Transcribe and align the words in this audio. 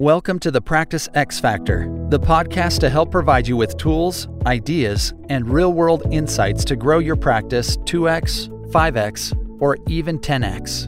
Welcome 0.00 0.38
to 0.40 0.52
the 0.52 0.60
Practice 0.60 1.08
X 1.14 1.40
Factor, 1.40 1.92
the 2.08 2.20
podcast 2.20 2.78
to 2.78 2.88
help 2.88 3.10
provide 3.10 3.48
you 3.48 3.56
with 3.56 3.76
tools, 3.78 4.28
ideas, 4.46 5.12
and 5.28 5.50
real 5.50 5.72
world 5.72 6.06
insights 6.12 6.64
to 6.66 6.76
grow 6.76 7.00
your 7.00 7.16
practice 7.16 7.76
2x, 7.78 8.48
5x, 8.70 9.60
or 9.60 9.76
even 9.88 10.20
10x. 10.20 10.86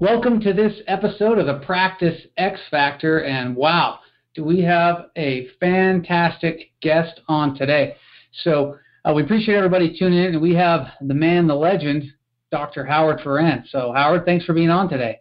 Welcome 0.00 0.38
to 0.40 0.52
this 0.52 0.82
episode 0.86 1.38
of 1.38 1.46
the 1.46 1.64
Practice 1.64 2.26
X 2.36 2.60
Factor, 2.70 3.24
and 3.24 3.56
wow, 3.56 4.00
do 4.34 4.44
we 4.44 4.60
have 4.60 5.06
a 5.16 5.48
fantastic 5.58 6.72
guest 6.82 7.22
on 7.26 7.56
today. 7.56 7.96
So, 8.42 8.76
uh, 9.08 9.14
we 9.14 9.22
appreciate 9.22 9.56
everybody 9.56 9.98
tuning 9.98 10.18
in, 10.18 10.34
and 10.34 10.42
we 10.42 10.54
have 10.56 10.88
the 11.00 11.14
man, 11.14 11.46
the 11.46 11.54
legend, 11.54 12.04
Dr. 12.52 12.84
Howard 12.84 13.22
Farran. 13.22 13.64
So, 13.70 13.94
Howard, 13.96 14.26
thanks 14.26 14.44
for 14.44 14.52
being 14.52 14.68
on 14.68 14.90
today. 14.90 15.20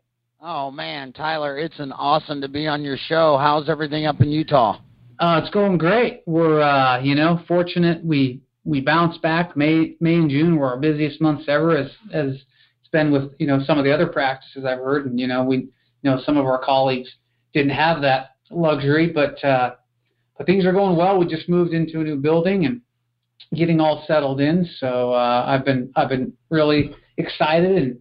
Oh 0.50 0.72
man, 0.72 1.12
Tyler, 1.12 1.58
it's 1.58 1.78
an 1.78 1.92
awesome 1.92 2.40
to 2.40 2.48
be 2.48 2.68
on 2.68 2.82
your 2.82 2.96
show. 2.96 3.38
How's 3.38 3.68
everything 3.68 4.06
up 4.06 4.22
in 4.22 4.30
Utah? 4.32 4.80
Uh, 5.20 5.42
it's 5.44 5.54
going 5.54 5.78
great. 5.78 6.22
We're 6.26 6.62
uh, 6.62 7.02
you 7.02 7.16
know 7.16 7.42
fortunate. 7.50 8.02
We 8.02 8.40
we 8.64 8.80
bounced 8.80 9.22
back. 9.22 9.58
May 9.58 9.98
May 10.00 10.16
and 10.16 10.30
June 10.30 10.56
were 10.56 10.68
our 10.68 10.78
busiest 10.78 11.20
months 11.20 11.50
ever, 11.50 11.76
as 11.76 11.92
as 12.14 12.28
it's 12.30 12.90
been 12.94 13.12
with 13.12 13.34
you 13.40 13.46
know 13.46 13.62
some 13.66 13.78
of 13.78 13.84
the 13.84 13.94
other 13.94 14.08
practices 14.08 14.64
I've 14.64 14.78
heard. 14.78 15.06
And 15.06 15.20
you 15.20 15.28
know 15.28 15.44
we 15.44 15.58
you 15.58 15.70
know 16.04 16.22
some 16.26 16.38
of 16.38 16.46
our 16.46 16.64
colleagues 16.64 17.10
didn't 17.54 17.72
have 17.72 18.02
that 18.04 18.38
luxury, 18.50 19.10
but 19.10 19.44
uh, 19.44 19.72
but 20.38 20.48
things 20.48 20.66
are 20.66 20.72
going 20.72 20.96
well. 20.96 21.20
We 21.20 21.28
just 21.28 21.50
moved 21.50 21.74
into 21.74 22.00
a 22.00 22.06
new 22.06 22.16
building 22.16 22.66
and 22.66 22.80
getting 23.54 23.82
all 23.82 24.06
settled 24.08 24.40
in. 24.40 24.66
So 24.80 25.12
uh, 25.12 25.44
I've 25.46 25.66
been 25.66 25.92
I've 25.98 26.08
been 26.08 26.32
really 26.50 26.96
excited 27.18 27.76
and 27.76 27.98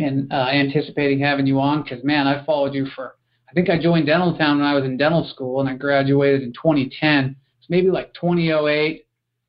and 0.00 0.32
uh, 0.32 0.48
anticipating 0.48 1.20
having 1.20 1.46
you 1.46 1.60
on 1.60 1.82
because 1.82 2.02
man, 2.04 2.26
I 2.26 2.44
followed 2.44 2.74
you 2.74 2.86
for. 2.94 3.16
I 3.48 3.52
think 3.52 3.68
I 3.68 3.80
joined 3.80 4.06
Dentaltown 4.06 4.58
when 4.58 4.66
I 4.66 4.74
was 4.74 4.84
in 4.84 4.96
dental 4.96 5.28
school, 5.28 5.60
and 5.60 5.68
I 5.68 5.74
graduated 5.74 6.42
in 6.42 6.52
2010. 6.52 7.36
It's 7.58 7.68
maybe 7.68 7.90
like 7.90 8.14
2008, 8.14 9.06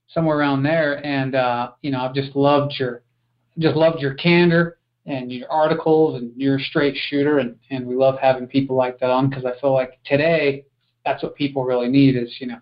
somewhere 0.09 0.37
around 0.37 0.63
there. 0.63 1.05
And 1.05 1.35
uh, 1.35 1.71
you 1.81 1.91
know, 1.91 2.01
I've 2.01 2.15
just 2.15 2.35
loved 2.35 2.73
your, 2.79 3.03
just 3.59 3.75
loved 3.75 4.01
your 4.01 4.15
candor 4.15 4.79
and 5.05 5.31
your 5.31 5.51
articles, 5.51 6.21
and 6.21 6.31
you're 6.35 6.57
a 6.57 6.61
straight 6.61 6.97
shooter, 7.09 7.39
and 7.39 7.55
and 7.69 7.85
we 7.85 7.95
love 7.95 8.17
having 8.19 8.47
people 8.47 8.75
like 8.75 8.99
that 8.99 9.09
on 9.09 9.29
because 9.29 9.45
I 9.45 9.59
feel 9.59 9.73
like 9.73 9.99
today 10.05 10.65
that's 11.05 11.23
what 11.23 11.35
people 11.35 11.63
really 11.63 11.87
need 11.87 12.15
is 12.15 12.35
you 12.39 12.45
know 12.45 12.59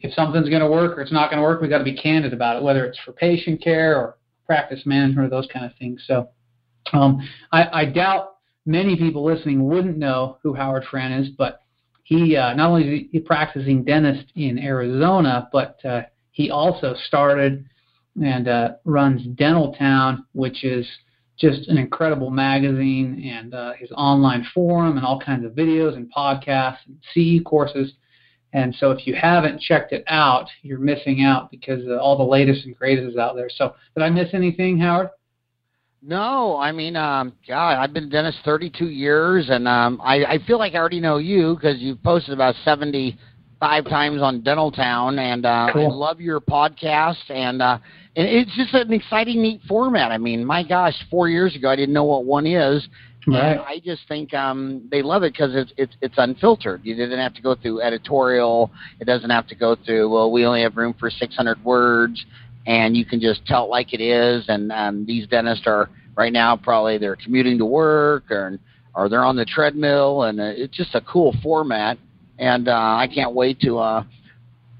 if 0.00 0.12
something's 0.14 0.48
going 0.48 0.60
to 0.60 0.70
work 0.70 0.96
or 0.96 1.00
it's 1.00 1.12
not 1.12 1.30
going 1.30 1.38
to 1.38 1.42
work, 1.42 1.60
we've 1.60 1.70
got 1.70 1.78
to 1.78 1.84
be 1.84 1.96
candid 1.96 2.32
about 2.32 2.56
it, 2.56 2.62
whether 2.62 2.84
it's 2.84 2.98
for 3.04 3.12
patient 3.12 3.62
care 3.62 3.96
or 3.96 4.16
practice 4.46 4.82
management 4.84 5.26
or 5.26 5.30
those 5.30 5.48
kind 5.52 5.64
of 5.64 5.72
things. 5.78 6.04
So 6.06 6.28
um, 6.92 7.20
I, 7.52 7.80
I, 7.80 7.84
doubt 7.86 8.36
many 8.64 8.96
people 8.96 9.24
listening 9.24 9.66
wouldn't 9.66 9.98
know 9.98 10.38
who 10.42 10.54
Howard 10.54 10.84
Farran 10.90 11.12
is, 11.12 11.30
but 11.30 11.60
he 12.04 12.36
uh, 12.36 12.54
not 12.54 12.70
only 12.70 12.82
is 12.82 13.06
he 13.10 13.18
a 13.18 13.20
practicing 13.20 13.84
dentist 13.84 14.26
in 14.36 14.58
Arizona, 14.58 15.48
but 15.52 15.84
uh, 15.84 16.02
he 16.30 16.50
also 16.50 16.94
started 17.06 17.64
and 18.22 18.48
uh, 18.48 18.70
runs 18.84 19.26
Dentaltown, 19.36 20.24
which 20.32 20.64
is 20.64 20.86
just 21.38 21.68
an 21.68 21.76
incredible 21.76 22.30
magazine 22.30 23.30
and 23.30 23.52
uh, 23.54 23.72
his 23.78 23.90
online 23.92 24.46
forum 24.54 24.96
and 24.96 25.04
all 25.04 25.20
kinds 25.20 25.44
of 25.44 25.52
videos 25.52 25.94
and 25.94 26.10
podcasts 26.12 26.78
and 26.86 26.98
CE 27.12 27.42
courses. 27.44 27.92
And 28.52 28.74
so 28.74 28.90
if 28.90 29.06
you 29.06 29.14
haven't 29.14 29.60
checked 29.60 29.92
it 29.92 30.04
out, 30.08 30.46
you're 30.62 30.78
missing 30.78 31.24
out 31.24 31.50
because 31.50 31.86
uh, 31.86 31.98
all 31.98 32.16
the 32.16 32.24
latest 32.24 32.64
and 32.64 32.76
greatest 32.76 33.10
is 33.10 33.16
out 33.18 33.36
there. 33.36 33.50
So 33.50 33.74
did 33.94 34.02
I 34.02 34.08
miss 34.08 34.28
anything, 34.32 34.78
Howard? 34.78 35.10
No, 36.06 36.56
I 36.56 36.70
mean, 36.70 36.94
um, 36.94 37.32
God, 37.48 37.78
I've 37.78 37.92
been 37.92 38.04
a 38.04 38.08
dentist 38.08 38.38
32 38.44 38.90
years, 38.90 39.48
and 39.50 39.66
um, 39.66 40.00
I, 40.04 40.24
I 40.24 40.38
feel 40.46 40.56
like 40.56 40.74
I 40.74 40.78
already 40.78 41.00
know 41.00 41.18
you 41.18 41.56
because 41.56 41.80
you've 41.80 42.00
posted 42.04 42.32
about 42.32 42.54
75 42.64 43.84
times 43.86 44.22
on 44.22 44.40
Dentaltown, 44.40 45.18
and 45.18 45.44
uh, 45.44 45.68
cool. 45.72 45.90
I 45.90 45.92
love 45.92 46.20
your 46.20 46.40
podcast, 46.40 47.28
and 47.28 47.60
uh, 47.60 47.78
and 48.14 48.28
it's 48.28 48.54
just 48.54 48.72
an 48.74 48.92
exciting, 48.92 49.42
neat 49.42 49.62
format. 49.66 50.12
I 50.12 50.18
mean, 50.18 50.44
my 50.44 50.62
gosh, 50.62 50.94
four 51.10 51.28
years 51.28 51.56
ago 51.56 51.68
I 51.68 51.74
didn't 51.74 51.94
know 51.94 52.04
what 52.04 52.24
one 52.24 52.46
is. 52.46 52.86
Right. 53.28 53.58
I 53.58 53.80
just 53.84 54.02
think 54.06 54.32
um, 54.32 54.86
they 54.88 55.02
love 55.02 55.24
it 55.24 55.32
because 55.32 55.56
it's, 55.56 55.72
it's 55.76 55.96
it's 56.00 56.14
unfiltered. 56.16 56.82
You 56.84 56.94
didn't 56.94 57.18
have 57.18 57.34
to 57.34 57.42
go 57.42 57.56
through 57.56 57.82
editorial. 57.82 58.70
It 59.00 59.06
doesn't 59.06 59.30
have 59.30 59.48
to 59.48 59.56
go 59.56 59.74
through. 59.74 60.08
Well, 60.08 60.30
we 60.30 60.46
only 60.46 60.62
have 60.62 60.76
room 60.76 60.94
for 60.96 61.10
600 61.10 61.64
words 61.64 62.24
and 62.66 62.96
you 62.96 63.04
can 63.04 63.20
just 63.20 63.46
tell 63.46 63.64
it 63.64 63.68
like 63.68 63.92
it 63.92 64.00
is. 64.00 64.44
And 64.48 64.72
um, 64.72 65.06
these 65.06 65.26
dentists 65.28 65.66
are 65.66 65.88
right 66.16 66.32
now 66.32 66.56
probably 66.56 66.98
they're 66.98 67.16
commuting 67.16 67.58
to 67.58 67.64
work 67.64 68.30
or 68.30 68.58
or 68.94 69.10
they're 69.10 69.24
on 69.24 69.36
the 69.36 69.44
treadmill, 69.44 70.22
and 70.22 70.40
uh, 70.40 70.52
it's 70.56 70.74
just 70.74 70.94
a 70.94 71.02
cool 71.02 71.34
format. 71.42 71.98
And 72.38 72.66
uh, 72.66 72.72
I 72.72 73.08
can't 73.14 73.34
wait 73.34 73.60
to 73.60 73.78
uh, 73.78 74.04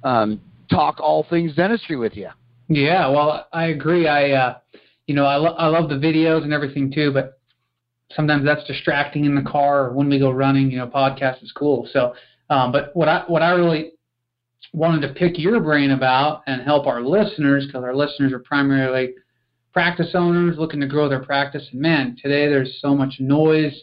um, 0.02 0.40
talk 0.70 1.00
all 1.00 1.26
things 1.28 1.54
dentistry 1.54 1.96
with 1.96 2.16
you. 2.16 2.28
Yeah, 2.68 3.08
well, 3.08 3.46
I 3.52 3.66
agree. 3.66 4.08
I 4.08 4.30
uh, 4.30 4.58
you 5.06 5.14
know 5.14 5.26
I, 5.26 5.36
lo- 5.36 5.54
I 5.58 5.66
love 5.66 5.88
the 5.88 5.96
videos 5.96 6.42
and 6.44 6.52
everything 6.52 6.90
too, 6.90 7.12
but 7.12 7.38
sometimes 8.12 8.44
that's 8.44 8.64
distracting 8.66 9.24
in 9.26 9.34
the 9.34 9.42
car 9.42 9.86
or 9.86 9.92
when 9.92 10.08
we 10.08 10.18
go 10.18 10.30
running. 10.30 10.70
You 10.70 10.78
know, 10.78 10.86
podcast 10.86 11.42
is 11.42 11.52
cool. 11.52 11.88
So, 11.92 12.14
um, 12.50 12.72
but 12.72 12.90
what 12.94 13.08
I 13.08 13.24
what 13.26 13.42
I 13.42 13.50
really 13.50 13.92
wanted 14.76 15.00
to 15.00 15.14
pick 15.14 15.38
your 15.38 15.58
brain 15.58 15.92
about 15.92 16.42
and 16.46 16.60
help 16.60 16.86
our 16.86 17.00
listeners 17.00 17.66
because 17.66 17.82
our 17.82 17.96
listeners 17.96 18.30
are 18.30 18.40
primarily 18.40 19.14
practice 19.72 20.10
owners 20.12 20.58
looking 20.58 20.80
to 20.80 20.86
grow 20.86 21.08
their 21.08 21.24
practice. 21.24 21.66
And 21.72 21.80
man, 21.80 22.14
today 22.22 22.46
there's 22.46 22.78
so 22.82 22.94
much 22.94 23.14
noise 23.18 23.74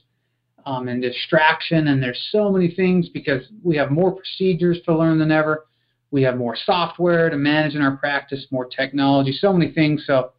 um, 0.68 0.88
and 0.88 1.02
distraction, 1.02 1.88
and 1.88 2.02
there's 2.02 2.30
so 2.31 2.52
many 2.52 2.70
things 2.70 3.09
because 3.09 3.42
we 3.64 3.76
have 3.76 3.90
more 3.90 4.16
procedures 4.16 4.80
to 4.86 4.96
learn 4.96 5.18
than 5.18 5.31
ever. 5.31 5.66
We 6.12 6.22
have 6.22 6.38
more 6.38 6.56
software 6.56 7.31
to 7.31 7.38
manage 7.38 7.74
in 7.74 7.81
our 7.81 7.98
practice, 7.98 8.46
more 8.52 8.66
technology, 8.66 9.31
so 9.31 9.52
many 9.52 9.72
things. 9.72 10.04
So 10.06 10.34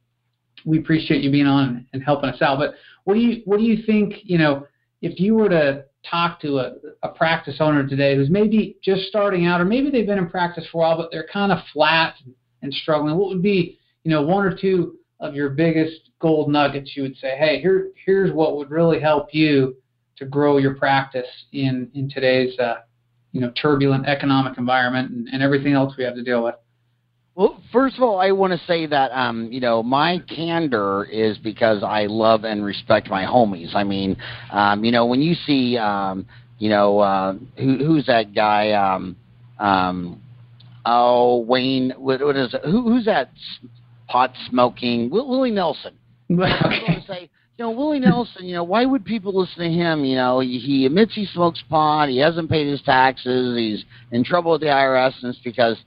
we 0.65 0.79
appreciate 0.79 1.23
you 1.23 1.33
being 1.33 1.49
on 1.49 1.85
and 1.93 2.03
helping 2.03 2.31
us 2.31 2.41
out. 2.41 2.59
But 2.59 2.75
what 3.03 3.15
do 3.15 3.21
you 3.21 3.43
what 3.45 3.59
do 3.59 3.65
you 3.65 3.83
think? 3.85 4.15
You 4.23 4.39
know, 4.39 4.69
if 5.03 5.19
you 5.19 5.35
were 5.35 5.49
to 5.49 5.85
talk 6.09 6.41
to 6.41 6.59
a, 6.59 6.75
a 7.03 7.09
practice 7.09 7.57
owner 7.61 7.87
today 7.87 8.17
who's 8.17 8.31
maybe 8.31 8.77
just 8.83 9.03
starting 9.05 9.47
out, 9.47 9.61
or 9.61 9.65
maybe 9.65 9.91
they've 9.91 10.07
been 10.07 10.19
in 10.19 10.29
practice 10.29 10.67
for 10.71 10.79
a 10.79 10.81
while, 10.81 10.97
but 10.97 11.11
they're 11.11 11.27
kind 11.33 11.53
of 11.53 11.59
flat 11.73 12.15
and 12.63 12.73
struggling, 12.73 13.17
what 13.17 13.29
would 13.29 13.43
be, 13.43 13.79
you 14.05 14.11
know, 14.11 14.23
one 14.23 14.45
or 14.45 14.57
two 14.57 14.99
of 15.21 15.35
your 15.35 15.51
biggest 15.51 16.11
gold 16.21 16.51
nuggets 16.51 16.93
you 16.97 17.03
would 17.03 17.17
say, 17.17 17.37
hey, 17.37 17.61
here, 17.61 17.91
here's 18.05 18.33
what 18.33 18.57
would 18.57 18.71
really 18.71 19.01
help 19.01 19.33
you 19.33 19.77
to 20.17 20.25
grow 20.25 20.59
your 20.59 20.75
practice 20.75 21.27
in, 21.53 21.91
in 21.95 22.09
today's, 22.09 22.59
uh, 22.59 22.77
you 23.33 23.41
know, 23.41 23.51
turbulent 23.61 24.07
economic 24.07 24.59
environment 24.59 25.11
and, 25.11 25.29
and 25.29 25.43
everything 25.43 25.73
else 25.73 25.95
we 25.97 26.05
have 26.05 26.15
to 26.15 26.23
deal 26.23 26.43
with? 26.43 26.55
Well, 27.37 27.61
first 27.73 27.97
of 27.97 28.03
all, 28.05 28.21
I 28.21 28.31
want 28.31 28.53
to 28.53 28.67
say 28.67 28.87
that 28.87 29.11
um, 29.11 29.51
you 29.51 29.61
know 29.61 29.83
my 29.83 30.19
candor 30.29 31.05
is 31.05 31.37
because 31.39 31.83
I 31.83 32.07
love 32.07 32.45
and 32.45 32.65
respect 32.65 33.09
my 33.09 33.25
homies. 33.25 33.75
I 33.75 33.83
mean, 33.83 34.17
um, 34.53 34.85
you 34.85 34.93
know, 34.93 35.07
when 35.07 35.21
you 35.21 35.35
see, 35.35 35.77
um, 35.77 36.27
you 36.59 36.69
know, 36.69 37.01
uh, 37.01 37.33
who, 37.57 37.79
who's 37.79 38.07
that 38.07 38.35
guy? 38.35 38.71
Um, 38.73 39.17
um, 39.59 40.23
oh, 40.87 41.39
Wayne. 41.41 41.93
What, 41.97 42.25
what 42.25 42.37
is 42.37 42.55
it? 42.55 42.65
Who, 42.65 42.83
who's 42.83 43.07
that 43.07 43.31
pot 44.07 44.33
smoking? 44.49 45.11
Willie 45.11 45.51
Nelson. 45.51 45.95
okay. 46.31 46.45
I 46.45 46.95
to 46.95 47.05
say, 47.05 47.31
you 47.59 47.65
know, 47.65 47.73
Willie 47.73 47.99
Nelson. 47.99 48.45
You 48.45 48.55
know, 48.55 48.65
why 48.65 48.85
would 48.85 49.05
people 49.05 49.37
listen 49.37 49.59
to 49.59 49.71
him? 49.71 50.05
You 50.05 50.15
know, 50.15 50.39
he, 50.39 50.61
he 50.61 50.87
admits 50.87 51.17
he 51.17 51.27
smokes 51.27 51.65
pot. 51.69 52.09
He 52.11 52.19
hasn't 52.19 52.49
paid 52.49 52.69
his 52.69 52.83
taxes. 52.83 53.57
He's 53.57 53.85
in 54.13 54.23
trouble 54.23 54.53
with 54.53 54.61
the 54.61 54.69
IRS, 54.69 55.15
and 55.23 55.35
it's 55.35 55.43
because 55.43 55.79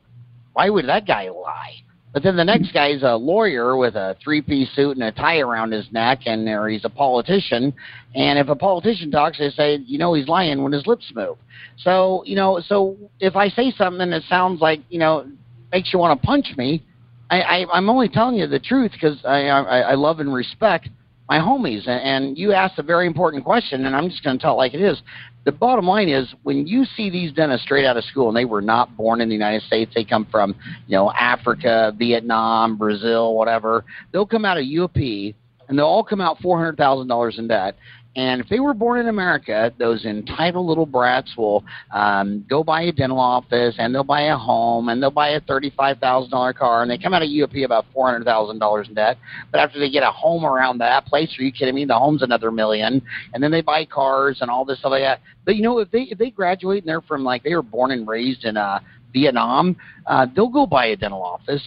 why 0.57 0.71
would 0.71 0.87
that 0.87 1.05
guy 1.05 1.29
lie? 1.29 1.83
But 2.13 2.23
then 2.23 2.35
the 2.35 2.43
next 2.43 2.73
guy's 2.73 3.03
a 3.03 3.15
lawyer 3.15 3.77
with 3.77 3.95
a 3.95 4.17
three-piece 4.23 4.73
suit 4.75 4.97
and 4.97 5.03
a 5.03 5.11
tie 5.11 5.37
around 5.37 5.71
his 5.71 5.85
neck, 5.91 6.21
and 6.25 6.49
or 6.49 6.67
he's 6.67 6.83
a 6.83 6.89
politician. 6.89 7.71
And 8.15 8.39
if 8.39 8.49
a 8.49 8.55
politician 8.55 9.11
talks, 9.11 9.37
they 9.37 9.51
say, 9.51 9.75
you 9.85 9.99
know, 9.99 10.15
he's 10.15 10.27
lying 10.27 10.63
when 10.63 10.71
his 10.71 10.87
lips 10.87 11.11
move. 11.13 11.37
So, 11.77 12.23
you 12.25 12.35
know, 12.35 12.59
so 12.65 12.97
if 13.19 13.35
I 13.35 13.49
say 13.49 13.69
something 13.69 14.09
that 14.09 14.23
sounds 14.23 14.59
like, 14.59 14.79
you 14.89 14.97
know, 14.97 15.27
makes 15.71 15.93
you 15.93 15.99
want 15.99 16.19
to 16.19 16.25
punch 16.25 16.47
me, 16.57 16.83
I, 17.29 17.41
I, 17.41 17.65
I'm 17.71 17.87
only 17.87 18.09
telling 18.09 18.37
you 18.37 18.47
the 18.47 18.57
truth 18.57 18.93
because 18.93 19.23
I, 19.25 19.49
I, 19.49 19.79
I 19.81 19.93
love 19.93 20.19
and 20.19 20.33
respect 20.33 20.89
my 21.29 21.39
homies. 21.39 21.87
And 21.87 22.37
you 22.37 22.53
asked 22.53 22.79
a 22.79 22.83
very 22.83 23.07
important 23.07 23.43
question, 23.43 23.85
and 23.85 23.95
I'm 23.95 24.09
just 24.09 24.23
going 24.23 24.37
to 24.37 24.41
tell 24.41 24.53
it 24.53 24.57
like 24.57 24.73
it 24.73 24.81
is 24.81 25.01
the 25.47 25.51
bottom 25.53 25.87
line 25.87 26.09
is 26.09 26.35
when 26.43 26.67
you 26.67 26.83
see 26.83 27.09
these 27.09 27.31
dentists 27.31 27.63
straight 27.63 27.85
out 27.85 27.95
of 27.95 28.03
school 28.03 28.27
and 28.27 28.35
they 28.35 28.43
were 28.43 28.61
not 28.61 28.97
born 28.97 29.21
in 29.21 29.29
the 29.29 29.33
United 29.33 29.61
States, 29.61 29.89
they 29.95 30.03
come 30.03 30.27
from, 30.29 30.53
you 30.87 30.97
know, 30.97 31.09
Africa, 31.13 31.95
Vietnam, 31.97 32.75
Brazil, 32.75 33.33
whatever. 33.33 33.85
They'll 34.11 34.25
come 34.25 34.43
out 34.43 34.57
of 34.57 34.65
UP 34.65 34.97
and 34.97 35.79
they'll 35.79 35.85
all 35.85 36.03
come 36.03 36.19
out 36.19 36.39
$400,000 36.39 37.39
in 37.39 37.47
debt. 37.47 37.77
And 38.17 38.41
if 38.41 38.49
they 38.49 38.59
were 38.59 38.73
born 38.73 38.99
in 38.99 39.09
America, 39.09 39.71
those 39.77 40.03
entitled 40.03 40.65
little 40.65 40.87
brats 40.87 41.37
will 41.37 41.63
um, 41.93 42.43
go 42.49 42.63
buy 42.63 42.81
a 42.81 42.91
dental 42.91 43.19
office 43.19 43.75
and 43.77 43.93
they'll 43.93 44.03
buy 44.03 44.23
a 44.23 44.35
home 44.35 44.89
and 44.89 45.01
they'll 45.01 45.11
buy 45.11 45.29
a 45.29 45.39
thirty-five 45.39 45.99
thousand 45.99 46.31
dollar 46.31 46.51
car 46.51 46.81
and 46.81 46.89
they 46.89 46.97
come 46.97 47.13
out 47.13 47.21
of 47.21 47.29
UOP 47.29 47.63
about 47.63 47.85
four 47.93 48.07
hundred 48.09 48.25
thousand 48.25 48.57
dollars 48.57 48.87
in 48.87 48.95
debt. 48.95 49.19
But 49.51 49.59
after 49.59 49.79
they 49.79 49.91
get 49.91 50.01
a 50.01 50.11
home 50.11 50.45
around 50.45 50.79
that 50.79 51.05
place, 51.05 51.29
are 51.37 51.43
you 51.43 51.51
kidding 51.51 51.75
me? 51.75 51.85
The 51.85 51.93
home's 51.93 52.23
another 52.23 52.49
million, 52.49 53.03
and 53.35 53.43
then 53.43 53.51
they 53.51 53.61
buy 53.61 53.85
cars 53.85 54.39
and 54.41 54.49
all 54.49 54.65
this 54.65 54.79
stuff 54.79 54.91
like 54.91 55.03
that. 55.03 55.21
But 55.45 55.55
you 55.55 55.61
know, 55.61 55.77
if 55.77 55.91
they 55.91 56.01
if 56.01 56.17
they 56.17 56.31
graduate 56.31 56.83
and 56.83 56.89
they're 56.89 57.01
from 57.01 57.23
like 57.23 57.43
they 57.43 57.53
were 57.53 57.61
born 57.61 57.91
and 57.91 58.07
raised 58.07 58.45
in 58.45 58.57
uh, 58.57 58.79
Vietnam, 59.13 59.75
uh, 60.07 60.25
they'll 60.35 60.49
go 60.49 60.65
buy 60.65 60.87
a 60.87 60.95
dental 60.95 61.21
office 61.21 61.61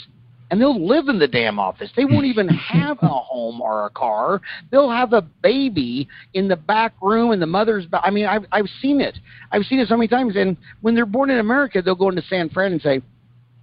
and 0.50 0.60
they'll 0.60 0.86
live 0.86 1.08
in 1.08 1.18
the 1.18 1.28
damn 1.28 1.58
office. 1.58 1.90
They 1.96 2.04
won't 2.04 2.26
even 2.26 2.48
have 2.48 2.98
a 3.02 3.08
home 3.08 3.60
or 3.60 3.86
a 3.86 3.90
car. 3.90 4.40
They'll 4.70 4.90
have 4.90 5.12
a 5.12 5.22
baby 5.22 6.08
in 6.34 6.48
the 6.48 6.56
back 6.56 6.94
room 7.00 7.30
and 7.30 7.40
the 7.40 7.46
mother's. 7.46 7.86
Ba- 7.86 8.02
I 8.04 8.10
mean, 8.10 8.26
I've 8.26 8.44
I've 8.52 8.68
seen 8.80 9.00
it. 9.00 9.18
I've 9.52 9.64
seen 9.64 9.78
it 9.78 9.88
so 9.88 9.96
many 9.96 10.08
times. 10.08 10.36
And 10.36 10.56
when 10.80 10.94
they're 10.94 11.06
born 11.06 11.30
in 11.30 11.38
America, 11.38 11.82
they'll 11.82 11.94
go 11.94 12.08
into 12.08 12.22
San 12.22 12.48
Fran 12.50 12.72
and 12.72 12.82
say, 12.82 13.00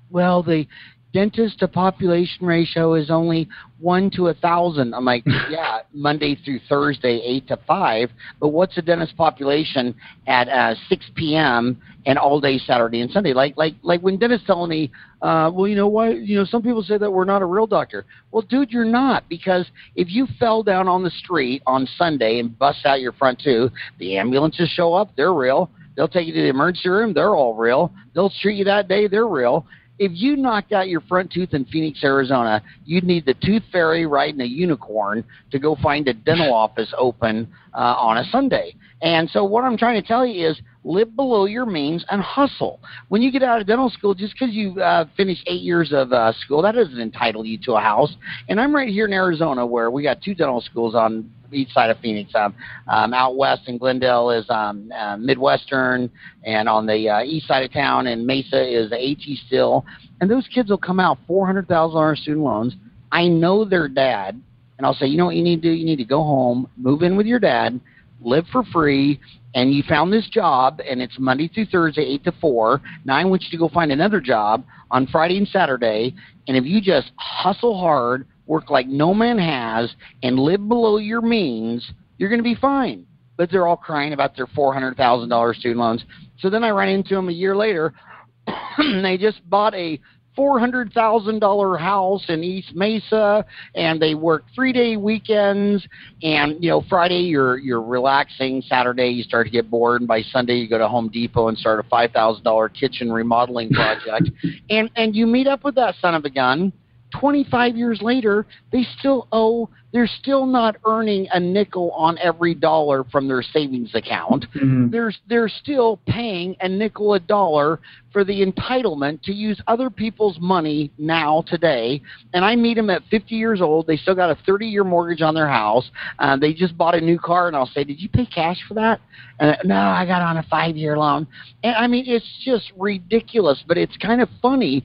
"Well, 0.10 0.44
the 0.44 0.66
dentist 1.14 1.60
to 1.60 1.68
population 1.68 2.46
ratio 2.46 2.94
is 2.96 3.10
only 3.10 3.48
one 3.80 4.10
to 4.12 4.28
a 4.28 4.34
thousand. 4.34 4.94
I'm 4.94 5.06
like, 5.06 5.24
yeah, 5.50 5.80
Monday 5.94 6.36
through 6.44 6.60
Thursday, 6.68 7.22
eight 7.24 7.48
to 7.48 7.58
five. 7.68 8.10
But 8.40 8.50
what's 8.50 8.76
the 8.76 8.82
dentist 8.82 9.16
population 9.16 9.96
at 10.28 10.48
uh, 10.50 10.76
6 10.90 11.06
p.m. 11.16 11.82
and 12.06 12.18
all 12.18 12.42
day 12.42 12.58
Saturday 12.58 13.02
and 13.02 13.12
Sunday? 13.12 13.34
Like, 13.34 13.56
like, 13.58 13.76
like 13.84 14.02
when 14.02 14.18
dentists 14.18 14.48
tell 14.48 14.66
me, 14.68 14.92
uh, 15.22 15.50
well, 15.54 15.68
you 15.68 15.76
know 15.76 15.88
why? 15.88 16.12
You 16.12 16.38
know, 16.38 16.46
some 16.46 16.62
people 16.62 16.84
say 16.84 16.98
that 16.98 17.12
we're 17.12 17.26
not 17.26 17.42
a 17.42 17.46
real 17.46 17.68
doctor. 17.68 18.06
Well, 18.32 18.44
dude, 18.44 18.72
you're 18.72 18.86
not 18.86 19.28
because 19.30 19.66
if 19.96 20.10
you 20.10 20.28
fell 20.40 20.64
down 20.64 20.88
on 20.88 21.04
the 21.04 21.12
street 21.12 21.62
on 21.66 21.88
Sunday 21.98 22.40
and 22.40 22.58
bust 22.58 22.86
out 22.86 23.02
your 23.02 23.14
front 23.14 23.40
tooth, 23.44 23.72
the 24.00 24.18
ambulances 24.18 24.70
show 24.70 24.94
up. 24.94 25.16
They're 25.16 25.34
real. 25.34 25.72
They'll 25.96 26.08
take 26.08 26.28
you 26.28 26.34
to 26.34 26.42
the 26.42 26.50
emergency 26.50 26.90
room. 26.90 27.14
They're 27.14 27.36
all 27.36 27.56
real. 27.56 27.92
They'll 28.14 28.32
treat 28.42 28.58
you 28.58 28.66
that 28.66 28.88
day. 28.88 29.08
They're 29.08 29.28
real 29.28 29.66
if 30.00 30.12
you 30.14 30.36
knocked 30.36 30.72
out 30.72 30.88
your 30.88 31.02
front 31.02 31.32
tooth 31.32 31.54
in 31.54 31.66
Phoenix, 31.66 32.04
Arizona, 32.04 32.62
you'd 32.86 33.04
need 33.04 33.26
the 33.26 33.34
tooth 33.34 33.64
fairy 33.72 34.06
riding 34.06 34.42
a 34.42 34.46
unicorn 34.46 35.24
to 35.52 35.60
go 35.60 35.76
find 35.82 36.08
a 36.08 36.14
dental 36.14 36.54
office 36.54 36.94
open 36.98 37.52
uh, 37.74 37.78
on 37.78 38.18
a 38.18 38.24
Sunday. 38.26 38.76
And 39.02 39.30
so, 39.30 39.44
what 39.44 39.64
I'm 39.64 39.78
trying 39.78 40.02
to 40.02 40.08
tell 40.08 40.26
you 40.26 40.50
is 40.50 40.60
live 40.88 41.16
below 41.16 41.46
your 41.46 41.66
means 41.66 42.06
and 42.10 42.22
hustle. 42.22 42.80
When 43.10 43.22
you 43.22 43.32
get 43.32 43.44
out 43.44 43.60
of 43.60 43.68
dental 43.68 43.90
school, 43.90 44.14
just 44.14 44.34
because 44.34 44.56
you 44.56 44.80
uh, 44.82 45.06
finish 45.18 45.44
eight 45.46 45.62
years 45.62 45.92
of 45.92 46.14
uh, 46.14 46.32
school, 46.34 46.62
that 46.62 46.76
doesn't 46.76 47.00
entitle 47.00 47.46
you 47.46 47.58
to 47.64 47.74
a 47.74 47.82
house. 47.82 48.16
And 48.48 48.60
I'm 48.60 48.74
right 48.74 48.90
here 48.90 49.06
in 49.06 49.14
Arizona 49.14 49.66
where 49.66 49.92
we 49.92 50.02
got 50.02 50.22
two 50.22 50.34
dental 50.34 50.62
schools 50.62 50.96
on 50.96 51.30
each 51.52 51.70
side 51.72 51.90
of 51.90 52.00
Phoenix. 52.00 52.34
Um, 52.34 52.56
um, 52.88 53.14
out 53.14 53.36
west 53.36 53.64
in 53.68 53.78
Glendale 53.78 54.32
is 54.32 54.46
um, 54.50 54.92
uh, 54.98 55.18
Midwestern, 55.18 56.10
and 56.44 56.70
on 56.70 56.86
the 56.86 57.10
uh, 57.10 57.24
east 57.24 57.48
side 57.48 57.64
of 57.64 57.72
town 57.72 58.08
in 58.08 58.26
Mesa 58.26 58.62
is 58.62 58.90
the 58.90 59.12
AT 59.12 59.38
Still. 59.48 59.86
And 60.20 60.32
those 60.32 60.48
kids 60.48 60.70
will 60.70 60.78
come 60.78 61.00
out 61.00 61.18
four 61.28 61.46
hundred 61.46 61.68
thousand 61.68 61.96
dollars 61.96 62.22
student 62.22 62.44
loans. 62.44 62.76
I 63.12 63.28
know 63.28 63.64
their 63.64 63.88
dad, 63.88 64.42
and 64.78 64.86
I'll 64.86 64.94
say, 64.94 65.06
you 65.06 65.18
know 65.18 65.26
what 65.26 65.36
you 65.36 65.44
need 65.44 65.62
to 65.62 65.70
do? 65.70 65.72
You 65.72 65.86
need 65.86 65.98
to 65.98 66.06
go 66.06 66.24
home, 66.24 66.70
move 66.76 67.02
in 67.04 67.16
with 67.16 67.26
your 67.26 67.40
dad, 67.40 67.80
live 68.22 68.46
for 68.52 68.64
free, 68.64 69.20
and 69.58 69.74
you 69.74 69.82
found 69.90 70.14
this 70.14 70.30
job, 70.30 70.82
and 70.88 71.02
it's 71.02 71.18
Monday 71.18 71.48
through 71.48 71.66
Thursday, 71.66 72.04
8 72.04 72.26
to 72.26 72.32
4. 72.34 72.80
Now 73.06 73.16
I 73.16 73.26
want 73.26 73.42
you 73.42 73.50
to 73.50 73.58
go 73.58 73.68
find 73.68 73.92
another 73.92 74.22
job 74.22 74.64
on 74.92 75.08
Friday 75.08 75.36
and 75.36 75.48
Saturday, 75.48 76.14
and 76.48 76.56
if 76.56 76.64
you 76.64 76.80
just 76.80 77.12
hustle 77.16 77.76
hard, 77.76 78.28
work 78.46 78.70
like 78.70 78.86
no 78.86 79.16
man 79.16 79.40
has, 79.40 79.92
and 80.22 80.38
live 80.38 80.68
below 80.68 80.98
your 80.98 81.22
means, 81.22 81.92
you're 82.20 82.30
going 82.30 82.38
to 82.38 82.44
be 82.44 82.54
fine. 82.54 83.08
But 83.36 83.50
they're 83.50 83.66
all 83.66 83.78
crying 83.78 84.14
about 84.14 84.36
their 84.36 84.46
$400,000 84.46 85.56
student 85.56 85.80
loans. 85.80 86.06
So 86.38 86.52
then 86.52 86.64
I 86.64 86.70
ran 86.70 86.90
into 86.90 87.16
them 87.16 87.30
a 87.30 87.32
year 87.32 87.56
later, 87.56 87.96
and 88.78 89.04
they 89.04 89.18
just 89.18 89.42
bought 89.50 89.74
a 89.74 90.00
four 90.38 90.60
hundred 90.60 90.94
thousand 90.94 91.40
dollar 91.40 91.76
house 91.78 92.24
in 92.30 92.44
East 92.44 92.76
Mesa, 92.76 93.44
and 93.76 94.00
they 94.00 94.14
work 94.14 94.46
three 94.56 94.72
day 94.72 94.96
weekends. 94.96 95.86
And 96.22 96.64
you 96.64 96.70
know, 96.70 96.84
Friday 96.88 97.22
you're 97.22 97.58
you're 97.58 97.82
relaxing. 97.82 98.62
Saturday 98.62 99.10
you 99.10 99.24
start 99.24 99.48
to 99.48 99.52
get 99.52 99.70
bored, 99.70 100.02
and 100.02 100.08
by 100.08 100.22
Sunday 100.22 100.56
you 100.56 100.70
go 100.70 100.78
to 100.78 100.88
Home 100.88 101.10
Depot 101.10 101.48
and 101.48 101.58
start 101.58 101.84
a 101.84 101.90
five 101.90 102.12
thousand 102.12 102.44
dollar 102.44 102.70
kitchen 102.70 103.12
remodeling 103.12 103.72
project. 103.72 104.30
and 104.70 104.90
and 104.96 105.16
you 105.16 105.26
meet 105.26 105.48
up 105.48 105.64
with 105.64 105.76
that 105.76 105.96
son 106.00 106.14
of 106.14 106.24
a 106.24 106.30
gun 106.30 106.72
25 107.12 107.78
years 107.78 108.02
later, 108.02 108.46
they 108.72 108.86
still 109.00 109.28
owe, 109.32 109.70
they're 109.94 110.08
still 110.08 110.46
not 110.46 110.76
earning 110.86 111.28
a 111.32 111.40
nickel 111.40 111.92
on 111.92 112.18
every 112.18 112.54
dollar 112.54 113.06
from 113.06 113.28
their 113.28 113.42
savings 113.42 113.96
account. 113.96 114.46
Mm-hmm. 114.56 114.90
They're, 114.92 115.14
they're 115.30 115.50
still 115.50 116.00
paying 116.06 116.58
a 116.60 116.68
nickel 116.68 117.14
a 117.14 117.20
dollar 117.20 117.80
for 118.12 118.24
the 118.26 118.46
entitlement 118.46 119.22
to 119.24 119.34
use 119.34 119.62
other 119.68 119.90
people's 119.90 120.38
money 120.42 120.92
now, 120.98 121.44
today. 121.48 122.02
And 122.34 122.44
I 122.44 122.56
meet 122.56 122.76
them 122.76 122.90
at 122.90 123.04
50 123.10 123.36
years 123.36 123.62
old. 123.62 123.88
They 123.88 123.98
still 123.98 124.16
got 124.16 124.30
a 124.30 124.38
30 124.46 124.68
year 124.68 124.84
mortgage 124.84 125.22
on 125.22 125.34
their 125.34 125.48
house. 125.48 125.90
Uh, 126.20 126.36
they 126.36 126.54
just 126.54 126.78
bought 126.78 126.96
a 126.96 127.02
new 127.02 127.18
car, 127.18 127.48
and 127.48 127.56
I'll 127.56 127.68
say, 127.68 127.84
Did 127.84 128.02
you 128.02 128.10
pay 128.10 128.26
cash 128.26 128.58
for 128.68 128.74
that? 128.74 129.00
And 129.40 129.58
no, 129.64 129.76
I 129.76 130.06
got 130.06 130.22
on 130.22 130.38
a 130.38 130.44
five 130.44 130.76
year 130.76 130.98
loan. 130.98 131.28
And 131.64 131.76
I 131.76 131.88
mean, 131.88 132.06
it's 132.08 132.44
just 132.44 132.72
ridiculous, 132.78 133.64
but 133.68 133.78
it's 133.78 133.96
kind 133.98 134.22
of 134.22 134.30
funny 134.42 134.84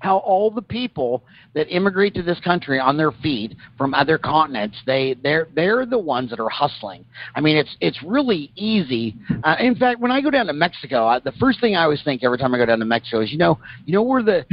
how 0.00 0.18
all 0.18 0.50
the 0.50 0.62
people 0.62 1.22
that 1.54 1.74
immigrate 1.74 2.14
to 2.14 2.22
this 2.22 2.40
country 2.40 2.78
on 2.80 2.96
their 2.96 3.12
feet 3.12 3.56
from 3.78 3.94
other 3.94 4.18
continents 4.18 4.76
they 4.86 5.14
they're 5.22 5.48
they're 5.54 5.86
the 5.86 5.98
ones 5.98 6.30
that 6.30 6.40
are 6.40 6.48
hustling. 6.48 7.04
I 7.34 7.40
mean 7.40 7.56
it's 7.56 7.76
it's 7.80 8.02
really 8.02 8.50
easy. 8.56 9.16
Uh, 9.44 9.56
in 9.60 9.74
fact 9.76 10.00
when 10.00 10.10
i 10.10 10.20
go 10.20 10.30
down 10.30 10.46
to 10.46 10.52
mexico 10.52 11.06
I, 11.06 11.18
the 11.20 11.32
first 11.32 11.60
thing 11.60 11.76
i 11.76 11.84
always 11.84 12.02
think 12.02 12.24
every 12.24 12.38
time 12.38 12.54
i 12.54 12.58
go 12.58 12.66
down 12.66 12.78
to 12.80 12.84
mexico 12.84 13.20
is 13.20 13.30
you 13.30 13.38
know 13.38 13.58
you 13.84 13.92
know 13.92 14.02
where 14.02 14.22
the 14.22 14.44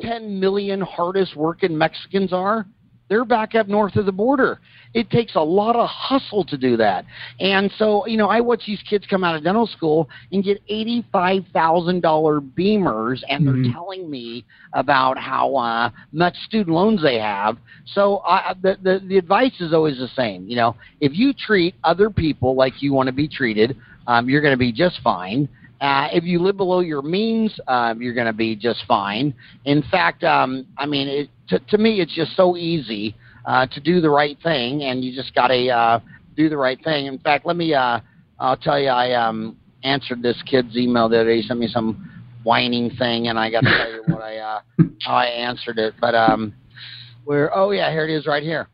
10 0.00 0.40
million 0.40 0.80
hardest 0.80 1.36
working 1.36 1.76
mexicans 1.76 2.32
are 2.32 2.66
they're 3.08 3.24
back 3.24 3.54
up 3.54 3.68
north 3.68 3.96
of 3.96 4.06
the 4.06 4.12
border. 4.12 4.60
It 4.94 5.10
takes 5.10 5.34
a 5.34 5.40
lot 5.40 5.76
of 5.76 5.88
hustle 5.88 6.44
to 6.44 6.56
do 6.56 6.76
that. 6.78 7.04
And 7.40 7.70
so, 7.76 8.06
you 8.06 8.16
know, 8.16 8.28
I 8.28 8.40
watch 8.40 8.62
these 8.66 8.82
kids 8.88 9.04
come 9.08 9.24
out 9.24 9.36
of 9.36 9.44
dental 9.44 9.66
school 9.66 10.08
and 10.32 10.42
get 10.42 10.66
$85,000 10.68 12.02
beamers, 12.52 13.22
and 13.28 13.46
they're 13.46 13.54
mm-hmm. 13.54 13.72
telling 13.72 14.10
me 14.10 14.44
about 14.72 15.18
how 15.18 15.54
uh, 15.56 15.90
much 16.12 16.34
student 16.46 16.74
loans 16.74 17.02
they 17.02 17.18
have. 17.18 17.58
So 17.86 18.18
I, 18.18 18.54
the, 18.62 18.78
the, 18.82 19.02
the 19.06 19.18
advice 19.18 19.60
is 19.60 19.72
always 19.72 19.98
the 19.98 20.08
same. 20.08 20.48
You 20.48 20.56
know, 20.56 20.76
if 21.00 21.12
you 21.14 21.32
treat 21.34 21.74
other 21.84 22.08
people 22.08 22.54
like 22.54 22.82
you 22.82 22.92
want 22.92 23.08
to 23.08 23.12
be 23.12 23.28
treated, 23.28 23.76
um, 24.06 24.28
you're 24.28 24.42
going 24.42 24.54
to 24.54 24.58
be 24.58 24.72
just 24.72 25.00
fine. 25.02 25.48
Uh, 25.80 26.08
if 26.12 26.24
you 26.24 26.38
live 26.38 26.56
below 26.56 26.80
your 26.80 27.02
means, 27.02 27.58
uh, 27.66 27.94
you're 27.98 28.14
going 28.14 28.26
to 28.26 28.32
be 28.32 28.56
just 28.56 28.84
fine. 28.86 29.34
In 29.64 29.82
fact, 29.90 30.24
um, 30.24 30.66
I 30.78 30.86
mean, 30.86 31.08
it, 31.08 31.30
to, 31.48 31.58
to 31.58 31.78
me, 31.78 32.00
it's 32.00 32.14
just 32.14 32.36
so 32.36 32.56
easy 32.56 33.14
uh, 33.44 33.66
to 33.66 33.80
do 33.80 34.00
the 34.00 34.08
right 34.08 34.38
thing, 34.42 34.84
and 34.84 35.04
you 35.04 35.14
just 35.14 35.34
got 35.34 35.48
to 35.48 35.68
uh, 35.68 36.00
do 36.36 36.48
the 36.48 36.56
right 36.56 36.82
thing. 36.82 37.06
In 37.06 37.18
fact, 37.18 37.44
let 37.44 37.56
me, 37.56 37.74
uh, 37.74 38.00
I'll 38.38 38.56
tell 38.56 38.78
you, 38.78 38.88
I 38.88 39.12
um, 39.12 39.56
answered 39.82 40.22
this 40.22 40.40
kid's 40.46 40.76
email 40.76 41.08
the 41.08 41.20
other 41.20 41.30
day. 41.30 41.40
He 41.40 41.46
sent 41.46 41.60
me 41.60 41.68
some 41.68 42.10
whining 42.44 42.90
thing, 42.96 43.28
and 43.28 43.38
I 43.38 43.50
got 43.50 43.64
to 43.64 43.70
tell 43.70 43.92
you 43.92 44.02
what 44.06 44.22
I, 44.22 44.36
uh, 44.38 44.60
how 45.02 45.14
I 45.14 45.26
answered 45.26 45.78
it. 45.78 45.94
But 46.00 46.14
um, 46.14 46.54
where, 47.24 47.54
oh 47.54 47.72
yeah, 47.72 47.90
here 47.90 48.08
it 48.08 48.10
is, 48.10 48.26
right 48.26 48.42
here. 48.42 48.68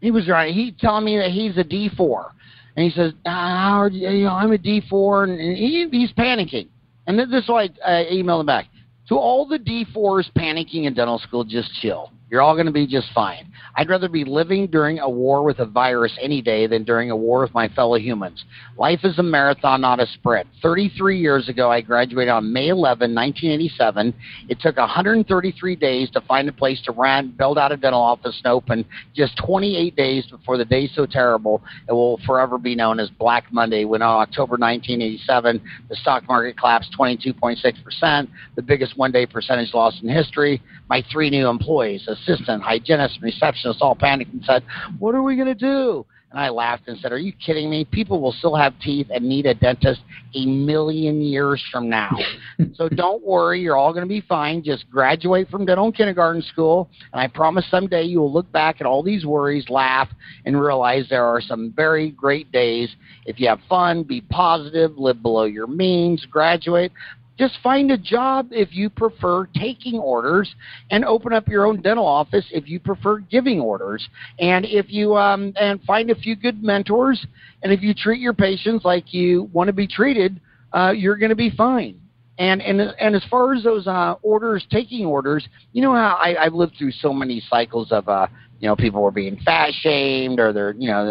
He 0.00 0.10
was 0.10 0.28
right. 0.28 0.54
He 0.54 0.74
telling 0.78 1.04
me 1.04 1.16
that 1.16 1.30
he's 1.30 1.56
a 1.56 1.64
D 1.64 1.90
four 1.96 2.32
and 2.76 2.84
he 2.84 2.90
says, 2.90 3.12
ah, 3.26 3.86
you 3.86 4.24
know, 4.24 4.30
I'm 4.30 4.52
a 4.52 4.58
D4, 4.58 5.24
and 5.24 5.56
he, 5.56 5.88
he's 5.90 6.12
panicking. 6.12 6.68
And 7.06 7.18
this 7.18 7.28
is 7.30 7.48
why 7.48 7.68
I, 7.84 7.92
I 7.92 8.04
emailed 8.12 8.40
him 8.40 8.46
back. 8.46 8.66
To 9.08 9.16
all 9.16 9.46
the 9.46 9.58
D4s 9.58 10.30
panicking 10.36 10.84
in 10.84 10.94
dental 10.94 11.18
school, 11.18 11.44
just 11.44 11.72
chill. 11.80 12.10
You're 12.30 12.42
all 12.42 12.54
going 12.54 12.66
to 12.66 12.72
be 12.72 12.86
just 12.86 13.08
fine. 13.14 13.52
I'd 13.76 13.88
rather 13.88 14.08
be 14.08 14.24
living 14.24 14.68
during 14.68 14.98
a 14.98 15.08
war 15.08 15.42
with 15.42 15.58
a 15.58 15.66
virus 15.66 16.16
any 16.20 16.40
day 16.40 16.66
than 16.66 16.84
during 16.84 17.10
a 17.10 17.16
war 17.16 17.40
with 17.40 17.52
my 17.52 17.68
fellow 17.68 17.96
humans. 17.96 18.44
Life 18.78 19.00
is 19.04 19.18
a 19.18 19.22
marathon, 19.22 19.80
not 19.80 20.00
a 20.00 20.06
sprint. 20.06 20.46
33 20.62 21.18
years 21.18 21.48
ago, 21.48 21.70
I 21.70 21.80
graduated 21.80 22.30
on 22.30 22.52
May 22.52 22.68
11, 22.68 23.14
1987. 23.14 24.14
It 24.48 24.60
took 24.60 24.76
133 24.76 25.76
days 25.76 26.10
to 26.10 26.20
find 26.22 26.48
a 26.48 26.52
place 26.52 26.80
to 26.82 26.92
rent, 26.92 27.36
build 27.36 27.58
out 27.58 27.72
a 27.72 27.76
dental 27.76 28.00
office, 28.00 28.40
and 28.44 28.52
open. 28.52 28.84
Just 29.14 29.36
28 29.44 29.94
days 29.96 30.26
before 30.26 30.56
the 30.56 30.64
day 30.64 30.88
so 30.94 31.06
terrible 31.06 31.62
it 31.88 31.92
will 31.92 32.18
forever 32.26 32.58
be 32.58 32.74
known 32.74 33.00
as 33.00 33.10
Black 33.10 33.52
Monday, 33.52 33.84
when 33.84 34.02
on 34.02 34.22
October 34.22 34.52
1987, 34.52 35.60
the 35.88 35.96
stock 35.96 36.26
market 36.28 36.56
collapsed 36.56 36.94
22.6%, 36.98 38.28
the 38.56 38.62
biggest 38.62 38.96
one 38.96 39.12
day 39.12 39.26
percentage 39.26 39.74
loss 39.74 40.00
in 40.02 40.08
history. 40.08 40.62
My 40.94 41.02
three 41.10 41.28
new 41.28 41.48
employees, 41.48 42.06
assistant, 42.06 42.62
hygienist, 42.62 43.18
receptionist 43.20 43.82
all 43.82 43.96
panicked 43.96 44.32
and 44.32 44.44
said, 44.44 44.62
What 45.00 45.16
are 45.16 45.24
we 45.24 45.34
going 45.34 45.48
to 45.48 45.54
do? 45.56 46.06
And 46.30 46.38
I 46.38 46.50
laughed 46.50 46.86
and 46.86 46.96
said, 47.00 47.10
Are 47.10 47.18
you 47.18 47.32
kidding 47.32 47.68
me? 47.68 47.84
People 47.84 48.20
will 48.20 48.30
still 48.30 48.54
have 48.54 48.78
teeth 48.78 49.08
and 49.12 49.28
need 49.28 49.44
a 49.46 49.54
dentist 49.54 50.02
a 50.36 50.46
million 50.46 51.20
years 51.20 51.60
from 51.72 51.88
now. 51.88 52.16
so 52.74 52.88
don't 52.88 53.26
worry, 53.26 53.60
you're 53.60 53.76
all 53.76 53.92
going 53.92 54.04
to 54.04 54.08
be 54.08 54.20
fine. 54.20 54.62
Just 54.62 54.88
graduate 54.88 55.48
from 55.48 55.66
dental 55.66 55.90
kindergarten 55.90 56.42
school, 56.42 56.88
and 57.12 57.20
I 57.20 57.26
promise 57.26 57.64
someday 57.72 58.04
you 58.04 58.20
will 58.20 58.32
look 58.32 58.52
back 58.52 58.76
at 58.80 58.86
all 58.86 59.02
these 59.02 59.26
worries, 59.26 59.68
laugh, 59.68 60.08
and 60.44 60.60
realize 60.60 61.06
there 61.10 61.24
are 61.24 61.40
some 61.40 61.72
very 61.74 62.12
great 62.12 62.52
days. 62.52 62.88
If 63.26 63.40
you 63.40 63.48
have 63.48 63.58
fun, 63.68 64.04
be 64.04 64.20
positive, 64.20 64.96
live 64.96 65.22
below 65.22 65.42
your 65.42 65.66
means, 65.66 66.24
graduate. 66.24 66.92
Just 67.38 67.58
find 67.62 67.90
a 67.90 67.98
job 67.98 68.48
if 68.52 68.72
you 68.72 68.88
prefer 68.88 69.46
taking 69.46 69.98
orders, 69.98 70.54
and 70.90 71.04
open 71.04 71.32
up 71.32 71.48
your 71.48 71.66
own 71.66 71.82
dental 71.82 72.06
office 72.06 72.44
if 72.52 72.68
you 72.68 72.78
prefer 72.78 73.18
giving 73.18 73.60
orders. 73.60 74.08
And 74.38 74.64
if 74.64 74.86
you 74.90 75.16
um, 75.16 75.52
and 75.60 75.82
find 75.82 76.10
a 76.10 76.14
few 76.14 76.36
good 76.36 76.62
mentors, 76.62 77.26
and 77.62 77.72
if 77.72 77.82
you 77.82 77.92
treat 77.92 78.20
your 78.20 78.34
patients 78.34 78.84
like 78.84 79.12
you 79.12 79.50
want 79.52 79.66
to 79.66 79.72
be 79.72 79.86
treated, 79.86 80.40
uh, 80.72 80.92
you're 80.92 81.16
going 81.16 81.30
to 81.30 81.36
be 81.36 81.50
fine. 81.50 82.00
And 82.38 82.62
and 82.62 82.80
and 82.80 83.16
as 83.16 83.24
far 83.28 83.52
as 83.52 83.64
those 83.64 83.86
uh, 83.88 84.14
orders, 84.22 84.64
taking 84.70 85.04
orders, 85.04 85.46
you 85.72 85.82
know 85.82 85.92
how 85.92 86.16
I, 86.20 86.36
I've 86.44 86.54
lived 86.54 86.74
through 86.78 86.92
so 86.92 87.12
many 87.12 87.42
cycles 87.48 87.90
of 87.90 88.08
uh, 88.08 88.28
you 88.60 88.68
know 88.68 88.76
people 88.76 89.02
were 89.02 89.10
being 89.10 89.40
fat 89.44 89.70
shamed 89.72 90.38
or 90.38 90.52
they're 90.52 90.74
you 90.78 90.88
know 90.88 91.06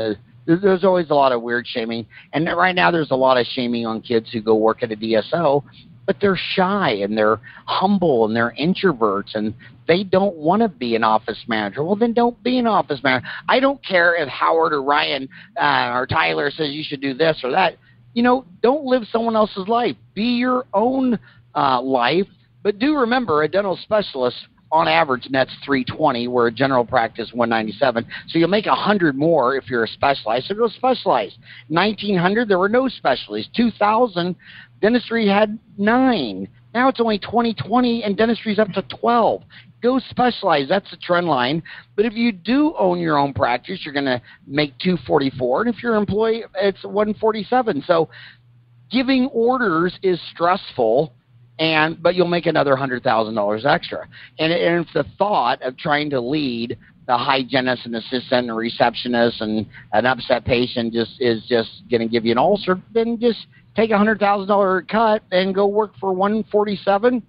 there's 0.46 0.62
there's 0.62 0.84
always 0.84 1.10
a 1.10 1.14
lot 1.14 1.32
of 1.32 1.42
weird 1.42 1.66
shaming. 1.68 2.06
And 2.34 2.46
right 2.46 2.76
now 2.76 2.92
there's 2.92 3.12
a 3.12 3.16
lot 3.16 3.38
of 3.38 3.46
shaming 3.48 3.86
on 3.86 4.02
kids 4.02 4.30
who 4.32 4.42
go 4.42 4.56
work 4.56 4.84
at 4.84 4.92
a 4.92 4.96
DSO 4.96 5.64
but 6.06 6.18
they're 6.20 6.40
shy 6.56 6.92
and 6.92 7.18
they're 7.18 7.40
humble 7.66 8.26
and 8.26 8.36
they're 8.36 8.54
introverts 8.60 9.36
and 9.36 9.54
they 9.88 10.04
don't 10.04 10.36
want 10.36 10.62
to 10.62 10.70
be 10.70 10.96
an 10.96 11.04
office 11.04 11.44
manager. 11.48 11.84
Well, 11.84 11.96
then 11.96 12.14
don't 12.14 12.42
be 12.44 12.58
an 12.58 12.68
office 12.68 13.02
manager. 13.04 13.26
I 13.48 13.60
don't 13.60 13.84
care 13.86 14.16
if 14.16 14.28
Howard 14.30 14.74
or 14.74 14.84
Ryan 14.84 15.30
uh, 15.60 15.92
or 15.94 16.08
Tyler 16.08 16.52
says 16.52 16.72
you 16.72 16.84
should 16.84 17.02
do 17.02 17.14
this 17.14 17.42
or 17.44 17.52
that. 17.52 17.78
You 18.14 18.24
know, 18.24 18.46
don't 18.62 18.86
live 18.86 19.04
someone 19.12 19.36
else's 19.36 19.68
life. 19.68 19.96
Be 20.14 20.36
your 20.38 20.66
own 20.74 21.20
uh, 21.56 21.82
life. 21.82 22.28
But 22.62 22.80
do 22.80 22.96
remember, 22.96 23.44
a 23.44 23.48
dental 23.48 23.78
specialist 23.82 24.38
on 24.74 24.88
average 24.88 25.28
nets 25.30 25.52
320, 25.64 26.28
where 26.28 26.48
a 26.48 26.52
general 26.52 26.84
practice 26.84 27.30
197. 27.32 28.06
So 28.28 28.40
you'll 28.40 28.50
make 28.50 28.66
100 28.66 29.16
more 29.16 29.56
if 29.56 29.70
you're 29.70 29.84
a 29.84 29.88
specialized. 29.88 30.48
So 30.48 30.56
go 30.56 30.68
specialized. 30.68 31.38
1900, 31.68 32.48
there 32.48 32.58
were 32.58 32.70
no 32.70 32.90
specialties. 32.90 33.48
2000, 33.56 34.36
Dentistry 34.84 35.26
had 35.30 35.58
nine. 35.78 36.46
Now 36.74 36.90
it's 36.90 37.00
only 37.00 37.18
2020 37.18 38.04
and 38.04 38.18
dentistry's 38.18 38.60
up 38.60 38.68
to 38.74 38.82
12. 39.00 39.42
Go 39.82 39.98
specialize. 40.10 40.68
That's 40.68 40.92
the 40.92 40.98
trend 40.98 41.26
line. 41.26 41.64
But 41.96 42.06
if 42.06 42.14
you 42.14 42.34
do 42.34 42.76
own 42.78 43.00
your 43.00 43.18
own 43.18 43.34
practice, 43.34 43.80
you're 43.86 43.94
going 43.94 44.06
to 44.06 44.22
make 44.46 44.78
244. 44.80 45.62
And 45.62 45.74
if 45.74 45.82
you're 45.82 45.96
an 45.96 46.02
employee, 46.02 46.44
it's 46.56 46.84
147. 46.84 47.86
So 47.88 48.10
giving 48.92 49.28
orders 49.28 49.98
is 50.04 50.20
stressful 50.34 51.14
and 51.60 52.02
but 52.02 52.16
you'll 52.16 52.28
make 52.28 52.48
another 52.48 52.76
hundred 52.76 53.04
thousand 53.04 53.36
dollars 53.36 53.64
extra. 53.66 54.06
And, 54.38 54.52
and 54.52 54.86
if 54.86 54.94
the 54.94 55.06
thought 55.18 55.62
of 55.62 55.78
trying 55.78 56.10
to 56.10 56.20
lead 56.20 56.78
the 57.08 57.18
hygienist 57.18 57.86
and 57.86 57.96
assistant 57.96 58.50
and 58.50 58.58
receptionist 58.58 59.40
and 59.40 59.66
an 59.94 60.06
upset 60.06 60.44
patient 60.44 60.94
just 60.94 61.22
is 61.22 61.44
just 61.48 61.84
going 61.90 62.02
to 62.02 62.08
give 62.08 62.26
you 62.26 62.32
an 62.32 62.38
ulcer, 62.38 62.82
then 62.94 63.18
just 63.20 63.46
take 63.76 63.92
a 63.92 63.98
hundred 63.98 64.20
thousand 64.20 64.48
dollar 64.48 64.82
cut 64.82 65.24
and 65.32 65.54
go 65.54 65.68
work 65.68 65.94
for 66.00 66.14
one 66.14 66.44
forty 66.52 66.76
seven. 66.76 67.24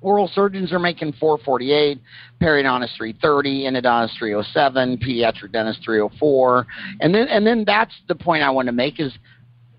Oral 0.00 0.28
surgeons 0.34 0.70
are 0.70 0.78
making 0.78 1.14
448, 1.14 1.98
periodontist 2.38 2.94
330, 2.98 3.62
endodontist 3.62 4.18
307, 4.18 4.98
pediatric 4.98 5.50
dentist 5.50 5.80
304, 5.82 6.66
and 7.00 7.14
then 7.14 7.26
and 7.28 7.46
then 7.46 7.64
that's 7.66 7.94
the 8.06 8.14
point 8.14 8.42
I 8.42 8.50
want 8.50 8.66
to 8.66 8.72
make 8.72 9.00
is 9.00 9.14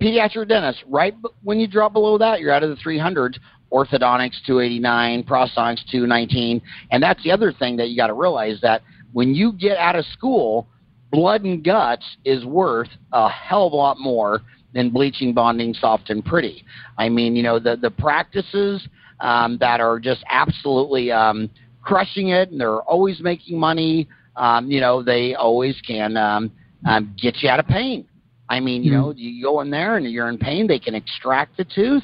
pediatric 0.01 0.47
dentist. 0.47 0.83
Right 0.88 1.13
when 1.43 1.59
you 1.59 1.67
drop 1.67 1.93
below 1.93 2.17
that, 2.17 2.39
you're 2.39 2.51
out 2.51 2.63
of 2.63 2.71
the 2.71 2.75
300s. 2.77 3.38
Orthodontics 3.71 4.38
289, 4.47 5.24
prosthodontics 5.24 5.85
219, 5.91 6.62
and 6.91 7.03
that's 7.03 7.21
the 7.24 7.31
other 7.31 7.51
thing 7.51 7.75
that 7.77 7.89
you 7.89 7.97
got 7.97 8.07
to 8.07 8.13
realize 8.13 8.59
that 8.62 8.81
when 9.12 9.33
you 9.33 9.51
get 9.51 9.77
out 9.77 9.95
of 9.95 10.05
school, 10.05 10.67
blood 11.12 11.43
and 11.43 11.63
guts 11.63 12.05
is 12.24 12.45
worth 12.45 12.89
a 13.12 13.27
hell 13.27 13.67
of 13.67 13.74
a 13.74 13.75
lot 13.75 14.00
more 14.00 14.41
than 14.75 14.89
bleaching, 14.91 15.34
bonding, 15.34 15.74
soft, 15.74 16.12
and 16.12 16.24
pretty. 16.24 16.63
I 17.00 17.10
mean, 17.10 17.36
you 17.36 17.41
know, 17.41 17.58
the 17.58 17.77
the 17.77 17.89
practices 17.89 18.88
um, 19.22 19.58
that 19.60 19.79
are 19.79 20.00
just 20.00 20.24
absolutely 20.29 21.12
um, 21.12 21.50
crushing 21.82 22.29
it, 22.29 22.51
and 22.51 22.60
they're 22.60 22.82
always 22.82 23.22
making 23.22 23.58
money. 23.58 24.08
Um, 24.36 24.70
you 24.70 24.82
know, 24.82 25.01
they 25.01 25.34
always 25.34 25.79
can 25.88 26.17
um, 26.17 26.51
um, 26.86 27.15
get 27.20 27.41
you 27.41 27.50
out 27.50 27.60
of 27.60 27.67
pain. 27.67 28.05
I 28.50 28.60
mean, 28.60 28.84
you 28.84 28.91
mm 28.91 28.96
know, 28.96 29.13
you 29.15 29.41
go 29.41 29.62
in 29.62 29.72
there 29.72 29.98
and 29.98 30.05
you're 30.12 30.29
in 30.29 30.38
pain, 30.38 30.67
they 30.67 30.77
can 30.77 30.94
extract 30.94 31.58
the 31.58 31.65
tooth, 31.65 32.03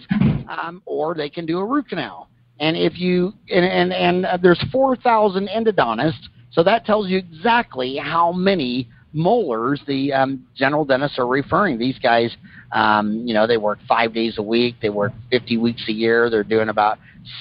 um, 0.50 0.82
or 0.86 1.14
they 1.14 1.30
can 1.30 1.46
do 1.46 1.60
a 1.60 1.66
root 1.66 1.90
canal. 1.90 2.30
And 2.60 2.76
if 2.76 2.98
you 2.98 3.34
and 3.50 3.66
and, 3.66 3.94
and 3.94 4.26
uh, 4.26 4.38
there's 4.42 4.64
4,000 4.72 5.50
endodontists, 5.50 6.30
so 6.52 6.64
that 6.64 6.86
tells 6.86 7.10
you 7.10 7.18
exactly 7.18 7.98
how 7.98 8.32
many 8.32 8.90
molars 9.14 9.82
the 9.88 10.14
um, 10.14 10.48
general 10.56 10.86
dentists 10.86 11.20
are 11.20 11.28
referring. 11.28 11.78
These 11.78 12.00
guys, 12.00 12.36
um, 12.72 13.28
you 13.28 13.34
know, 13.34 13.48
they 13.48 13.58
work 13.58 13.80
five 13.88 14.14
days 14.14 14.38
a 14.38 14.42
week. 14.42 14.76
They 14.82 14.90
work 14.90 15.12
50 15.32 15.58
weeks 15.58 15.84
a 15.88 15.92
year. 15.92 16.30
They're 16.30 16.44
doing 16.44 16.70
about 16.70 16.98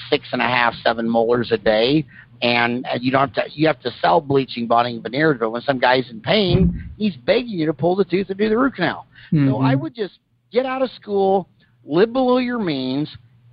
six 0.09 0.27
and 0.31 0.41
a 0.41 0.45
half, 0.45 0.73
seven 0.83 1.09
molars 1.09 1.51
a 1.51 1.57
day. 1.57 2.05
And 2.41 2.85
uh, 2.85 2.97
you 2.99 3.11
don't 3.11 3.35
have 3.35 3.45
to, 3.45 3.51
you 3.53 3.67
have 3.67 3.79
to 3.81 3.91
sell 4.01 4.19
bleaching, 4.19 4.67
bonding, 4.67 5.01
veneers. 5.01 5.37
But 5.39 5.51
when 5.51 5.61
some 5.61 5.79
guy's 5.79 6.09
in 6.09 6.21
pain, 6.21 6.89
he's 6.97 7.15
begging 7.15 7.49
you 7.49 7.67
to 7.67 7.73
pull 7.73 7.95
the 7.95 8.05
tooth 8.05 8.29
and 8.29 8.37
do 8.37 8.49
the 8.49 8.57
root 8.57 8.75
canal. 8.75 9.05
Mm-hmm. 9.31 9.49
So 9.49 9.61
I 9.61 9.75
would 9.75 9.95
just 9.95 10.19
get 10.51 10.65
out 10.65 10.81
of 10.81 10.89
school, 10.91 11.47
live 11.85 12.11
below 12.11 12.37
your 12.37 12.59
means, 12.59 13.09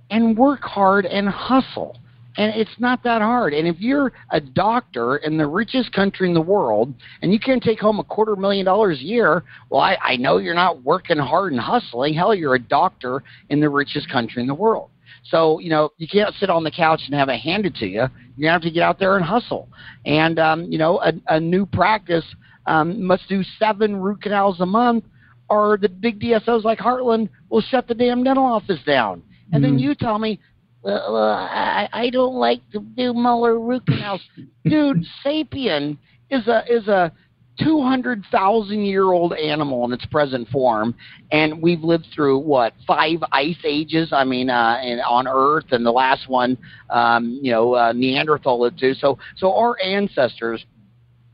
and 0.09 0.37
work 0.37 0.61
hard 0.61 1.05
and 1.05 1.29
hustle. 1.29 1.97
And 2.39 2.55
it's 2.55 2.79
not 2.79 3.03
that 3.03 3.21
hard. 3.21 3.53
And 3.53 3.67
if 3.67 3.81
you're 3.81 4.13
a 4.31 4.39
doctor 4.39 5.17
in 5.17 5.37
the 5.37 5.45
richest 5.45 5.91
country 5.91 6.25
in 6.25 6.33
the 6.33 6.39
world 6.39 6.93
and 7.21 7.33
you 7.33 7.39
can 7.39 7.59
take 7.59 7.81
home 7.81 7.99
a 7.99 8.03
quarter 8.05 8.37
million 8.37 8.65
dollars 8.65 9.01
a 9.01 9.03
year, 9.03 9.43
well, 9.69 9.81
I, 9.81 9.97
I 10.01 10.15
know 10.15 10.37
you're 10.37 10.53
not 10.53 10.81
working 10.81 11.17
hard 11.17 11.51
and 11.51 11.59
hustling. 11.59 12.13
Hell, 12.13 12.33
you're 12.33 12.55
a 12.55 12.59
doctor 12.59 13.23
in 13.49 13.59
the 13.59 13.67
richest 13.67 14.09
country 14.09 14.41
in 14.41 14.47
the 14.47 14.55
world. 14.55 14.89
So, 15.25 15.59
you 15.59 15.69
know, 15.69 15.89
you 15.97 16.07
can't 16.07 16.33
sit 16.35 16.49
on 16.49 16.63
the 16.63 16.71
couch 16.71 17.01
and 17.07 17.13
have 17.13 17.27
it 17.27 17.41
handed 17.41 17.75
to 17.75 17.85
you. 17.85 18.05
To 18.39 18.47
have 18.47 18.61
to 18.61 18.71
get 18.71 18.83
out 18.83 18.99
there 18.99 19.17
and 19.17 19.25
hustle. 19.25 19.67
And, 20.05 20.39
um, 20.39 20.63
you 20.71 20.77
know, 20.77 21.01
a, 21.01 21.11
a 21.27 21.41
new 21.41 21.65
practice 21.65 22.23
um, 22.67 23.03
must 23.03 23.27
do 23.27 23.43
seven 23.59 23.97
root 23.97 24.21
canals 24.21 24.61
a 24.61 24.65
month, 24.65 25.03
or 25.49 25.77
the 25.77 25.89
big 25.89 26.21
DSOs 26.21 26.63
like 26.63 26.79
Heartland 26.79 27.27
will 27.49 27.59
shut 27.59 27.89
the 27.89 27.95
damn 27.95 28.23
dental 28.23 28.45
office 28.45 28.79
down. 28.85 29.23
And 29.51 29.61
mm-hmm. 29.61 29.73
then 29.73 29.79
you 29.79 29.93
tell 29.93 30.19
me, 30.19 30.39
well, 30.83 31.17
I, 31.17 31.89
I 31.91 32.09
don't 32.09 32.35
like 32.35 32.61
to 32.71 32.79
do 32.79 33.13
root 33.13 33.85
canals. 33.85 34.21
Dude, 34.63 35.05
sapien 35.25 35.97
is 36.29 36.47
a 36.47 36.63
is 36.69 36.87
a 36.87 37.11
200,000 37.59 38.85
year 38.85 39.11
old 39.11 39.33
animal 39.33 39.85
in 39.85 39.91
its 39.91 40.05
present 40.05 40.47
form, 40.49 40.95
and 41.31 41.61
we've 41.61 41.81
lived 41.81 42.07
through 42.13 42.39
what 42.39 42.73
five 42.87 43.17
ice 43.31 43.57
ages? 43.65 44.09
I 44.13 44.23
mean, 44.23 44.49
uh, 44.49 44.79
in, 44.83 44.99
on 44.99 45.27
Earth, 45.27 45.65
and 45.71 45.85
the 45.85 45.91
last 45.91 46.29
one, 46.29 46.57
um, 46.89 47.39
you 47.41 47.51
know, 47.51 47.75
uh, 47.75 47.91
Neanderthal 47.93 48.61
lived 48.61 48.79
through. 48.79 48.95
So, 48.95 49.17
so 49.37 49.53
our 49.53 49.77
ancestors 49.81 50.65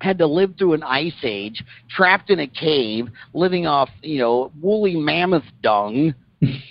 had 0.01 0.17
to 0.17 0.27
live 0.27 0.55
through 0.57 0.73
an 0.73 0.83
ice 0.83 1.13
age, 1.23 1.63
trapped 1.89 2.29
in 2.29 2.39
a 2.39 2.47
cave, 2.47 3.07
living 3.33 3.65
off, 3.65 3.89
you 4.01 4.19
know, 4.19 4.51
woolly 4.61 4.95
mammoth 4.95 5.45
dung 5.61 6.13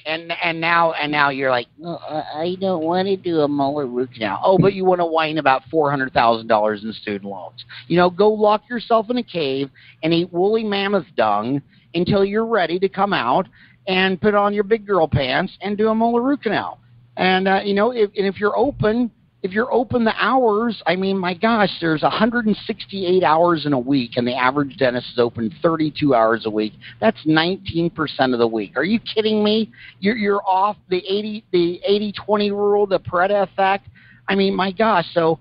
and 0.07 0.33
and 0.43 0.61
now 0.61 0.93
and 0.93 1.11
now 1.11 1.31
you're 1.31 1.51
like, 1.51 1.67
oh, 1.85 1.97
I 1.97 2.57
don't 2.61 2.83
want 2.83 3.07
to 3.09 3.17
do 3.17 3.41
a 3.41 3.49
molar 3.49 3.87
root 3.87 4.13
canal. 4.13 4.41
Oh, 4.45 4.59
but 4.59 4.75
you 4.75 4.85
want 4.85 5.01
to 5.01 5.07
whine 5.07 5.39
about 5.39 5.63
four 5.71 5.91
hundred 5.91 6.13
thousand 6.13 6.47
dollars 6.47 6.85
in 6.85 6.93
student 6.93 7.25
loans. 7.25 7.65
You 7.89 7.97
know, 7.97 8.11
go 8.11 8.31
lock 8.31 8.69
yourself 8.69 9.11
in 9.11 9.19
a 9.19 9.23
cave 9.23 9.71
and 10.03 10.13
eat 10.13 10.33
woolly 10.33 10.65
mammoth 10.65 11.07
dung 11.17 11.63
until 11.95 12.25
you're 12.25 12.47
ready 12.47 12.79
to 12.79 12.89
come 12.89 13.13
out 13.13 13.49
and 13.87 14.21
put 14.21 14.35
on 14.35 14.55
your 14.55 14.65
big 14.65 14.87
girl 14.87 15.07
pants 15.07 15.57
and 15.61 15.77
do 15.77 15.89
a 15.89 15.95
molar 15.95 16.23
root 16.23 16.43
canal. 16.43 16.81
And 17.17 17.47
uh, 17.47 17.61
you 17.65 17.75
know, 17.75 17.93
if 17.93 18.11
and 18.17 18.27
if 18.27 18.41
you're 18.41 18.57
open 18.57 19.11
if 19.45 19.53
you're 19.53 19.71
open 19.71 20.05
the 20.05 20.15
hours, 20.19 20.83
I 20.87 20.97
mean, 20.97 21.19
my 21.19 21.35
gosh, 21.35 21.69
there's 21.79 22.01
168 22.01 23.23
hours 23.23 23.67
in 23.67 23.75
a 23.75 23.79
week, 23.79 24.13
and 24.17 24.27
the 24.27 24.35
average 24.35 24.79
dentist 24.79 25.07
is 25.13 25.19
open 25.19 25.55
32 25.63 26.15
hours 26.15 26.47
a 26.47 26.51
week. 26.51 26.73
That's 26.99 27.19
19% 27.27 27.93
of 28.33 28.39
the 28.39 28.47
week. 28.49 28.73
Are 28.75 28.85
you 28.85 28.99
kidding 29.01 29.45
me? 29.45 29.71
You're 30.01 30.17
you're 30.17 30.43
off 30.47 30.79
the 30.89 30.97
80 30.97 31.45
the 31.53 31.79
80-20 32.27 32.51
rule, 32.53 32.87
the 32.87 32.99
Pareto 32.99 33.43
effect. 33.43 33.87
I 34.29 34.35
mean, 34.35 34.55
my 34.55 34.73
gosh. 34.73 35.05
So, 35.13 35.39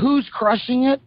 who's 0.00 0.28
crushing 0.32 0.84
it? 0.84 1.00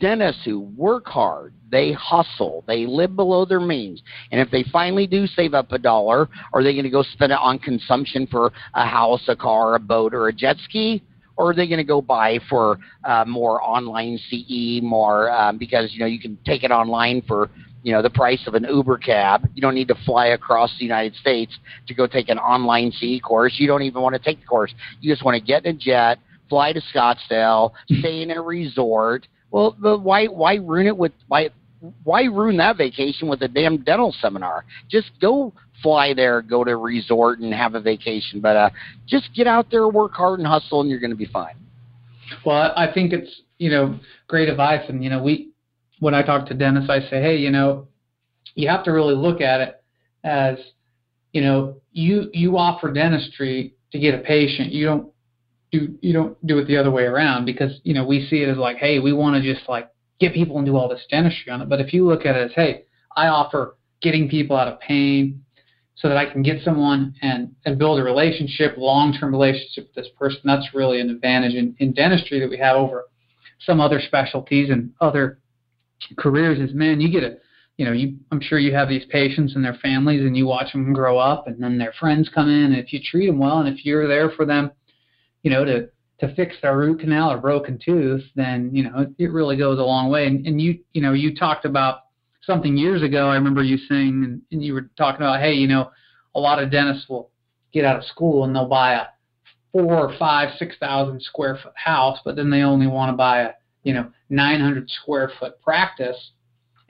Dentists 0.00 0.40
who 0.46 0.60
work 0.60 1.06
hard, 1.06 1.52
they 1.70 1.92
hustle, 1.92 2.64
they 2.66 2.86
live 2.86 3.14
below 3.14 3.44
their 3.44 3.60
means. 3.60 4.02
And 4.32 4.40
if 4.40 4.50
they 4.50 4.64
finally 4.72 5.06
do 5.06 5.26
save 5.26 5.52
up 5.52 5.70
a 5.72 5.78
dollar, 5.78 6.30
are 6.54 6.62
they 6.62 6.72
going 6.72 6.84
to 6.84 6.90
go 6.90 7.02
spend 7.02 7.32
it 7.32 7.38
on 7.38 7.58
consumption 7.58 8.26
for 8.26 8.50
a 8.72 8.86
house, 8.86 9.20
a 9.28 9.36
car, 9.36 9.74
a 9.74 9.78
boat, 9.78 10.14
or 10.14 10.28
a 10.28 10.32
jet 10.32 10.56
ski? 10.64 11.02
Or 11.36 11.50
are 11.50 11.54
they 11.54 11.66
going 11.66 11.78
to 11.78 11.84
go 11.84 12.00
buy 12.02 12.38
for 12.48 12.78
uh, 13.04 13.24
more 13.26 13.62
online 13.62 14.18
CE, 14.28 14.82
more 14.82 15.30
um, 15.30 15.58
because 15.58 15.92
you 15.92 16.00
know 16.00 16.06
you 16.06 16.20
can 16.20 16.38
take 16.44 16.64
it 16.64 16.70
online 16.70 17.22
for 17.26 17.50
you 17.82 17.92
know 17.92 18.02
the 18.02 18.10
price 18.10 18.40
of 18.46 18.54
an 18.54 18.64
Uber 18.64 18.98
cab. 18.98 19.48
You 19.54 19.62
don't 19.62 19.74
need 19.74 19.88
to 19.88 19.96
fly 20.04 20.28
across 20.28 20.70
the 20.78 20.84
United 20.84 21.14
States 21.16 21.56
to 21.86 21.94
go 21.94 22.06
take 22.06 22.28
an 22.28 22.38
online 22.38 22.92
CE 22.92 23.20
course. 23.22 23.54
You 23.58 23.66
don't 23.66 23.82
even 23.82 24.02
want 24.02 24.14
to 24.14 24.20
take 24.20 24.40
the 24.40 24.46
course. 24.46 24.74
You 25.00 25.12
just 25.12 25.24
want 25.24 25.36
to 25.36 25.40
get 25.40 25.64
in 25.64 25.76
a 25.76 25.78
jet, 25.78 26.18
fly 26.48 26.72
to 26.72 26.80
Scottsdale, 26.94 27.72
stay 27.98 28.22
in 28.22 28.30
a 28.30 28.40
resort. 28.40 29.26
Well, 29.50 29.76
the, 29.80 29.96
why 29.96 30.26
why 30.26 30.56
ruin 30.56 30.86
it 30.86 30.96
with 30.96 31.12
why 31.28 31.50
why 32.04 32.24
ruin 32.24 32.58
that 32.58 32.76
vacation 32.76 33.28
with 33.28 33.42
a 33.42 33.48
damn 33.48 33.78
dental 33.78 34.14
seminar? 34.20 34.64
Just 34.90 35.10
go 35.20 35.52
fly 35.82 36.14
there, 36.14 36.42
go 36.42 36.64
to 36.64 36.72
a 36.72 36.76
resort, 36.76 37.40
and 37.40 37.52
have 37.52 37.74
a 37.74 37.80
vacation. 37.80 38.40
But 38.40 38.56
uh, 38.56 38.70
just 39.06 39.30
get 39.34 39.46
out 39.46 39.66
there, 39.70 39.88
work 39.88 40.12
hard, 40.12 40.38
and 40.38 40.48
hustle, 40.48 40.80
and 40.80 40.90
you're 40.90 41.00
going 41.00 41.10
to 41.10 41.16
be 41.16 41.26
fine. 41.26 41.54
Well, 42.44 42.72
I 42.76 42.90
think 42.92 43.12
it's 43.12 43.42
you 43.58 43.70
know 43.70 43.98
great 44.28 44.48
advice, 44.48 44.84
and 44.88 45.02
you 45.02 45.10
know 45.10 45.22
we 45.22 45.50
when 45.98 46.14
I 46.14 46.22
talk 46.22 46.46
to 46.46 46.54
dentists, 46.54 46.90
I 46.90 47.00
say, 47.00 47.22
hey, 47.22 47.36
you 47.36 47.50
know, 47.50 47.88
you 48.54 48.68
have 48.68 48.84
to 48.84 48.90
really 48.90 49.14
look 49.14 49.40
at 49.40 49.60
it 49.60 49.82
as 50.24 50.58
you 51.32 51.42
know 51.42 51.76
you 51.92 52.30
you 52.32 52.56
offer 52.56 52.92
dentistry 52.92 53.74
to 53.92 53.98
get 53.98 54.14
a 54.14 54.18
patient. 54.18 54.72
You 54.72 54.86
don't 54.86 55.12
do 55.70 55.98
you 56.00 56.12
don't 56.12 56.46
do 56.46 56.58
it 56.58 56.66
the 56.66 56.76
other 56.76 56.90
way 56.90 57.04
around 57.04 57.44
because 57.44 57.80
you 57.84 57.94
know 57.94 58.04
we 58.04 58.26
see 58.28 58.42
it 58.42 58.48
as 58.48 58.56
like, 58.56 58.78
hey, 58.78 58.98
we 58.98 59.12
want 59.12 59.42
to 59.42 59.54
just 59.54 59.68
like 59.68 59.90
get 60.18 60.34
people 60.34 60.56
and 60.58 60.66
do 60.66 60.76
all 60.76 60.88
this 60.88 61.02
dentistry 61.10 61.50
on 61.50 61.62
it. 61.62 61.68
But 61.68 61.80
if 61.80 61.92
you 61.92 62.06
look 62.06 62.26
at 62.26 62.36
it 62.36 62.50
as, 62.50 62.52
hey, 62.54 62.84
I 63.16 63.28
offer 63.28 63.76
getting 64.02 64.28
people 64.28 64.56
out 64.56 64.68
of 64.68 64.80
pain, 64.80 65.44
so 66.00 66.08
that 66.08 66.16
I 66.16 66.30
can 66.30 66.42
get 66.42 66.62
someone 66.64 67.14
and, 67.20 67.54
and 67.66 67.78
build 67.78 67.98
a 67.98 68.02
relationship, 68.02 68.74
long 68.78 69.12
term 69.12 69.32
relationship 69.32 69.88
with 69.88 69.94
this 69.94 70.12
person. 70.18 70.40
That's 70.44 70.74
really 70.74 71.00
an 71.00 71.10
advantage 71.10 71.54
in, 71.54 71.76
in 71.78 71.92
dentistry 71.92 72.40
that 72.40 72.48
we 72.48 72.56
have 72.58 72.76
over 72.76 73.04
some 73.60 73.80
other 73.80 74.00
specialties 74.00 74.70
and 74.70 74.92
other 75.00 75.40
careers 76.18 76.58
is 76.58 76.74
man, 76.74 77.00
you 77.00 77.10
get 77.10 77.22
a 77.22 77.36
you 77.76 77.84
know, 77.84 77.92
you 77.92 78.16
I'm 78.30 78.40
sure 78.40 78.58
you 78.58 78.74
have 78.74 78.88
these 78.88 79.04
patients 79.10 79.54
and 79.54 79.64
their 79.64 79.74
families 79.74 80.22
and 80.22 80.36
you 80.36 80.46
watch 80.46 80.72
them 80.72 80.92
grow 80.92 81.18
up 81.18 81.46
and 81.46 81.62
then 81.62 81.78
their 81.78 81.92
friends 81.98 82.30
come 82.34 82.48
in 82.48 82.72
and 82.72 82.76
if 82.76 82.92
you 82.92 83.00
treat 83.02 83.26
them 83.26 83.38
well 83.38 83.58
and 83.60 83.68
if 83.68 83.84
you're 83.84 84.08
there 84.08 84.30
for 84.30 84.46
them, 84.46 84.72
you 85.42 85.50
know, 85.50 85.64
to 85.64 85.88
to 86.20 86.34
fix 86.34 86.54
their 86.60 86.76
root 86.76 87.00
canal 87.00 87.32
or 87.32 87.38
broken 87.38 87.78
tooth, 87.82 88.22
then, 88.36 88.70
you 88.74 88.82
know, 88.82 89.00
it, 89.00 89.08
it 89.18 89.32
really 89.32 89.56
goes 89.56 89.78
a 89.78 89.82
long 89.82 90.10
way. 90.10 90.26
And, 90.26 90.46
and 90.46 90.60
you 90.60 90.78
you 90.92 91.02
know, 91.02 91.12
you 91.12 91.34
talked 91.34 91.64
about 91.66 92.00
something 92.42 92.76
years 92.76 93.02
ago. 93.02 93.28
I 93.28 93.34
remember 93.34 93.62
you 93.62 93.78
saying, 93.88 94.42
and, 94.50 94.64
you 94.64 94.74
were 94.74 94.90
talking 94.96 95.22
about, 95.22 95.40
hey, 95.40 95.52
you 95.52 95.68
know, 95.68 95.90
a 96.34 96.40
lot 96.40 96.62
of 96.62 96.70
dentists 96.70 97.08
will 97.08 97.30
get 97.72 97.84
out 97.84 97.96
of 97.96 98.04
school 98.04 98.44
and 98.44 98.54
they'll 98.54 98.68
buy 98.68 98.94
a 98.94 99.04
four 99.72 99.96
or 99.96 100.16
five, 100.18 100.50
six 100.58 100.76
thousand 100.80 101.22
square 101.22 101.58
foot 101.62 101.72
house, 101.76 102.18
but 102.24 102.36
then 102.36 102.50
they 102.50 102.62
only 102.62 102.86
want 102.86 103.10
to 103.10 103.16
buy 103.16 103.42
a, 103.42 103.50
you 103.84 103.94
know, 103.94 104.10
900 104.28 104.90
square 104.90 105.30
foot 105.38 105.60
practice 105.62 106.32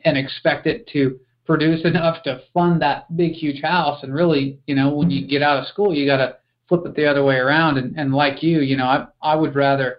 and 0.05 0.17
expect 0.17 0.67
it 0.67 0.87
to 0.89 1.19
produce 1.45 1.85
enough 1.85 2.23
to 2.25 2.43
fund 2.55 2.81
that 2.83 3.15
big, 3.17 3.33
huge 3.33 3.63
house. 3.63 4.03
And 4.03 4.15
really, 4.15 4.59
you 4.67 4.75
know, 4.75 4.95
when 4.95 5.11
you 5.11 5.27
get 5.27 5.43
out 5.43 5.59
of 5.59 5.67
school, 5.67 5.95
you 5.95 6.07
got 6.07 6.19
to 6.19 6.37
flip 6.69 6.83
it 6.87 6.95
the 6.95 7.07
other 7.07 7.25
way 7.25 7.37
around. 7.37 7.79
And, 7.79 7.99
and 7.99 8.15
like 8.15 8.43
you, 8.43 8.61
you 8.61 8.77
know, 8.77 8.87
I, 8.87 9.07
I 9.23 9.35
would 9.35 9.55
rather 9.55 9.99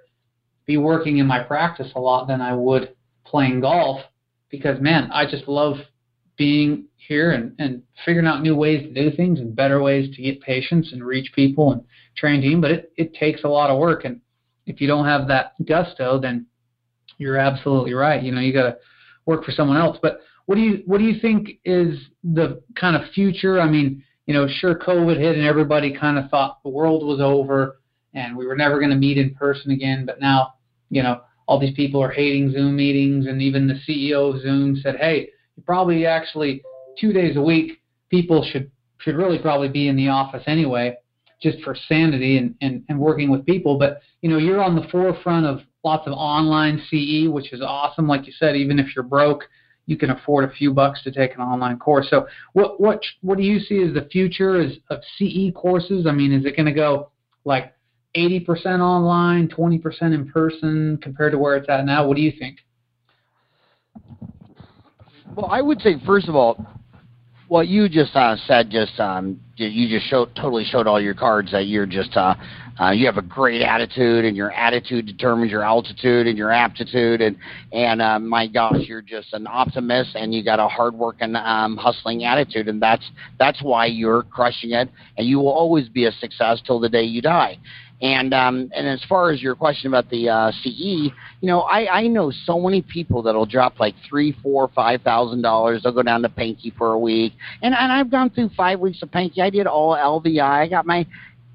be 0.65 0.77
working 0.77 1.17
in 1.17 1.27
my 1.27 1.39
practice 1.43 1.91
a 1.95 1.99
lot 1.99 2.27
than 2.27 2.41
I 2.41 2.55
would 2.55 2.95
playing 3.25 3.61
golf 3.61 4.01
because 4.51 4.79
man, 4.79 5.09
I 5.11 5.25
just 5.25 5.47
love 5.47 5.77
being 6.37 6.85
here 6.95 7.31
and, 7.31 7.53
and 7.59 7.83
figuring 8.05 8.27
out 8.27 8.41
new 8.41 8.55
ways 8.55 8.83
to 8.83 8.93
do 8.93 9.15
things 9.15 9.39
and 9.39 9.55
better 9.55 9.81
ways 9.81 10.15
to 10.15 10.21
get 10.21 10.41
patients 10.41 10.91
and 10.91 11.03
reach 11.03 11.31
people 11.33 11.71
and 11.71 11.83
train 12.15 12.41
team. 12.41 12.61
But 12.61 12.71
it, 12.71 12.93
it 12.97 13.13
takes 13.13 13.43
a 13.43 13.47
lot 13.47 13.69
of 13.69 13.79
work. 13.79 14.05
And 14.05 14.21
if 14.65 14.81
you 14.81 14.87
don't 14.87 15.05
have 15.05 15.27
that 15.27 15.53
gusto, 15.65 16.19
then 16.19 16.45
you're 17.17 17.37
absolutely 17.37 17.93
right. 17.93 18.21
You 18.21 18.31
know, 18.31 18.41
you 18.41 18.53
got 18.53 18.63
to 18.63 18.77
work 19.25 19.43
for 19.43 19.51
someone 19.51 19.77
else. 19.77 19.97
But 20.01 20.21
what 20.45 20.55
do 20.55 20.61
you 20.61 20.83
what 20.85 20.97
do 20.97 21.05
you 21.05 21.19
think 21.19 21.59
is 21.63 21.97
the 22.23 22.61
kind 22.75 22.95
of 22.95 23.09
future? 23.11 23.61
I 23.61 23.69
mean, 23.69 24.03
you 24.25 24.33
know, 24.33 24.47
sure, 24.47 24.75
COVID 24.75 25.17
hit 25.17 25.37
and 25.37 25.45
everybody 25.45 25.95
kind 25.97 26.17
of 26.17 26.29
thought 26.29 26.63
the 26.63 26.69
world 26.69 27.05
was 27.05 27.19
over 27.21 27.81
and 28.13 28.35
we 28.35 28.45
were 28.45 28.55
never 28.55 28.79
going 28.79 28.91
to 28.91 28.97
meet 28.97 29.17
in 29.17 29.35
person 29.35 29.71
again. 29.71 30.05
But 30.05 30.19
now, 30.19 30.55
you 30.89 31.03
know, 31.03 31.21
all 31.51 31.59
these 31.59 31.75
people 31.75 32.01
are 32.01 32.11
hating 32.11 32.49
Zoom 32.53 32.77
meetings, 32.77 33.27
and 33.27 33.41
even 33.41 33.67
the 33.67 33.77
CEO 33.85 34.33
of 34.33 34.41
Zoom 34.41 34.77
said, 34.77 34.95
"Hey, 34.95 35.31
probably 35.65 36.05
actually 36.05 36.63
two 36.97 37.11
days 37.11 37.35
a 37.35 37.41
week 37.41 37.81
people 38.09 38.41
should 38.41 38.71
should 38.99 39.17
really 39.17 39.37
probably 39.37 39.67
be 39.67 39.89
in 39.89 39.97
the 39.97 40.07
office 40.07 40.43
anyway, 40.47 40.95
just 41.41 41.59
for 41.61 41.75
sanity 41.89 42.37
and, 42.37 42.55
and, 42.61 42.83
and 42.87 42.97
working 42.97 43.29
with 43.29 43.45
people. 43.45 43.77
But 43.77 43.99
you 44.21 44.29
know, 44.29 44.37
you're 44.37 44.63
on 44.63 44.77
the 44.77 44.87
forefront 44.89 45.45
of 45.45 45.59
lots 45.83 46.07
of 46.07 46.13
online 46.13 46.81
CE, 46.89 47.27
which 47.29 47.51
is 47.51 47.61
awesome. 47.61 48.07
Like 48.07 48.25
you 48.27 48.31
said, 48.31 48.55
even 48.55 48.79
if 48.79 48.95
you're 48.95 49.03
broke, 49.03 49.43
you 49.87 49.97
can 49.97 50.11
afford 50.11 50.45
a 50.45 50.53
few 50.53 50.73
bucks 50.73 51.03
to 51.03 51.11
take 51.11 51.35
an 51.35 51.41
online 51.41 51.79
course. 51.79 52.07
So, 52.09 52.27
what 52.53 52.79
what 52.79 53.01
what 53.19 53.37
do 53.37 53.43
you 53.43 53.59
see 53.59 53.83
as 53.83 53.93
the 53.93 54.07
future 54.09 54.61
is 54.61 54.77
of 54.89 55.01
CE 55.17 55.53
courses? 55.53 56.07
I 56.07 56.13
mean, 56.13 56.31
is 56.31 56.45
it 56.45 56.55
going 56.55 56.67
to 56.67 56.71
go 56.71 57.11
like 57.43 57.73
80% 58.15 58.79
online, 58.79 59.47
20% 59.47 60.01
in 60.13 60.29
person 60.29 60.99
compared 61.01 61.31
to 61.31 61.37
where 61.37 61.55
it's 61.55 61.69
at 61.69 61.85
now? 61.85 62.07
What 62.07 62.15
do 62.15 62.21
you 62.21 62.33
think? 62.37 62.59
Well, 65.35 65.47
I 65.49 65.61
would 65.61 65.81
say 65.81 65.95
first 66.05 66.27
of 66.27 66.35
all, 66.35 66.65
what 67.51 67.67
you 67.67 67.89
just 67.89 68.15
uh, 68.15 68.37
said 68.47 68.69
just 68.69 68.97
um, 68.99 69.37
you 69.57 69.89
just 69.89 70.09
showed 70.09 70.33
totally 70.35 70.63
showed 70.63 70.87
all 70.87 71.01
your 71.01 71.13
cards 71.13 71.51
that 71.51 71.67
you're 71.67 71.85
just 71.85 72.15
uh, 72.15 72.33
uh, 72.79 72.91
you 72.91 73.05
have 73.05 73.17
a 73.17 73.21
great 73.21 73.61
attitude 73.61 74.23
and 74.23 74.37
your 74.37 74.53
attitude 74.53 75.05
determines 75.05 75.51
your 75.51 75.61
altitude 75.61 76.27
and 76.27 76.37
your 76.37 76.49
aptitude 76.49 77.19
and 77.19 77.35
and 77.73 78.01
uh, 78.01 78.17
my 78.17 78.47
gosh 78.47 78.77
you're 78.87 79.01
just 79.01 79.33
an 79.33 79.45
optimist 79.47 80.15
and 80.15 80.33
you 80.33 80.41
got 80.43 80.61
a 80.61 80.67
hard 80.69 80.93
working 80.93 81.35
um, 81.35 81.75
hustling 81.75 82.23
attitude 82.23 82.69
and 82.69 82.81
that's 82.81 83.03
that's 83.37 83.61
why 83.61 83.85
you're 83.85 84.23
crushing 84.23 84.71
it 84.71 84.89
and 85.17 85.27
you 85.27 85.37
will 85.37 85.51
always 85.51 85.89
be 85.89 86.05
a 86.05 86.11
success 86.13 86.61
till 86.65 86.79
the 86.79 86.87
day 86.87 87.03
you 87.03 87.21
die 87.21 87.57
and 88.01 88.33
um, 88.33 88.71
and 88.75 88.87
as 88.87 89.03
far 89.07 89.31
as 89.31 89.41
your 89.41 89.55
question 89.55 89.87
about 89.87 90.09
the 90.09 90.27
uh, 90.27 90.51
CE, 90.63 90.65
you 90.69 91.11
know, 91.41 91.61
I, 91.61 91.99
I 91.99 92.07
know 92.07 92.31
so 92.45 92.59
many 92.59 92.81
people 92.81 93.21
that'll 93.21 93.45
drop 93.45 93.79
like 93.79 93.93
three, 94.07 94.35
four, 94.41 94.69
five 94.69 95.01
thousand 95.03 95.43
dollars. 95.43 95.83
They'll 95.83 95.93
go 95.93 96.01
down 96.01 96.23
to 96.23 96.29
Pankey 96.29 96.75
for 96.75 96.93
a 96.93 96.99
week, 96.99 97.33
and 97.61 97.75
and 97.75 97.91
I've 97.91 98.09
gone 98.09 98.31
through 98.31 98.49
five 98.57 98.79
weeks 98.79 99.01
of 99.03 99.11
Pankey. 99.11 99.39
I 99.39 99.51
did 99.51 99.67
all 99.67 99.95
LVI. 99.95 100.41
I 100.41 100.67
got 100.67 100.85
my 100.85 101.05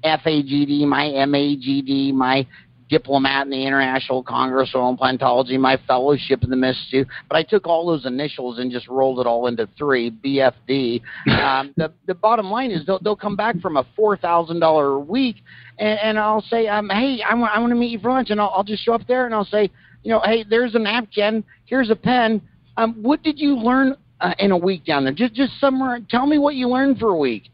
FAGD, 0.03 0.87
my 0.87 1.05
MAGD, 1.05 2.13
my 2.13 2.47
diplomat 2.89 3.45
in 3.45 3.51
the 3.51 3.65
International 3.65 4.23
Congress 4.23 4.71
of 4.73 4.81
Implantology, 4.81 5.59
my 5.59 5.77
fellowship 5.87 6.43
in 6.43 6.49
the 6.49 6.67
Institute, 6.67 7.07
but 7.29 7.35
I 7.35 7.43
took 7.43 7.67
all 7.67 7.87
those 7.87 8.05
initials 8.05 8.59
and 8.59 8.71
just 8.71 8.87
rolled 8.87 9.19
it 9.19 9.27
all 9.27 9.47
into 9.47 9.67
three, 9.77 10.11
BFD. 10.11 11.01
Um, 11.29 11.73
the, 11.77 11.93
the 12.05 12.15
bottom 12.15 12.49
line 12.49 12.71
is 12.71 12.85
they'll, 12.85 12.99
they'll 12.99 13.15
come 13.15 13.35
back 13.35 13.59
from 13.59 13.77
a 13.77 13.85
$4,000 13.97 14.95
a 14.95 14.99
week, 14.99 15.37
and, 15.77 15.99
and 15.99 16.19
I'll 16.19 16.41
say, 16.41 16.67
um, 16.67 16.89
hey, 16.89 17.21
I 17.21 17.33
want, 17.35 17.51
I 17.55 17.59
want 17.59 17.71
to 17.71 17.75
meet 17.75 17.91
you 17.91 17.99
for 17.99 18.11
lunch, 18.11 18.29
and 18.29 18.39
I'll, 18.39 18.49
I'll 18.55 18.63
just 18.63 18.83
show 18.83 18.93
up 18.93 19.05
there, 19.07 19.25
and 19.25 19.35
I'll 19.35 19.45
say, 19.45 19.69
you 20.03 20.11
know, 20.11 20.21
hey, 20.23 20.45
there's 20.49 20.75
a 20.75 20.79
napkin, 20.79 21.43
here's 21.65 21.89
a 21.89 21.95
pen. 21.95 22.41
Um, 22.77 23.01
what 23.01 23.23
did 23.23 23.39
you 23.39 23.57
learn 23.57 23.97
uh, 24.21 24.33
in 24.39 24.51
a 24.51 24.57
week 24.57 24.85
down 24.85 25.03
there? 25.03 25.13
Just, 25.13 25.33
just 25.33 25.59
somewhere. 25.59 25.99
Tell 26.09 26.25
me 26.25 26.37
what 26.37 26.55
you 26.55 26.69
learned 26.69 26.99
for 26.99 27.09
a 27.09 27.17
week 27.17 27.49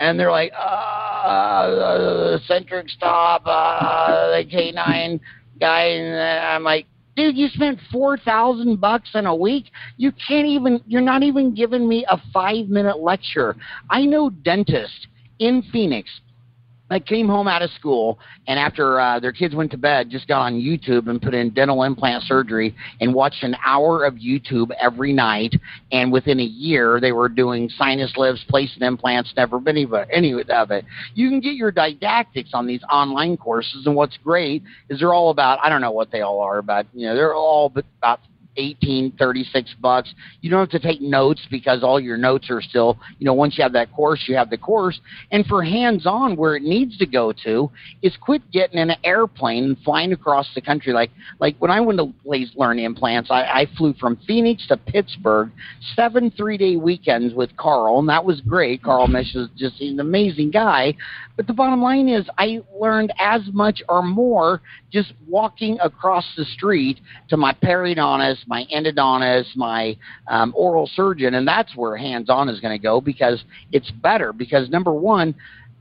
and 0.00 0.18
they're 0.18 0.30
like, 0.30 0.52
uh, 0.52 2.38
centric 2.46 2.88
stop, 2.88 3.42
uh, 3.44 4.30
the 4.30 4.44
K9 4.44 5.20
guy, 5.60 5.82
and 5.84 6.46
I'm 6.46 6.62
like, 6.62 6.86
dude, 7.16 7.36
you 7.36 7.48
spent 7.48 7.80
four 7.90 8.16
thousand 8.16 8.80
bucks 8.80 9.10
in 9.14 9.26
a 9.26 9.34
week. 9.34 9.70
You 9.96 10.12
can't 10.12 10.46
even. 10.46 10.80
You're 10.86 11.02
not 11.02 11.22
even 11.22 11.54
giving 11.54 11.88
me 11.88 12.06
a 12.08 12.18
five 12.32 12.68
minute 12.68 13.00
lecture. 13.00 13.56
I 13.90 14.04
know 14.06 14.30
dentists 14.30 15.06
in 15.40 15.62
Phoenix 15.72 16.08
I 16.90 16.98
came 17.00 17.28
home 17.28 17.48
out 17.48 17.62
of 17.62 17.70
school, 17.72 18.18
and 18.46 18.58
after 18.58 18.98
uh, 19.00 19.20
their 19.20 19.32
kids 19.32 19.54
went 19.54 19.70
to 19.72 19.76
bed, 19.76 20.10
just 20.10 20.26
got 20.26 20.40
on 20.40 20.54
YouTube 20.54 21.08
and 21.08 21.20
put 21.20 21.34
in 21.34 21.50
dental 21.50 21.82
implant 21.82 22.24
surgery 22.24 22.74
and 23.00 23.14
watched 23.14 23.42
an 23.42 23.56
hour 23.64 24.04
of 24.04 24.14
YouTube 24.14 24.70
every 24.80 25.12
night. 25.12 25.54
And 25.92 26.10
within 26.10 26.40
a 26.40 26.44
year, 26.44 27.00
they 27.00 27.12
were 27.12 27.28
doing 27.28 27.68
sinus 27.68 28.12
lifts, 28.16 28.44
placing 28.48 28.82
implants, 28.82 29.32
never 29.36 29.60
been 29.60 29.76
even 29.76 30.06
any 30.12 30.32
of 30.32 30.70
it. 30.70 30.84
You 31.14 31.28
can 31.28 31.40
get 31.40 31.54
your 31.54 31.70
didactics 31.70 32.50
on 32.54 32.66
these 32.66 32.82
online 32.90 33.36
courses, 33.36 33.86
and 33.86 33.94
what's 33.94 34.16
great 34.24 34.62
is 34.88 35.00
they're 35.00 35.14
all 35.14 35.30
about 35.30 35.58
I 35.62 35.68
don't 35.68 35.80
know 35.80 35.92
what 35.92 36.10
they 36.10 36.22
all 36.22 36.40
are, 36.40 36.62
but 36.62 36.86
you 36.94 37.06
know 37.06 37.14
they're 37.14 37.34
all 37.34 37.72
about 37.98 38.20
18, 38.58 39.12
36 39.18 39.74
bucks. 39.80 40.12
You 40.40 40.50
don't 40.50 40.60
have 40.60 40.80
to 40.80 40.86
take 40.86 41.00
notes 41.00 41.40
because 41.50 41.82
all 41.82 41.98
your 41.98 42.18
notes 42.18 42.50
are 42.50 42.60
still, 42.60 42.98
you 43.18 43.24
know, 43.24 43.32
once 43.32 43.56
you 43.56 43.62
have 43.62 43.72
that 43.72 43.92
course, 43.92 44.24
you 44.26 44.36
have 44.36 44.50
the 44.50 44.58
course. 44.58 45.00
And 45.30 45.46
for 45.46 45.62
hands 45.62 46.06
on, 46.06 46.36
where 46.36 46.56
it 46.56 46.62
needs 46.62 46.98
to 46.98 47.06
go 47.06 47.32
to 47.44 47.70
is 48.02 48.16
quit 48.20 48.42
getting 48.50 48.78
in 48.78 48.90
an 48.90 48.98
airplane 49.04 49.64
and 49.64 49.78
flying 49.78 50.12
across 50.12 50.48
the 50.54 50.60
country. 50.60 50.92
Like, 50.92 51.10
like 51.40 51.56
when 51.58 51.70
I 51.70 51.80
went 51.80 51.98
to 51.98 52.12
Learn 52.56 52.78
Implants, 52.78 53.30
I, 53.30 53.42
I 53.42 53.66
flew 53.76 53.94
from 53.94 54.18
Phoenix 54.26 54.66
to 54.68 54.76
Pittsburgh, 54.76 55.50
seven 55.94 56.30
three 56.30 56.58
day 56.58 56.76
weekends 56.76 57.34
with 57.34 57.56
Carl, 57.56 58.00
and 58.00 58.08
that 58.08 58.24
was 58.24 58.40
great. 58.40 58.82
Carl 58.82 59.06
mm-hmm. 59.06 59.16
Misch 59.16 59.36
is 59.36 59.48
just 59.56 59.80
an 59.80 60.00
amazing 60.00 60.50
guy. 60.50 60.94
But 61.36 61.46
the 61.46 61.52
bottom 61.52 61.80
line 61.80 62.08
is, 62.08 62.28
I 62.36 62.62
learned 62.80 63.12
as 63.20 63.42
much 63.52 63.80
or 63.88 64.02
more 64.02 64.60
just 64.90 65.12
walking 65.28 65.78
across 65.80 66.24
the 66.36 66.44
street 66.44 66.98
to 67.28 67.36
my 67.36 67.52
periodontist, 67.52 68.47
my 68.48 68.64
endodontist, 68.74 69.54
my 69.54 69.96
um, 70.26 70.52
oral 70.56 70.88
surgeon, 70.94 71.34
and 71.34 71.46
that's 71.46 71.76
where 71.76 71.96
hands-on 71.96 72.48
is 72.48 72.58
going 72.60 72.76
to 72.76 72.82
go 72.82 73.00
because 73.00 73.44
it's 73.70 73.90
better. 73.90 74.32
Because 74.32 74.68
number 74.70 74.92
one, 74.92 75.34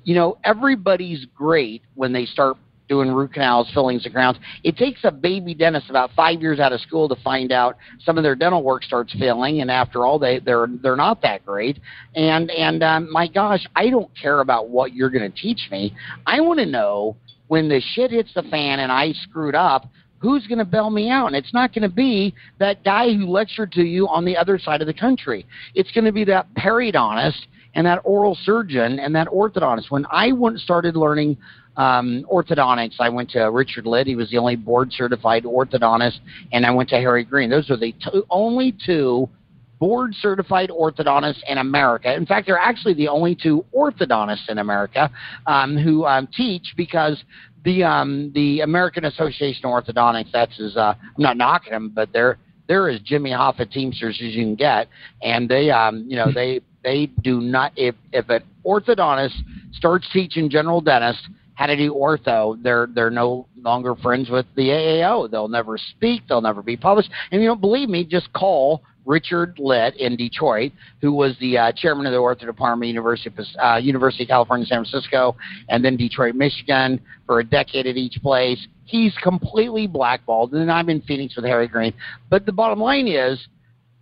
you 0.04 0.14
know, 0.14 0.38
everybody's 0.44 1.26
great 1.36 1.82
when 1.96 2.14
they 2.14 2.26
start 2.26 2.58
doing 2.88 3.12
root 3.12 3.34
canals, 3.34 3.70
fillings, 3.74 4.06
and 4.06 4.14
crowns. 4.14 4.38
It 4.64 4.78
takes 4.78 5.02
a 5.04 5.12
baby 5.12 5.54
dentist 5.54 5.90
about 5.90 6.12
five 6.16 6.42
years 6.42 6.60
out 6.60 6.72
of 6.72 6.82
school 6.82 7.10
to 7.10 7.16
find 7.22 7.52
out 7.52 7.78
some 8.04 8.18
of 8.18 8.24
their 8.24 8.36
dental 8.36 8.64
work 8.64 8.84
starts 8.84 9.14
failing, 9.18 9.62
and 9.62 9.72
after 9.72 10.06
all, 10.06 10.20
they 10.20 10.40
they're 10.40 10.68
they're 10.82 10.96
not 10.96 11.22
that 11.22 11.46
great. 11.46 11.80
And 12.16 12.50
and 12.52 12.84
um, 12.84 13.12
my 13.12 13.28
gosh, 13.28 13.66
I 13.76 13.90
don't 13.90 14.10
care 14.20 14.40
about 14.42 14.70
what 14.70 14.94
you're 14.94 15.10
going 15.10 15.30
to 15.30 15.38
teach 15.38 15.68
me. 15.72 15.96
I 16.26 16.42
want 16.42 16.60
to 16.60 16.66
know 16.66 17.18
when 17.48 17.70
the 17.70 17.82
shit 17.94 18.12
hits 18.12 18.34
the 18.34 18.44
fan 18.44 18.80
and 18.80 18.92
I 18.92 19.14
screwed 19.14 19.56
up. 19.56 19.90
Who's 20.20 20.48
going 20.48 20.60
to 20.60 20.66
bail 20.66 20.90
me 20.90 21.10
out? 21.10 21.28
And 21.28 21.36
it's 21.36 21.54
not 21.54 21.74
going 21.74 21.88
to 21.88 21.96
be 21.96 22.34
that 22.60 22.84
guy 22.84 23.14
who 23.14 23.28
lectured 23.28 23.72
to 23.74 23.84
you 23.84 24.08
on 24.08 24.26
the 24.26 24.36
other 24.36 24.58
side 24.58 24.82
of 24.82 24.88
the 24.88 24.94
country. 24.94 25.46
It's 25.76 25.92
going 25.92 26.06
to 26.06 26.12
be 26.12 26.24
that 26.26 26.52
periodontist 26.56 27.46
and 27.76 27.86
that 27.86 28.02
oral 28.04 28.36
surgeon 28.44 29.00
and 29.00 29.16
that 29.16 29.28
orthodontist. 29.28 29.92
When 29.92 30.06
I 30.12 30.32
went 30.32 30.60
started 30.60 30.96
learning 30.96 31.38
um, 31.78 32.26
orthodontics. 32.32 32.96
I 33.00 33.10
went 33.10 33.30
to 33.32 33.44
Richard 33.52 33.86
Litt. 33.86 34.08
He 34.08 34.16
was 34.16 34.30
the 34.32 34.38
only 34.38 34.56
board 34.56 34.92
certified 34.92 35.44
orthodontist, 35.44 36.20
and 36.52 36.66
I 36.66 36.72
went 36.72 36.90
to 36.90 36.96
Harry 36.96 37.24
Green. 37.24 37.50
Those 37.50 37.70
are 37.70 37.78
the 37.78 37.94
two, 38.04 38.26
only 38.30 38.76
two 38.86 39.30
board 39.80 40.14
certified 40.16 40.70
orthodontists 40.70 41.42
in 41.48 41.58
America. 41.58 42.14
In 42.14 42.26
fact, 42.26 42.48
they're 42.48 42.58
actually 42.58 42.94
the 42.94 43.08
only 43.08 43.36
two 43.36 43.66
orthodontists 43.76 44.50
in 44.50 44.58
America 44.58 45.12
um, 45.46 45.78
who 45.78 46.06
um, 46.06 46.28
teach 46.36 46.74
because 46.76 47.24
the 47.64 47.84
um, 47.84 48.32
the 48.34 48.62
American 48.62 49.06
Association 49.06 49.66
of 49.66 49.84
Orthodontics. 49.84 50.32
That's 50.32 50.60
as 50.60 50.78
uh, 50.78 50.94
I'm 51.00 51.14
not 51.18 51.38
knocking 51.38 51.74
them, 51.74 51.92
but 51.94 52.12
they're 52.14 52.38
they're 52.68 52.90
as 52.90 53.00
Jimmy 53.02 53.32
Hoffa 53.32 53.70
Teamsters 53.70 54.20
as 54.24 54.34
you 54.34 54.44
can 54.44 54.56
get, 54.56 54.88
and 55.22 55.50
they 55.50 55.70
um, 55.70 56.06
you 56.08 56.16
know 56.16 56.32
they 56.34 56.62
they 56.84 57.08
do 57.24 57.42
not 57.42 57.74
if 57.76 57.96
if 58.14 58.30
an 58.30 58.44
orthodontist 58.66 59.36
starts 59.74 60.08
teaching 60.12 60.50
general 60.50 60.82
dentist 60.82 61.28
how 61.58 61.66
to 61.66 61.76
do 61.76 61.92
ortho, 61.94 62.62
they're 62.62 62.88
they're 62.94 63.10
no 63.10 63.48
longer 63.58 63.96
friends 63.96 64.30
with 64.30 64.46
the 64.56 64.70
AAO. 64.70 65.30
They'll 65.30 65.48
never 65.48 65.78
speak. 65.78 66.22
They'll 66.30 66.40
never 66.40 66.62
be 66.62 66.78
published. 66.78 67.10
And 67.32 67.42
you 67.42 67.48
don't 67.48 67.60
believe 67.60 67.90
me? 67.90 68.06
Just 68.06 68.32
call 68.32 68.84
Richard 69.08 69.58
Litt 69.58 69.96
in 69.96 70.16
Detroit, 70.16 70.74
who 71.02 71.14
was 71.14 71.36
the 71.40 71.58
uh, 71.58 71.72
chairman 71.72 72.06
of 72.06 72.12
the 72.12 72.20
ortho 72.20 72.46
department, 72.46 72.90
University 72.90 73.30
of, 73.30 73.46
uh, 73.60 73.78
University 73.78 74.24
of 74.24 74.30
California, 74.30 74.66
San 74.66 74.84
Francisco, 74.84 75.36
and 75.70 75.84
then 75.84 75.96
Detroit, 75.96 76.36
Michigan, 76.36 77.00
for 77.26 77.40
a 77.40 77.44
decade 77.44 77.88
at 77.88 77.98
each 77.98 78.22
place. 78.22 78.68
He's 78.84 79.16
completely 79.24 79.88
blackballed. 79.88 80.52
And 80.52 80.62
then 80.62 80.70
I'm 80.70 80.90
in 80.90 81.02
Phoenix 81.02 81.36
with 81.36 81.46
Harry 81.46 81.68
Green. 81.68 81.94
But 82.30 82.46
the 82.46 82.52
bottom 82.52 82.80
line 82.80 83.08
is, 83.08 83.48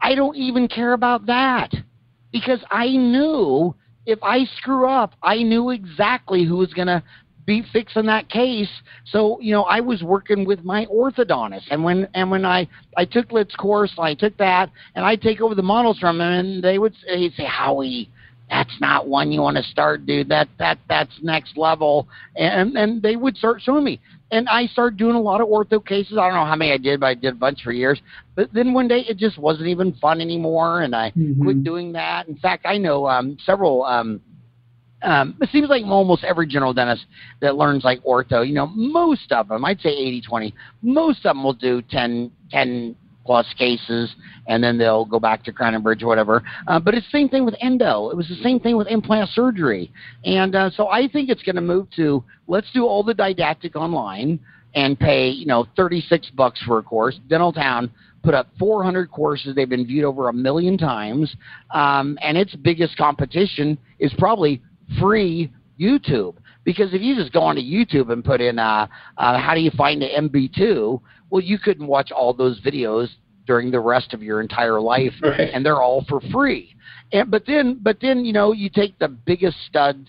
I 0.01 0.15
don't 0.15 0.35
even 0.35 0.67
care 0.67 0.93
about 0.93 1.27
that 1.27 1.71
because 2.31 2.59
I 2.69 2.89
knew 2.89 3.73
if 4.05 4.19
I 4.21 4.45
screw 4.57 4.87
up, 4.87 5.13
I 5.23 5.37
knew 5.37 5.71
exactly 5.71 6.43
who 6.43 6.57
was 6.57 6.73
going 6.73 6.87
to 6.87 7.01
be 7.45 7.63
fixing 7.71 8.05
that 8.07 8.29
case. 8.29 8.69
So, 9.05 9.39
you 9.39 9.51
know, 9.51 9.63
I 9.63 9.79
was 9.79 10.03
working 10.03 10.45
with 10.45 10.63
my 10.63 10.85
orthodontist 10.87 11.65
and 11.71 11.83
when 11.83 12.07
and 12.13 12.31
when 12.31 12.45
I 12.45 12.67
I 12.97 13.05
took 13.05 13.31
Litt's 13.31 13.55
course, 13.55 13.93
I 13.97 14.13
took 14.13 14.35
that 14.37 14.71
and 14.95 15.05
I 15.05 15.15
take 15.15 15.41
over 15.41 15.55
the 15.55 15.63
models 15.63 15.99
from 15.99 16.21
him 16.21 16.27
and 16.27 16.63
they 16.63 16.79
would 16.79 16.95
say, 17.05 17.29
say 17.31 17.45
Howie, 17.45 18.09
that's 18.49 18.79
not 18.79 19.07
one 19.07 19.31
you 19.31 19.41
want 19.41 19.57
to 19.57 19.63
start, 19.63 20.05
dude. 20.05 20.29
That 20.29 20.47
that 20.59 20.79
that's 20.87 21.13
next 21.21 21.57
level. 21.57 22.07
And 22.35 22.77
and 22.77 23.01
they 23.01 23.15
would 23.15 23.37
start 23.37 23.61
showing 23.61 23.83
me. 23.83 23.99
And 24.31 24.49
I 24.49 24.65
started 24.65 24.97
doing 24.97 25.15
a 25.15 25.21
lot 25.21 25.39
of 25.39 25.47
ortho 25.47 25.85
cases. 25.85 26.17
I 26.17 26.27
don't 26.27 26.33
know 26.33 26.45
how 26.45 26.55
many 26.55 26.71
I 26.71 26.77
did, 26.77 26.99
but 26.99 27.05
I 27.05 27.13
did 27.13 27.33
a 27.33 27.37
bunch 27.37 27.61
for 27.63 27.71
years. 27.71 28.01
But 28.35 28.51
then 28.53 28.73
one 28.73 28.87
day 28.87 29.05
it 29.07 29.17
just 29.17 29.37
wasn't 29.37 29.67
even 29.67 29.93
fun 29.93 30.19
anymore, 30.19 30.81
and 30.81 30.95
I 30.95 31.11
mm-hmm. 31.11 31.43
quit 31.43 31.63
doing 31.63 31.93
that. 31.93 32.27
In 32.27 32.35
fact, 32.35 32.65
I 32.65 32.77
know 32.77 33.07
um, 33.07 33.37
several 33.45 33.83
um, 33.83 34.19
um, 35.05 35.35
it 35.41 35.49
seems 35.51 35.69
like 35.69 35.83
almost 35.85 36.23
every 36.23 36.47
general 36.47 36.73
dentist 36.73 37.05
that 37.41 37.55
learns 37.55 37.83
like 37.83 38.03
ortho, 38.03 38.45
you 38.45 38.53
know, 38.53 38.67
most 38.67 39.31
of 39.31 39.47
them, 39.47 39.63
I'd 39.63 39.79
say 39.79 39.89
80 39.89 40.21
20, 40.21 40.53
most 40.81 41.19
of 41.19 41.35
them 41.35 41.43
will 41.43 41.53
do 41.53 41.81
10, 41.81 42.31
10 42.51 42.95
plus 43.25 43.45
cases 43.57 44.15
and 44.47 44.63
then 44.63 44.77
they'll 44.77 45.05
go 45.05 45.19
back 45.19 45.43
to 45.43 45.51
Crown 45.51 45.73
and 45.73 45.83
Bridge 45.83 46.03
or 46.03 46.07
whatever. 46.07 46.43
Uh, 46.67 46.79
but 46.79 46.93
it's 46.93 47.05
the 47.07 47.17
same 47.17 47.29
thing 47.29 47.45
with 47.45 47.55
endo. 47.59 48.09
It 48.09 48.17
was 48.17 48.27
the 48.27 48.41
same 48.43 48.59
thing 48.59 48.77
with 48.77 48.87
implant 48.87 49.29
surgery. 49.29 49.91
And 50.23 50.55
uh, 50.55 50.69
so 50.71 50.89
I 50.89 51.07
think 51.07 51.29
it's 51.29 51.43
going 51.43 51.55
to 51.55 51.61
move 51.61 51.87
to 51.95 52.23
let's 52.47 52.71
do 52.73 52.85
all 52.85 53.03
the 53.03 53.13
didactic 53.13 53.75
online 53.75 54.39
and 54.75 54.99
pay, 54.99 55.29
you 55.29 55.45
know, 55.45 55.65
36 55.75 56.29
bucks 56.31 56.61
for 56.61 56.77
a 56.77 56.83
course. 56.83 57.19
Dentaltown 57.27 57.89
put 58.23 58.33
up 58.33 58.47
400 58.59 59.09
courses. 59.09 59.55
They've 59.55 59.69
been 59.69 59.87
viewed 59.87 60.03
over 60.03 60.29
a 60.29 60.33
million 60.33 60.77
times. 60.77 61.35
Um, 61.73 62.17
and 62.21 62.37
its 62.37 62.55
biggest 62.55 62.97
competition 62.97 63.77
is 63.99 64.13
probably 64.17 64.61
free 64.99 65.51
YouTube. 65.79 66.35
Because 66.63 66.93
if 66.93 67.01
you 67.01 67.15
just 67.15 67.31
go 67.31 67.41
onto 67.41 67.61
YouTube 67.61 68.11
and 68.11 68.25
put 68.25 68.41
in 68.41 68.57
uh, 68.57 68.87
uh, 69.17 69.39
how 69.39 69.53
do 69.53 69.61
you 69.61 69.71
find 69.71 70.01
the 70.01 70.07
MB2, 70.07 70.99
well, 71.29 71.41
you 71.41 71.59
couldn't 71.59 71.85
watch 71.85 72.11
all 72.11 72.33
those 72.33 72.59
videos 72.61 73.09
during 73.45 73.69
the 73.69 73.79
rest 73.79 74.13
of 74.13 74.23
your 74.23 74.41
entire 74.41 74.81
life, 74.81 75.13
right. 75.21 75.51
and 75.53 75.65
they're 75.65 75.81
all 75.81 76.03
for 76.09 76.19
free. 76.31 76.75
And 77.11 77.29
but 77.29 77.43
then, 77.45 77.79
but 77.81 77.97
then 78.01 78.25
you 78.25 78.33
know, 78.33 78.51
you 78.51 78.69
take 78.69 78.97
the 78.97 79.07
biggest 79.07 79.57
stud. 79.67 80.07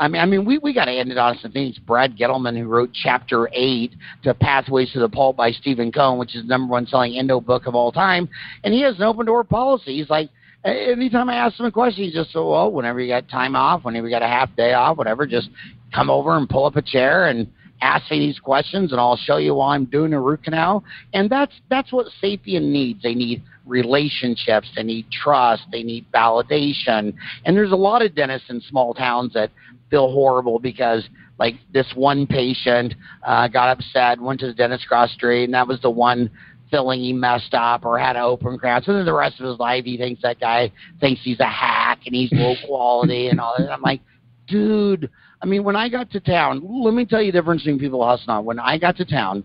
I 0.00 0.08
mean, 0.08 0.22
I 0.22 0.26
mean, 0.26 0.44
we, 0.44 0.58
we 0.58 0.72
got 0.72 0.84
to 0.84 0.92
end 0.92 1.10
it 1.10 1.18
on 1.18 1.36
some 1.42 1.50
things. 1.50 1.76
Brad 1.78 2.16
Gettleman, 2.16 2.56
who 2.56 2.68
wrote 2.68 2.90
Chapter 2.94 3.50
Eight 3.52 3.92
to 4.22 4.32
Pathways 4.32 4.92
to 4.92 5.00
the 5.00 5.08
Pulp 5.08 5.36
by 5.36 5.50
Stephen 5.50 5.90
Cohen, 5.90 6.18
which 6.18 6.36
is 6.36 6.42
the 6.42 6.48
number 6.48 6.70
one 6.70 6.86
selling 6.86 7.18
endo 7.18 7.40
book 7.40 7.66
of 7.66 7.74
all 7.74 7.92
time, 7.92 8.28
and 8.64 8.72
he 8.72 8.80
has 8.82 8.96
an 8.96 9.02
open 9.02 9.26
door 9.26 9.44
policy. 9.44 9.96
He's 9.98 10.08
like, 10.08 10.30
anytime 10.70 11.28
I 11.28 11.36
ask 11.36 11.58
him 11.58 11.66
a 11.66 11.72
question, 11.72 12.04
he 12.04 12.12
just 12.12 12.32
said, 12.32 12.40
well, 12.40 12.70
whenever 12.70 13.00
you 13.00 13.08
got 13.08 13.28
time 13.28 13.56
off, 13.56 13.84
whenever 13.84 14.06
you 14.08 14.14
got 14.14 14.22
a 14.22 14.28
half 14.28 14.54
day 14.56 14.74
off, 14.74 14.96
whatever, 14.96 15.26
just 15.26 15.50
come 15.94 16.10
over 16.10 16.36
and 16.36 16.48
pull 16.48 16.66
up 16.66 16.76
a 16.76 16.82
chair 16.82 17.26
and 17.26 17.50
ask 17.80 18.10
me 18.10 18.18
these 18.18 18.38
questions, 18.38 18.92
and 18.92 19.00
I'll 19.00 19.16
show 19.16 19.36
you 19.36 19.54
while 19.54 19.70
I'm 19.70 19.84
doing 19.84 20.12
a 20.12 20.20
root 20.20 20.42
canal. 20.42 20.84
And 21.14 21.30
that's 21.30 21.52
that's 21.70 21.92
what 21.92 22.06
Sapien 22.22 22.70
needs. 22.70 23.02
They 23.02 23.14
need 23.14 23.42
relationships, 23.66 24.68
they 24.74 24.82
need 24.82 25.10
trust, 25.10 25.62
they 25.70 25.82
need 25.82 26.06
validation. 26.12 27.14
And 27.44 27.56
there's 27.56 27.72
a 27.72 27.76
lot 27.76 28.02
of 28.02 28.14
dentists 28.14 28.50
in 28.50 28.60
small 28.62 28.94
towns 28.94 29.34
that 29.34 29.50
feel 29.90 30.10
horrible 30.10 30.58
because 30.58 31.08
like 31.38 31.54
this 31.72 31.86
one 31.94 32.26
patient 32.26 32.94
uh, 33.24 33.46
got 33.48 33.78
upset, 33.78 34.20
went 34.20 34.40
to 34.40 34.46
the 34.46 34.54
dentist 34.54 34.86
cross 34.88 35.12
street, 35.12 35.44
and 35.44 35.54
that 35.54 35.68
was 35.68 35.80
the 35.80 35.90
one 35.90 36.30
filling 36.70 37.00
he 37.00 37.12
messed 37.12 37.54
up 37.54 37.84
or 37.84 37.98
had 37.98 38.16
an 38.16 38.22
open 38.22 38.58
crown. 38.58 38.82
So 38.82 38.92
then 38.92 39.04
the 39.04 39.12
rest 39.12 39.40
of 39.40 39.46
his 39.46 39.58
life 39.58 39.84
he 39.84 39.96
thinks 39.96 40.22
that 40.22 40.40
guy 40.40 40.72
thinks 41.00 41.20
he's 41.22 41.40
a 41.40 41.46
hack 41.46 42.00
and 42.06 42.14
he's 42.14 42.30
low 42.32 42.54
quality 42.66 43.28
and 43.30 43.40
all 43.40 43.54
that. 43.58 43.70
I'm 43.70 43.82
like, 43.82 44.00
dude, 44.46 45.10
I 45.40 45.46
mean, 45.46 45.64
when 45.64 45.76
I 45.76 45.88
got 45.88 46.10
to 46.12 46.20
town, 46.20 46.62
let 46.64 46.94
me 46.94 47.04
tell 47.04 47.22
you 47.22 47.32
the 47.32 47.38
difference 47.38 47.62
between 47.62 47.78
people 47.78 48.04
hustling. 48.04 48.44
When 48.44 48.58
I 48.58 48.78
got 48.78 48.96
to 48.96 49.04
town, 49.04 49.44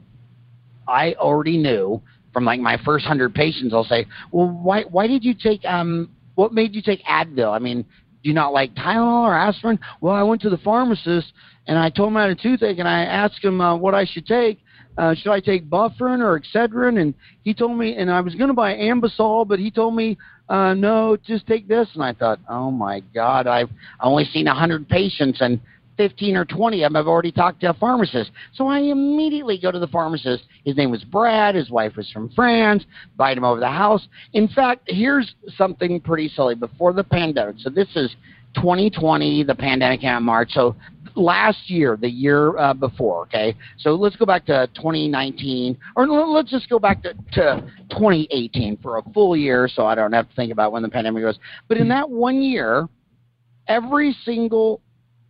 I 0.87 1.13
already 1.13 1.57
knew 1.57 2.01
from 2.33 2.45
like 2.45 2.59
my 2.59 2.77
first 2.83 3.05
hundred 3.05 3.33
patients, 3.35 3.73
I'll 3.73 3.83
say, 3.83 4.07
well, 4.31 4.49
why 4.49 4.83
why 4.83 5.07
did 5.07 5.23
you 5.23 5.33
take 5.33 5.63
um 5.65 6.09
what 6.35 6.51
made 6.51 6.73
you 6.73 6.81
take 6.81 7.03
Advil? 7.03 7.53
I 7.53 7.59
mean, 7.59 7.83
do 7.83 8.29
you 8.29 8.33
not 8.33 8.53
like 8.53 8.73
Tylenol 8.73 9.27
or 9.27 9.35
aspirin? 9.35 9.79
Well, 10.01 10.15
I 10.15 10.23
went 10.23 10.41
to 10.41 10.49
the 10.49 10.57
pharmacist 10.57 11.31
and 11.67 11.77
I 11.77 11.89
told 11.89 12.09
him 12.09 12.17
I 12.17 12.23
had 12.23 12.31
a 12.31 12.35
toothache 12.35 12.79
and 12.79 12.87
I 12.87 13.03
asked 13.03 13.43
him 13.43 13.61
uh, 13.61 13.75
what 13.75 13.93
I 13.93 14.05
should 14.05 14.25
take 14.25 14.59
uh, 14.97 15.15
should 15.15 15.31
I 15.31 15.39
take 15.39 15.69
Bufferin 15.69 16.21
or 16.21 16.39
Excedrin? 16.39 17.01
And 17.01 17.13
he 17.43 17.53
told 17.53 17.77
me, 17.77 17.95
and 17.95 18.11
I 18.11 18.21
was 18.21 18.35
going 18.35 18.49
to 18.49 18.53
buy 18.53 18.75
Anbesol, 18.75 19.47
but 19.47 19.59
he 19.59 19.71
told 19.71 19.95
me, 19.95 20.17
uh, 20.49 20.73
no, 20.73 21.17
just 21.25 21.47
take 21.47 21.67
this. 21.67 21.87
And 21.93 22.03
I 22.03 22.13
thought, 22.13 22.39
oh 22.49 22.69
my 22.69 23.01
God, 23.13 23.47
I've 23.47 23.69
only 24.01 24.25
seen 24.25 24.45
100 24.45 24.87
patients 24.87 25.39
and 25.41 25.59
15 25.97 26.35
or 26.35 26.45
20 26.45 26.83
of 26.83 26.91
them 26.91 26.95
I've 26.95 27.07
already 27.07 27.31
talked 27.31 27.61
to 27.61 27.69
a 27.69 27.73
pharmacist. 27.73 28.31
So 28.53 28.67
I 28.67 28.79
immediately 28.79 29.59
go 29.59 29.71
to 29.71 29.79
the 29.79 29.87
pharmacist. 29.87 30.43
His 30.65 30.75
name 30.75 30.91
was 30.91 31.03
Brad. 31.03 31.55
His 31.55 31.69
wife 31.69 31.95
was 31.95 32.09
from 32.11 32.29
France. 32.29 32.83
Invite 33.11 33.37
him 33.37 33.43
over 33.43 33.59
the 33.59 33.69
house. 33.69 34.07
In 34.33 34.47
fact, 34.47 34.83
here's 34.87 35.35
something 35.55 35.99
pretty 35.99 36.29
silly. 36.29 36.55
Before 36.55 36.93
the 36.93 37.03
pandemic, 37.03 37.55
so 37.59 37.69
this 37.69 37.89
is 37.95 38.15
2020, 38.55 39.43
the 39.43 39.55
pandemic 39.55 40.01
came 40.01 40.15
in 40.15 40.23
March. 40.23 40.51
So 40.51 40.75
last 41.15 41.69
year, 41.69 41.97
the 41.99 42.09
year 42.09 42.57
uh, 42.57 42.73
before, 42.73 43.23
okay? 43.23 43.55
So 43.77 43.95
let's 43.95 44.15
go 44.15 44.25
back 44.25 44.45
to 44.45 44.67
2019, 44.75 45.77
or 45.95 46.07
let's 46.07 46.49
just 46.49 46.69
go 46.69 46.79
back 46.79 47.03
to, 47.03 47.13
to 47.33 47.71
2018 47.91 48.77
for 48.77 48.97
a 48.97 49.03
full 49.13 49.35
year 49.37 49.67
so 49.67 49.85
I 49.85 49.95
don't 49.95 50.13
have 50.13 50.29
to 50.29 50.35
think 50.35 50.51
about 50.51 50.71
when 50.71 50.83
the 50.83 50.89
pandemic 50.89 51.23
was. 51.23 51.37
But 51.67 51.77
in 51.77 51.87
that 51.89 52.09
one 52.09 52.41
year, 52.41 52.87
every 53.67 54.15
single 54.23 54.81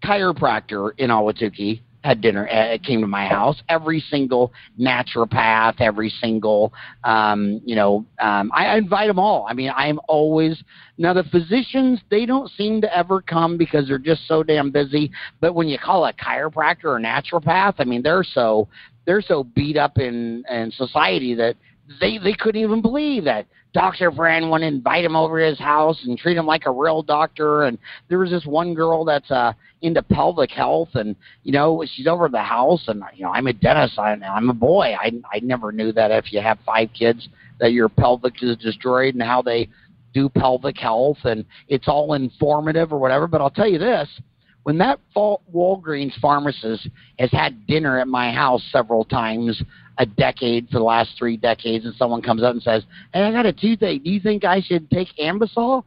chiropractor 0.04 0.92
in 0.98 1.10
Ahwatukee 1.10 1.82
had 2.04 2.22
dinner 2.22 2.48
uh, 2.50 2.78
came 2.84 3.02
to 3.02 3.08
my 3.08 3.28
house. 3.28 3.62
Every 3.70 4.04
single 4.10 4.52
naturopath 4.80 5.80
every 5.80 6.10
single 6.22 6.74
um 7.04 7.62
you 7.66 7.76
know 7.76 8.06
um 8.20 8.52
I, 8.54 8.78
invite 8.78 9.08
them 9.08 9.20
all. 9.20 9.46
I 9.50 9.54
mean 9.54 9.72
i'm 9.76 10.00
always 10.08 10.62
now 10.98 11.14
the 11.14 11.24
physicians 11.24 12.02
they 12.10 12.26
don't 12.26 12.50
seem 12.52 12.82
to 12.82 12.98
ever 12.98 13.22
come 13.22 13.58
because 13.58 13.88
they're 13.88 13.98
just 13.98 14.28
so 14.28 14.44
damn 14.44 14.72
busy. 14.72 15.12
But 15.40 15.56
when 15.56 15.68
you 15.68 15.78
call 15.78 16.06
a 16.06 16.14
chiropractor 16.14 16.86
or 16.86 17.00
naturopath 17.00 17.76
i 17.80 17.84
mean 17.84 18.02
they're 18.02 18.24
so 18.24 18.68
they're 19.06 19.22
so 19.22 19.44
beat 19.44 19.78
up 19.78 19.98
in 19.98 20.44
in 20.50 20.72
society 20.72 21.36
that 21.36 21.56
they 22.00 22.18
they 22.18 22.34
couldn't 22.34 22.62
even 22.62 22.82
believe 22.82 23.26
that 23.26 23.46
Dr. 23.74 24.12
Brand 24.12 24.50
wanted 24.50 24.70
to 24.70 24.76
invite 24.78 25.04
him 25.04 25.16
over 25.16 25.40
to 25.40 25.46
his 25.46 25.60
house 25.60 26.00
and 26.06 26.18
treat 26.18 26.38
him 26.38 26.46
like 26.46 26.66
a 26.66 26.72
real 26.72 27.02
doctor. 27.02 27.64
And 27.64 27.80
there 28.08 28.20
was 28.20 28.30
this 28.30 28.46
one 28.46 28.76
girl 28.76 29.04
that's 29.04 29.32
uh, 29.32 29.54
into 29.82 30.04
pelvic 30.04 30.52
health, 30.52 30.90
and 30.94 31.16
you 31.44 31.52
know 31.52 31.84
she's 31.94 32.08
over 32.08 32.30
the 32.30 32.42
house, 32.42 32.84
and 32.88 33.04
you 33.16 33.24
know 33.24 33.32
I'm 33.32 33.48
a 33.48 33.54
dentist, 33.54 33.98
I, 33.98 34.14
I'm 34.14 34.50
a 34.50 34.54
boy. 34.54 34.96
I 35.00 35.12
I 35.32 35.40
never 35.40 35.72
knew 35.72 35.92
that 35.94 36.12
if 36.12 36.32
you 36.32 36.42
have 36.42 36.60
five 36.66 36.90
kids 36.98 37.28
that 37.60 37.74
your 37.74 37.90
pelvic 37.90 38.42
is 38.42 38.58
destroyed 38.58 39.14
and 39.14 39.24
how 39.24 39.42
they 39.42 39.70
do 40.14 40.30
pelvic 40.30 40.78
health, 40.78 41.18
and 41.24 41.44
it's 41.68 41.88
all 41.88 42.14
informative 42.14 42.94
or 42.94 43.00
whatever. 43.00 43.28
But 43.28 43.42
I'll 43.42 43.50
tell 43.50 43.68
you 43.68 43.80
this. 43.80 44.08
When 44.64 44.78
that 44.78 45.00
Walgreens 45.16 46.18
pharmacist 46.22 46.88
has 47.20 47.32
had 47.32 47.68
dinner 47.68 48.00
at 48.00 48.08
my 48.08 48.32
house 48.32 48.64
several 48.72 49.04
times 49.04 49.62
a 49.98 50.06
decade 50.06 50.68
for 50.70 50.80
the 50.80 50.84
last 50.84 51.12
three 51.18 51.38
decades, 51.38 51.86
and 51.86 51.94
someone 51.96 52.22
comes 52.22 52.44
up 52.44 52.54
and 52.54 52.62
says, 52.64 52.84
"Hey, 53.14 53.24
I 53.24 53.32
got 53.32 53.46
a 53.46 53.54
toothache. 53.54 54.04
Do 54.04 54.10
you 54.10 54.20
think 54.20 54.44
I 54.44 54.62
should 54.62 54.90
take 54.90 55.10
Anbesol?" 55.18 55.84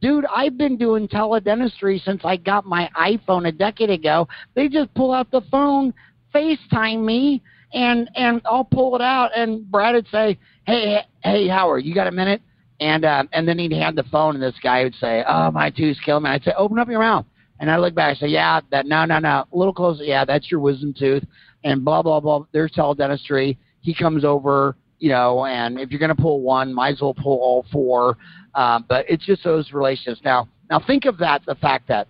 Dude, 0.00 0.26
I've 0.26 0.56
been 0.56 0.76
doing 0.76 1.08
teledentistry 1.08 2.02
since 2.04 2.20
I 2.24 2.36
got 2.36 2.64
my 2.64 2.88
iPhone 2.96 3.48
a 3.48 3.52
decade 3.52 3.90
ago. 3.90 4.28
They 4.54 4.68
just 4.68 4.94
pull 4.94 5.12
out 5.12 5.30
the 5.32 5.40
phone, 5.50 5.92
FaceTime 6.32 7.04
me, 7.04 7.42
and 7.74 8.08
and 8.14 8.40
I'll 8.44 8.64
pull 8.64 8.94
it 8.94 9.02
out, 9.02 9.30
and 9.36 9.68
Brad 9.70 9.94
would 9.94 10.08
say, 10.08 10.38
"Hey, 10.64 11.00
hey, 11.24 11.48
Howard, 11.48 11.84
you 11.84 11.94
got 11.94 12.06
a 12.06 12.12
minute?" 12.12 12.42
And 12.80 13.04
uh, 13.04 13.24
and 13.32 13.46
then 13.48 13.58
he'd 13.58 13.72
hand 13.72 13.98
the 13.98 14.04
phone, 14.04 14.34
and 14.34 14.42
this 14.42 14.54
guy 14.62 14.84
would 14.84 14.94
say, 14.94 15.24
"Oh, 15.26 15.50
my 15.50 15.70
tooth's 15.70 16.00
killing 16.00 16.22
me." 16.22 16.30
I'd 16.30 16.44
say, 16.44 16.52
"Open 16.56 16.78
up 16.78 16.88
your 16.88 17.00
mouth." 17.00 17.26
And 17.60 17.68
I 17.70 17.76
look 17.78 17.94
back, 17.94 18.16
I 18.16 18.20
say, 18.20 18.28
"Yeah, 18.28 18.60
that 18.70 18.86
no, 18.86 19.04
no, 19.04 19.18
no, 19.18 19.44
a 19.52 19.56
little 19.56 19.74
closer. 19.74 20.04
Yeah, 20.04 20.24
that's 20.24 20.48
your 20.50 20.60
wisdom 20.60 20.94
tooth." 20.96 21.24
And 21.68 21.84
blah 21.84 22.02
blah 22.02 22.20
blah. 22.20 22.44
There's 22.52 22.72
teledentistry. 22.72 23.56
He 23.80 23.94
comes 23.94 24.24
over, 24.24 24.76
you 24.98 25.10
know, 25.10 25.44
and 25.44 25.78
if 25.78 25.90
you're 25.90 26.00
going 26.00 26.14
to 26.14 26.20
pull 26.20 26.40
one, 26.40 26.74
might 26.74 26.94
as 26.94 27.00
well 27.00 27.14
pull 27.14 27.38
all 27.38 27.66
four. 27.70 28.16
Um, 28.54 28.84
but 28.88 29.04
it's 29.08 29.24
just 29.24 29.44
those 29.44 29.72
relationships. 29.72 30.20
Now, 30.24 30.48
now 30.70 30.80
think 30.84 31.04
of 31.04 31.18
that: 31.18 31.42
the 31.46 31.54
fact 31.54 31.88
that 31.88 32.08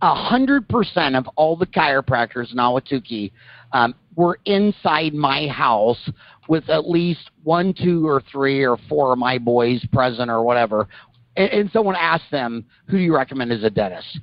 a 0.00 0.14
hundred 0.14 0.68
percent 0.68 1.16
of 1.16 1.26
all 1.36 1.56
the 1.56 1.66
chiropractors 1.66 2.52
in 2.52 2.58
Ahwatukee 2.58 3.32
um, 3.72 3.94
were 4.14 4.38
inside 4.44 5.14
my 5.14 5.48
house 5.48 6.10
with 6.48 6.68
at 6.68 6.88
least 6.88 7.30
one, 7.42 7.74
two, 7.74 8.06
or 8.06 8.22
three, 8.30 8.64
or 8.64 8.76
four 8.88 9.12
of 9.12 9.18
my 9.18 9.38
boys 9.38 9.84
present, 9.92 10.30
or 10.30 10.42
whatever. 10.42 10.88
And, 11.36 11.50
and 11.50 11.70
someone 11.72 11.96
asked 11.96 12.30
them, 12.30 12.64
"Who 12.86 12.98
do 12.98 13.02
you 13.02 13.14
recommend 13.14 13.52
as 13.52 13.64
a 13.64 13.70
dentist?" 13.70 14.20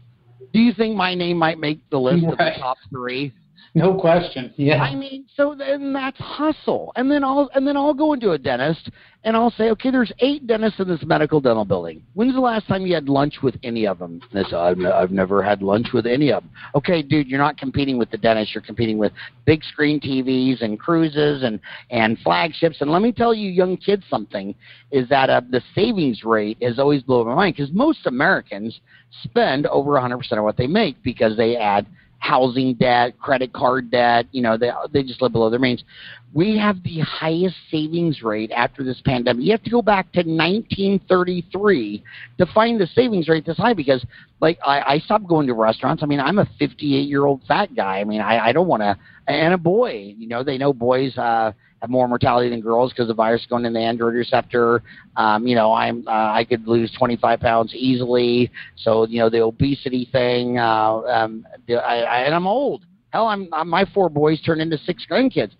Do 0.54 0.60
you 0.60 0.74
think 0.74 0.96
my 0.96 1.16
name 1.16 1.38
might 1.38 1.60
make 1.60 1.90
the 1.90 2.00
list 2.00 2.24
right. 2.24 2.32
of 2.32 2.38
the 2.38 2.60
top 2.60 2.78
three? 2.90 3.34
No 3.74 3.94
question. 3.94 4.54
Yeah. 4.58 4.84
I 4.84 4.96
mean, 4.96 5.26
so 5.38 5.56
then 5.58 5.94
that's 5.94 6.18
hustle. 6.20 6.92
And 6.98 7.10
then 7.10 7.24
I'll 7.24 7.50
and 7.56 7.66
then 7.66 7.78
I'll 7.78 7.94
go 7.94 8.12
into 8.12 8.32
a 8.32 8.38
dentist 8.38 8.92
and 9.24 9.38
I'll 9.38 9.52
say, 9.52 9.70
okay, 9.70 9.92
there's 9.92 10.12
eight 10.20 10.46
dentists 10.46 10.82
in 10.82 10.90
this 10.90 11.02
medical 11.06 11.40
dental 11.40 11.64
building. 11.64 12.04
When's 12.14 12.34
the 12.34 12.42
last 12.42 12.68
time 12.68 12.86
you 12.86 12.94
had 12.94 13.08
lunch 13.08 13.36
with 13.42 13.56
any 13.64 13.88
of 13.88 13.98
them? 13.98 14.20
This 14.34 14.52
I've, 14.52 14.78
I've 14.82 15.12
never 15.12 15.42
had 15.42 15.62
lunch 15.62 15.88
with 15.94 16.06
any 16.06 16.34
of 16.34 16.44
them. 16.44 16.52
Okay, 16.76 17.02
dude, 17.02 17.28
you're 17.28 17.40
not 17.40 17.58
competing 17.58 17.98
with 17.98 18.12
the 18.12 18.18
dentist. 18.18 18.54
You're 18.54 18.62
competing 18.62 18.98
with 18.98 19.14
big 19.46 19.64
screen 19.64 20.02
TVs 20.02 20.62
and 20.62 20.78
cruises 20.78 21.44
and 21.44 21.58
and 21.92 22.20
flagships. 22.20 22.82
And 22.82 22.92
let 22.92 23.02
me 23.02 23.14
tell 23.14 23.34
you, 23.34 23.50
young 23.50 23.78
kids, 23.78 24.04
something 24.10 24.54
is 24.92 25.08
that 25.08 25.30
uh, 25.30 25.42
the 25.50 25.62
savings 25.74 26.26
rate 26.26 26.58
has 26.62 26.78
always 26.78 27.04
blown 27.04 27.26
my 27.26 27.36
mind 27.36 27.56
because 27.56 27.74
most 27.74 28.06
Americans 28.06 28.82
spend 29.24 29.66
over 29.68 29.92
100% 29.92 30.20
of 30.34 30.44
what 30.44 30.58
they 30.58 30.68
make 30.68 31.02
because 31.04 31.38
they 31.38 31.56
add 31.56 31.86
housing 32.22 32.76
debt, 32.76 33.20
credit 33.20 33.52
card 33.52 33.92
debt. 33.92 34.28
You 34.32 34.42
know, 34.44 34.56
they 34.58 34.72
they 34.94 35.04
just 35.04 35.22
live 35.22 35.34
below 35.34 35.50
their 35.50 35.60
means. 35.60 35.84
We 36.34 36.58
have 36.58 36.82
the 36.84 37.00
highest 37.00 37.56
savings 37.70 38.22
rate 38.22 38.52
after 38.52 38.84
this 38.84 39.02
pandemic. 39.04 39.44
You 39.44 39.52
have 39.52 39.64
to 39.64 39.70
go 39.70 39.82
back 39.82 40.12
to 40.14 40.20
1933 40.20 42.04
to 42.38 42.46
find 42.54 42.80
the 42.80 42.88
savings 42.88 43.28
rate 43.28 43.46
this 43.46 43.58
high 43.58 43.74
because, 43.74 44.06
like, 44.40 44.58
I, 44.66 44.82
I 44.82 45.00
stopped 45.00 45.28
going 45.28 45.48
to 45.48 45.54
restaurants. 45.54 46.04
I 46.04 46.06
mean, 46.06 46.22
I'm 46.22 46.40
a 46.40 46.48
58 46.58 47.10
year 47.10 47.26
old 47.26 47.42
fat 47.48 47.76
guy. 47.76 48.00
I 48.00 48.06
mean, 48.06 48.22
I, 48.22 48.48
I 48.48 48.54
don't 48.54 48.68
want 48.68 48.82
to. 48.82 48.98
And 49.32 49.54
a 49.54 49.58
boy, 49.58 50.16
you 50.18 50.28
know, 50.28 50.44
they 50.44 50.58
know 50.58 50.74
boys. 50.74 51.18
uh 51.18 51.54
have 51.82 51.90
more 51.90 52.08
mortality 52.08 52.50
than 52.50 52.62
girls 52.62 52.92
because 52.92 53.08
the 53.08 53.14
virus 53.14 53.46
going 53.50 53.66
in 53.66 53.74
the 53.74 53.80
androgen 53.80 54.14
receptor. 54.14 54.84
Um, 55.18 55.48
you 55.48 55.56
know, 55.56 55.74
I'm 55.74 56.08
uh, 56.08 56.12
I 56.12 56.46
could 56.48 56.68
lose 56.68 56.92
25 56.98 57.40
pounds 57.40 57.74
easily. 57.74 58.52
So 58.78 59.08
you 59.08 59.20
know, 59.20 59.30
the 59.30 59.42
obesity 59.42 60.08
thing. 60.12 60.60
Uh, 60.60 61.02
um, 61.02 61.46
I, 61.70 61.74
I, 61.74 62.18
and 62.22 62.36
I'm 62.36 62.48
old. 62.48 62.86
Hell, 63.10 63.28
I'm, 63.28 63.50
I'm 63.52 63.68
my 63.68 63.86
four 63.94 64.10
boys 64.10 64.42
turned 64.42 64.62
into 64.62 64.78
six 64.78 65.06
grandkids. 65.10 65.52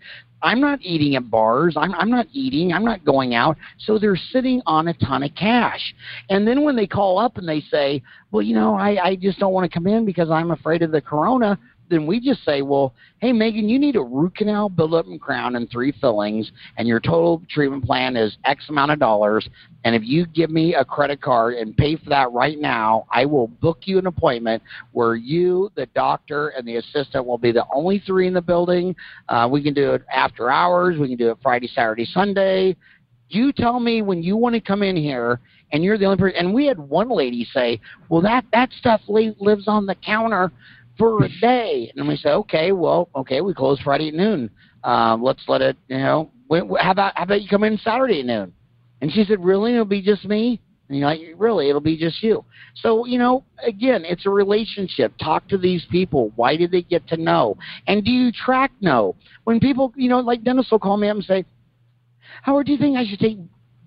I'm 0.44 0.60
not 0.60 0.80
eating 0.82 1.16
at 1.16 1.30
bars. 1.30 1.76
I'm, 1.78 1.94
I'm 1.94 2.10
not 2.10 2.26
eating. 2.34 2.74
I'm 2.74 2.84
not 2.84 3.06
going 3.06 3.36
out. 3.36 3.58
So 3.78 4.00
they're 4.00 4.16
sitting 4.16 4.62
on 4.66 4.88
a 4.88 4.94
ton 4.96 5.22
of 5.22 5.36
cash. 5.36 5.94
And 6.30 6.48
then 6.48 6.64
when 6.64 6.76
they 6.76 6.88
call 6.88 7.20
up 7.20 7.38
and 7.38 7.48
they 7.48 7.62
say, 7.62 8.02
well, 8.32 8.42
you 8.42 8.56
know, 8.56 8.76
I, 8.76 9.10
I 9.10 9.16
just 9.16 9.38
don't 9.38 9.54
want 9.54 9.72
to 9.72 9.74
come 9.78 9.86
in 9.86 10.04
because 10.04 10.32
I'm 10.32 10.50
afraid 10.50 10.82
of 10.82 10.92
the 10.92 11.02
corona 11.02 11.60
then 11.92 12.08
we 12.08 12.20
just 12.22 12.44
say, 12.46 12.62
well, 12.62 12.94
hey, 13.20 13.34
Megan, 13.34 13.68
you 13.68 13.78
need 13.78 13.98
a 13.98 14.02
root 14.02 14.36
canal, 14.36 14.70
build 14.70 14.94
up 14.94 15.06
and 15.06 15.20
crown, 15.20 15.58
and 15.58 15.70
three 15.70 15.94
fillings, 16.00 16.52
and 16.78 16.88
your 16.88 17.02
total 17.02 17.42
treatment 17.50 17.84
plan 17.84 18.16
is 18.16 18.38
X 18.46 18.70
amount 18.70 18.92
of 18.92 19.00
dollars. 19.00 19.48
And 19.84 19.94
if 19.94 20.02
you 20.04 20.26
give 20.26 20.50
me 20.50 20.74
a 20.74 20.86
credit 20.86 21.22
card 21.22 21.56
and 21.56 21.76
pay 21.76 21.98
for 21.98 22.10
that 22.10 22.32
right 22.32 22.58
now, 22.58 23.06
I 23.12 23.26
will 23.26 23.48
book 23.48 23.80
you 23.84 24.00
an 24.00 24.08
appointment 24.08 24.64
where 24.94 25.16
you, 25.16 25.70
the 25.76 25.86
doctor, 25.88 26.50
and 26.50 26.66
the 26.66 26.78
assistant 26.78 27.26
will 27.26 27.38
be 27.38 27.52
the 27.52 27.66
only 27.76 28.00
three 28.00 28.26
in 28.26 28.34
the 28.34 28.42
building. 28.42 28.96
Uh, 29.28 29.50
we 29.52 29.62
can 29.62 29.74
do 29.74 29.92
it 29.92 30.04
after 30.12 30.50
hours. 30.50 30.98
We 30.98 31.10
can 31.10 31.18
do 31.18 31.30
it 31.32 31.38
Friday, 31.44 31.68
Saturday, 31.68 32.06
Sunday. 32.06 32.78
You 33.28 33.52
tell 33.52 33.80
me 33.80 34.02
when 34.02 34.24
you 34.24 34.38
want 34.38 34.56
to 34.56 34.62
come 34.62 34.82
in 34.82 34.96
here 34.96 35.42
and 35.72 35.84
you're 35.84 35.98
the 35.98 36.06
only 36.06 36.18
person. 36.18 36.38
And 36.38 36.54
we 36.54 36.66
had 36.66 36.78
one 36.78 37.10
lady 37.10 37.46
say, 37.54 37.80
"Well, 38.10 38.22
that 38.22 38.46
that 38.52 38.72
stuff 38.74 39.02
lives 39.08 39.68
on 39.68 39.86
the 39.86 39.96
counter 39.96 40.52
for 40.98 41.24
a 41.24 41.30
day. 41.40 41.92
And 41.96 42.08
we 42.08 42.16
say, 42.16 42.30
okay, 42.30 42.72
well, 42.72 43.10
okay, 43.16 43.42
we 43.42 43.54
close 43.54 43.80
Friday 43.82 44.10
at 44.10 44.14
noon. 44.14 44.50
Um, 44.84 45.24
let's 45.24 45.44
let 45.48 45.62
it, 45.62 45.78
you 45.88 45.98
know, 45.98 46.32
how 46.80 46.92
about 46.92 47.18
how 47.18 47.24
about 47.24 47.42
you 47.42 47.48
come 47.48 47.64
in 47.64 47.78
Saturday 47.78 48.22
at 48.22 48.26
noon? 48.26 48.54
And 49.02 49.12
she 49.12 49.24
said, 49.24 49.44
really? 49.44 49.74
It'll 49.74 49.86
be 49.86 50.02
just 50.02 50.26
me? 50.26 50.62
And 50.90 51.00
you're 51.00 51.08
like, 51.08 51.22
really? 51.38 51.70
It'll 51.70 51.80
be 51.80 51.98
just 51.98 52.22
you. 52.22 52.44
So, 52.76 53.06
you 53.06 53.18
know, 53.18 53.46
again, 53.66 54.04
it's 54.06 54.26
a 54.26 54.30
relationship. 54.30 55.14
Talk 55.18 55.48
to 55.48 55.58
these 55.58 55.86
people. 55.90 56.34
Why 56.36 56.58
did 56.58 56.72
they 56.72 56.82
get 56.82 57.08
to 57.08 57.18
know? 57.18 57.58
And 57.88 58.04
do 58.04 58.12
you 58.12 58.32
track 58.32 58.72
know? 58.82 59.16
When 59.46 59.60
people, 59.60 59.94
you 59.96 60.10
know, 60.10 60.20
like 60.20 60.44
Dennis 60.44 60.68
will 60.70 60.80
call 60.80 60.98
me 60.98 61.08
up 61.08 61.16
and 61.16 61.24
say, 61.24 61.46
Howard, 62.44 62.66
do 62.66 62.74
you 62.74 62.78
think 62.78 62.98
I 62.98 63.06
should 63.06 63.20
take 63.20 63.38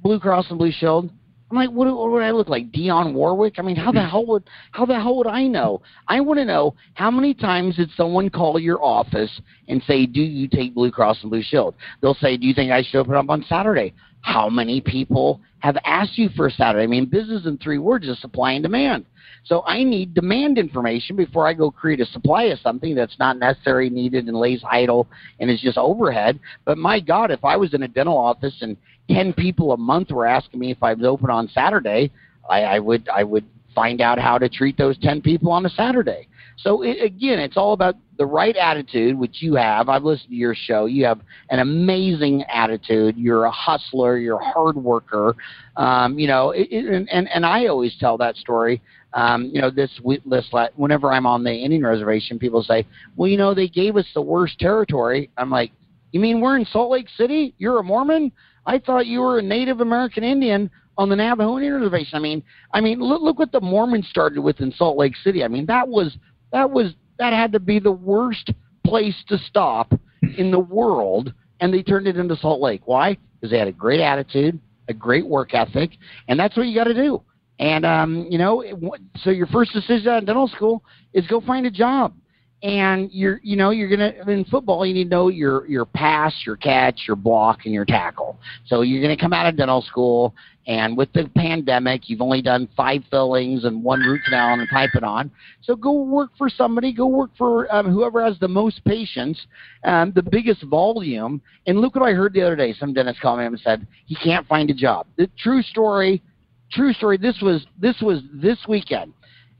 Blue 0.03 0.19
Cross 0.19 0.47
and 0.49 0.59
Blue 0.59 0.73
Shield? 0.73 1.11
I'm 1.55 1.67
like, 1.67 1.71
what, 1.71 1.87
what 1.87 2.11
would 2.11 2.23
I 2.23 2.33
look 2.33 2.49
like, 2.49 2.73
Dionne 2.73 3.15
Warwick? 3.15 3.55
I 3.59 3.63
mean, 3.63 3.77
how 3.77 3.93
the 3.93 4.01
mm-hmm. 4.01 4.11
hell 4.11 4.27
would 4.27 4.45
how 4.73 4.85
the 4.85 4.95
hell 4.95 5.17
would 5.17 5.29
I 5.29 5.47
know? 5.47 5.83
I 6.09 6.21
want 6.21 6.39
to 6.39 6.45
know 6.45 6.75
how 6.95 7.13
many 7.13 7.33
times 7.33 7.77
did 7.77 7.91
someone 7.97 8.29
call 8.29 8.59
your 8.59 8.83
office 8.83 9.31
and 9.69 9.81
say, 9.87 10.05
"Do 10.07 10.21
you 10.21 10.49
take 10.49 10.75
Blue 10.75 10.91
Cross 10.91 11.19
and 11.23 11.31
Blue 11.31 11.43
Shield?" 11.43 11.77
They'll 12.01 12.15
say, 12.15 12.37
"Do 12.37 12.47
you 12.47 12.55
think 12.55 12.73
I 12.73 12.83
should 12.83 12.99
open 12.99 13.15
up 13.15 13.31
on 13.31 13.45
Saturday?" 13.49 13.95
How 14.23 14.49
many 14.49 14.81
people 14.81 15.41
have 15.61 15.77
asked 15.85 16.19
you 16.19 16.31
for 16.31 16.47
a 16.47 16.51
Saturday? 16.51 16.85
I 16.85 16.87
mean, 16.89 17.05
business 17.05 17.47
in 17.47 17.59
three 17.59 17.79
words 17.79 18.09
is 18.09 18.19
supply 18.21 18.53
and 18.53 18.63
demand. 18.63 19.05
So 19.45 19.63
I 19.67 19.85
need 19.85 20.15
demand 20.15 20.57
information 20.57 21.15
before 21.15 21.47
I 21.47 21.53
go 21.53 21.71
create 21.71 22.01
a 22.01 22.07
supply 22.07 22.45
of 22.45 22.59
something 22.61 22.95
that's 22.95 23.19
not 23.19 23.39
necessary, 23.39 23.91
needed, 23.91 24.27
and 24.27 24.37
lays 24.37 24.63
idle 24.69 25.07
and 25.39 25.51
is 25.51 25.61
just 25.61 25.77
overhead. 25.77 26.41
But 26.65 26.79
my 26.79 27.01
God, 27.01 27.31
if 27.31 27.45
I 27.45 27.57
was 27.57 27.75
in 27.75 27.83
a 27.83 27.89
dental 27.89 28.17
office 28.17 28.57
and 28.63 28.79
10 29.11 29.33
people 29.35 29.73
a 29.73 29.77
month 29.77 30.11
were 30.11 30.27
asking 30.27 30.61
me 30.61 30.71
if 30.71 30.83
I 30.83 30.95
was 30.95 31.05
open 31.05 31.31
on 31.31 31.49
Saturday, 31.49 32.11
I, 32.49 32.63
I 32.63 32.79
would 32.79 33.09
I 33.09 33.25
would 33.25 33.45
find 33.75 34.01
out 34.01 34.19
how 34.19 34.39
to 34.39 34.49
treat 34.49 34.79
those 34.79 34.97
10 34.99 35.21
people 35.21 35.51
on 35.51 35.67
a 35.67 35.71
Saturday. 35.71 36.29
So 36.57 36.83
it, 36.83 37.03
again, 37.03 37.41
it's 37.41 37.57
all 37.57 37.73
about 37.73 37.97
the 38.17 38.27
right 38.27 38.57
attitude, 38.57 39.19
which 39.19 39.43
you 39.43 39.55
have. 39.57 39.89
I've 39.89 40.05
listened 40.05 40.31
to 40.31 40.37
your 40.37 40.55
show. 40.55 40.87
You 40.87 41.05
have 41.05 41.21
an 41.51 41.59
amazing 41.59 42.45
attitude. 42.45 43.17
You're 43.17 43.45
a 43.45 43.51
hustler. 43.51 44.19
You're 44.19 44.41
a 44.41 44.53
hard 44.53 44.77
worker. 44.77 45.35
Um, 45.77 46.19
you 46.19 46.29
know, 46.29 46.53
it, 46.53 46.69
it, 46.71 47.09
and 47.11 47.29
and 47.29 47.45
I 47.45 47.67
always 47.67 47.97
tell 47.99 48.17
that 48.19 48.37
story. 48.37 48.81
Um, 49.15 49.51
you 49.53 49.61
know, 49.61 49.71
this 49.71 49.91
this 50.27 50.49
whenever 50.77 51.13
I'm 51.13 51.27
on 51.27 51.43
the 51.43 51.53
Indian 51.53 51.85
reservation, 51.85 52.39
people 52.39 52.63
say, 52.63 52.87
"Well, 53.17 53.29
you 53.29 53.37
know, 53.37 53.53
they 53.53 53.69
gave 53.69 53.97
us 53.97 54.07
the 54.15 54.23
worst 54.23 54.59
territory." 54.61 55.31
I'm 55.37 55.51
like, 55.51 55.73
"You 56.13 56.21
mean 56.21 56.41
we're 56.41 56.57
in 56.57 56.67
Salt 56.67 56.91
Lake 56.91 57.09
City? 57.17 57.55
You're 57.59 57.81
a 57.81 57.85
Mormon?" 57.85 58.31
I 58.67 58.79
thought 58.79 59.07
you 59.07 59.21
were 59.21 59.39
a 59.39 59.43
Native 59.43 59.81
American 59.81 60.25
Indian 60.25 60.71
on 60.97 61.09
the 61.09 61.17
Navajo 61.17 61.57
Reservation. 61.57 62.17
I 62.17 62.21
mean, 62.21 62.43
I 62.73 62.81
mean, 62.81 63.01
look, 63.01 63.23
look 63.23 63.39
what 63.39 63.53
the 63.53 63.61
Mormons 63.61 64.09
started 64.09 64.41
with 64.41 64.61
in 64.61 64.73
Salt 64.73 64.97
Lake 64.97 65.17
City. 65.23 65.45
I 65.45 65.49
mean, 65.49 65.67
that 65.67 65.89
was 65.89 66.17
that 66.53 66.71
was 66.71 66.95
that 67.19 67.33
had 67.33 67.53
to 67.53 67.61
be 67.61 67.79
the 67.79 67.93
worst 67.93 68.53
place 68.85 69.17
to 69.29 69.39
stop 69.39 69.93
in 70.39 70.51
the 70.51 70.59
world, 70.59 71.33
and 71.61 71.73
they 71.73 71.83
turned 71.83 72.07
it 72.07 72.17
into 72.17 72.37
Salt 72.37 72.61
Lake. 72.61 72.83
Why? 72.85 73.17
Because 73.41 73.51
they 73.51 73.59
had 73.59 73.69
a 73.69 73.73
great 73.73 74.01
attitude, 74.01 74.59
a 74.89 74.95
great 74.95 75.27
work 75.27 75.55
ethic, 75.55 75.93
and 76.29 76.39
that's 76.39 76.57
what 76.57 76.67
you 76.67 76.75
got 76.75 76.85
to 76.85 76.95
do. 76.95 77.23
And 77.59 77.85
um, 77.85 78.27
you 78.31 78.39
know, 78.39 78.65
so 79.19 79.31
your 79.31 79.47
first 79.49 79.73
decision 79.73 80.09
out 80.09 80.19
of 80.19 80.27
dental 80.27 80.49
school 80.49 80.83
is 81.13 81.27
go 81.27 81.41
find 81.41 81.67
a 81.67 81.71
job 81.71 82.15
and 82.65 83.13
you're 83.13 83.41
you 83.43 83.57
know 83.57 83.71
you're 83.71 83.91
gonna 83.91 84.13
in 84.27 84.45
football 84.47 84.87
you 84.87 84.95
need 84.95 85.05
to 85.05 85.11
know 85.11 85.29
your 85.29 85.67
your 85.69 85.85
pass 85.85 86.35
your 86.47 86.57
catch 86.57 87.03
your 87.07 87.15
block 87.15 87.61
and 87.67 87.75
your 87.75 87.85
tackle. 87.85 88.39
So 88.67 88.81
you're 88.81 89.03
gonna 89.03 89.19
come 89.19 89.35
out 89.35 89.47
of 89.47 89.57
dental 89.57 89.83
school 89.83 90.35
and 90.67 90.97
with 90.97 91.13
the 91.13 91.31
pandemic 91.37 92.09
you've 92.09 92.23
only 92.23 92.41
done 92.41 92.67
five 92.75 93.03
fillings 93.11 93.65
and 93.65 93.85
one 93.85 94.01
root 94.01 94.23
canal 94.25 94.55
and 94.55 94.63
a 94.63 94.67
tympanoid 94.67 95.31
so 95.61 95.77
go 95.77 96.05
work 96.05 96.31
for 96.39 96.49
somebody 96.49 96.91
go 96.91 97.07
work 97.07 97.31
for 97.37 97.73
um, 97.75 97.93
whoever 97.93 98.25
has 98.25 98.39
the 98.39 98.49
most 98.49 98.83
patients 98.87 99.47
um, 99.85 100.13
the 100.15 100.23
biggest 100.23 100.63
volume. 100.65 101.43
And 101.67 101.81
look 101.81 101.95
what 101.95 102.09
i 102.09 102.13
heard 102.13 102.33
the 102.33 102.43
other 102.43 102.57
day. 102.57 102.73
Some 102.73 102.95
dentist 102.95 103.21
called 103.21 103.41
me 103.41 103.47
and 103.47 103.61
said 103.61 103.87
he 104.07 104.15
can't 104.17 104.47
find 104.47 104.71
a 104.71 104.75
job. 104.75 105.07
The 105.17 105.29
true 105.39 105.63
story 105.63 106.23
true 106.73 106.95
story 106.95 107.19
this 107.19 107.39
was 107.43 107.67
this 107.79 108.01
was 108.01 108.23
this 108.33 108.59
weekend 108.67 109.13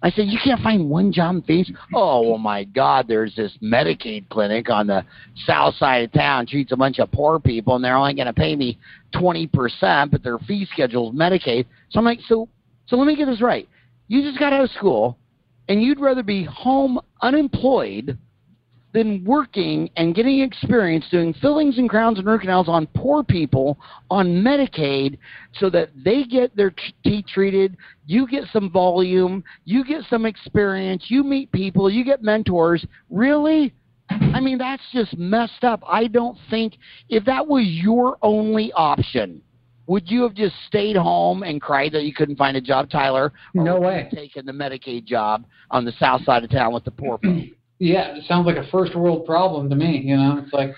I 0.05 0.11
said, 0.11 0.27
you 0.27 0.39
can't 0.45 0.61
find 0.61 0.91
one 0.91 1.13
job 1.13 1.37
in 1.37 1.43
Phoenix? 1.43 1.71
Oh, 1.95 2.29
well, 2.29 2.39
my 2.39 2.65
God, 2.65 3.07
there's 3.09 3.35
this 3.35 3.57
Medicaid 3.63 4.29
clinic 4.29 4.69
on 4.69 4.87
the 4.87 5.03
south 5.47 5.77
side 5.77 6.05
of 6.05 6.13
town, 6.13 6.47
treats 6.47 6.73
a 6.73 6.77
bunch 6.77 6.99
of 6.99 7.11
poor 7.11 7.41
people, 7.41 7.75
and 7.75 7.83
they're 7.83 7.97
only 7.97 8.13
going 8.13 8.27
to 8.27 8.35
pay 8.35 8.55
me 8.55 8.79
20%, 9.15 10.11
but 10.11 10.23
their 10.23 10.39
fee 10.41 10.69
schedule 10.71 11.09
is 11.09 11.17
Medicaid. 11.17 11.65
So 11.89 11.99
I'm 11.99 12.05
like, 12.05 12.21
so, 12.29 12.51
so 12.87 12.97
let 12.97 13.07
me 13.07 13.17
get 13.17 13.25
this 13.25 13.41
right. 13.41 13.67
You 14.07 14.21
just 14.23 14.39
got 14.39 14.53
out 14.53 14.65
of 14.65 14.71
school, 14.73 15.17
and 15.71 15.83
you'd 15.83 15.99
rather 15.99 16.23
be 16.23 16.45
home 16.45 17.01
unemployed– 17.23 18.19
than 18.95 19.25
working 19.25 19.91
and 19.97 20.15
getting 20.15 20.41
experience 20.41 21.05
doing 21.11 21.35
fillings 21.43 21.79
and 21.79 21.91
crowns 21.91 22.19
and 22.19 22.27
root 22.27 22.43
canals 22.43 22.69
on 22.69 22.87
poor 22.95 23.25
people 23.25 23.77
on 24.09 24.29
Medicaid 24.29 25.19
so 25.59 25.69
that 25.69 25.91
they 26.05 26.23
get 26.23 26.57
their 26.57 26.73
teeth 27.03 27.27
treated, 27.27 27.77
you 28.07 28.27
get 28.29 28.45
some 28.53 28.71
volume, 28.71 29.43
you 29.65 29.85
get 29.85 30.05
some 30.09 30.25
experience, 30.25 31.07
you 31.09 31.25
meet 31.25 31.51
people, 31.51 31.91
you 31.91 32.05
get 32.05 32.23
mentors. 32.23 32.87
Really? 33.11 33.75
I 34.09 34.39
mean, 34.39 34.59
that's 34.59 34.83
just 34.93 35.19
messed 35.19 35.65
up. 35.65 35.83
I 35.89 36.07
don't 36.07 36.39
think 36.49 36.75
if 37.09 37.25
that 37.25 37.45
was 37.45 37.65
your 37.67 38.17
only 38.23 38.73
option, 38.75 39.43
would 39.87 40.09
you 40.09 40.23
have 40.23 40.35
just 40.35 40.55
stayed 40.69 40.97
home 40.97 41.43
and 41.43 41.61
cried 41.61 41.93
that 41.93 42.05
you 42.05 42.15
couldn't 42.15 42.37
find 42.37 42.57
a 42.57 42.61
job, 42.61 42.89
Tyler? 42.89 43.33
Or 43.57 43.65
no 43.65 43.81
way. 43.81 44.09
Taken 44.15 44.47
the 44.47 44.53
Medicaid 44.53 45.05
job 45.05 45.47
on 45.73 45.85
the 45.85 45.93
south 45.99 46.23
side 46.23 46.45
of 46.45 46.51
town 46.51 46.73
with 46.73 46.85
the 46.85 46.93
poor 46.93 47.19
folk. 47.23 47.45
Yeah, 47.85 48.17
it 48.17 48.25
sounds 48.27 48.47
like 48.47 48.57
a 48.57 48.67
first 48.71 48.95
world 48.95 49.27
problem 49.27 49.69
to 49.69 49.77
me. 49.77 50.01
You 50.03 50.17
know, 50.17 50.43
it's 50.43 50.55
like, 50.55 50.75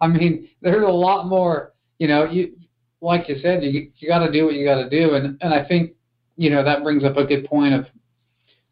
I 0.00 0.06
mean, 0.06 0.48
there's 0.62 0.82
a 0.82 0.90
lot 0.90 1.26
more. 1.26 1.74
You 1.98 2.08
know, 2.08 2.24
you 2.24 2.56
like 3.02 3.28
you 3.28 3.36
said, 3.42 3.62
you 3.62 3.92
you 3.98 4.08
got 4.08 4.24
to 4.24 4.32
do 4.32 4.46
what 4.46 4.54
you 4.54 4.64
got 4.64 4.82
to 4.82 4.88
do, 4.88 5.14
and 5.14 5.36
and 5.42 5.52
I 5.52 5.62
think 5.62 5.92
you 6.38 6.48
know 6.48 6.64
that 6.64 6.82
brings 6.82 7.04
up 7.04 7.18
a 7.18 7.24
good 7.24 7.44
point 7.44 7.74
of, 7.74 7.84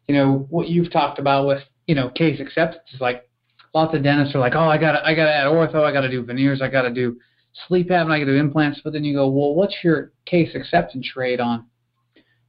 you 0.07 0.15
know, 0.15 0.47
what 0.49 0.69
you've 0.69 0.91
talked 0.91 1.19
about 1.19 1.45
with 1.45 1.61
you 1.85 1.93
know 1.93 2.09
case 2.09 2.39
acceptance 2.39 2.83
is 2.95 2.99
like 2.99 3.29
lots 3.75 3.95
of 3.95 4.01
dentists 4.01 4.33
are 4.33 4.39
like, 4.39 4.55
oh, 4.55 4.67
I 4.67 4.79
got 4.79 4.95
I 5.05 5.13
got 5.13 5.25
to 5.25 5.33
add 5.33 5.45
ortho, 5.45 5.83
I 5.83 5.93
got 5.93 6.01
to 6.01 6.09
do 6.09 6.25
veneers, 6.25 6.63
I 6.63 6.67
got 6.67 6.81
to 6.81 6.91
do 6.91 7.19
sleep 7.67 7.89
apnea, 7.89 8.11
I 8.11 8.19
got 8.19 8.25
to 8.25 8.33
do 8.33 8.39
implants, 8.39 8.81
but 8.83 8.91
then 8.91 9.03
you 9.03 9.13
go, 9.13 9.29
well, 9.29 9.53
what's 9.53 9.75
your 9.83 10.13
case 10.25 10.55
acceptance 10.55 11.15
rate 11.15 11.39
on, 11.39 11.67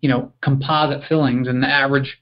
you 0.01 0.09
know, 0.09 0.33
composite 0.41 1.03
fillings, 1.07 1.49
and 1.49 1.63
the 1.63 1.69
average 1.69 2.17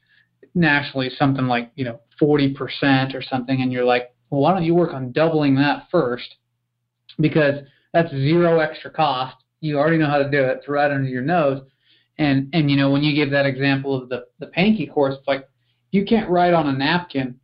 nationally 0.55 1.09
something 1.17 1.47
like 1.47 1.71
you 1.77 1.85
know 1.85 2.01
40% 2.21 3.15
or 3.15 3.23
something, 3.23 3.63
and 3.63 3.73
you're 3.73 3.85
like, 3.85 4.15
well, 4.31 4.43
why 4.43 4.53
don't 4.53 4.65
you 4.65 4.75
work 4.75 4.93
on 4.93 5.13
doubling 5.13 5.57
that 5.57 5.89
first? 5.91 6.37
Because 7.19 7.61
that's 7.93 8.11
zero 8.11 8.61
extra 8.61 8.91
cost. 8.91 9.37
You 9.61 9.79
already 9.79 9.99
know 9.99 10.09
how 10.09 10.19
to 10.19 10.31
do 10.31 10.43
it. 10.43 10.59
It's 10.59 10.69
right 10.69 10.91
under 10.91 11.09
your 11.09 11.23
nose. 11.23 11.63
And 12.19 12.51
and 12.53 12.71
you 12.71 12.77
know 12.77 12.91
when 12.91 13.03
you 13.03 13.15
give 13.15 13.31
that 13.31 13.47
example 13.47 14.01
of 14.01 14.09
the 14.09 14.27
the 14.39 14.47
Pankey 14.47 14.93
course, 14.93 15.17
it's 15.19 15.27
like 15.27 15.49
you 15.91 16.05
can't 16.05 16.31
write 16.31 16.55
on 16.55 16.69
a 16.69 16.73
napkin 16.73 17.41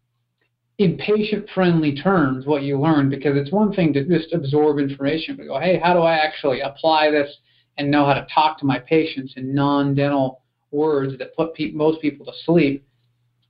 in 0.79 0.99
patient-friendly 0.99 1.97
terms 1.97 2.45
what 2.45 2.63
you 2.63 2.79
learned 2.79 3.11
because 3.11 3.37
it's 3.37 3.51
one 3.51 3.73
thing 3.73 3.95
to 3.95 4.05
just 4.05 4.35
absorb 4.35 4.79
information, 4.79 5.35
but 5.37 5.47
go, 5.47 5.59
hey, 5.59 5.81
how 5.83 5.95
do 5.95 6.01
I 6.01 6.17
actually 6.17 6.61
apply 6.61 7.11
this 7.11 7.35
and 7.79 7.91
know 7.91 8.05
how 8.05 8.13
to 8.13 8.27
talk 8.33 8.59
to 8.59 8.67
my 8.67 8.79
patients 8.79 9.35
in 9.37 9.55
non-dental 9.55 10.43
words 10.71 11.17
that 11.19 11.35
put 11.35 11.55
pe- 11.55 11.71
most 11.71 12.03
people 12.03 12.27
to 12.27 12.33
sleep? 12.45 12.87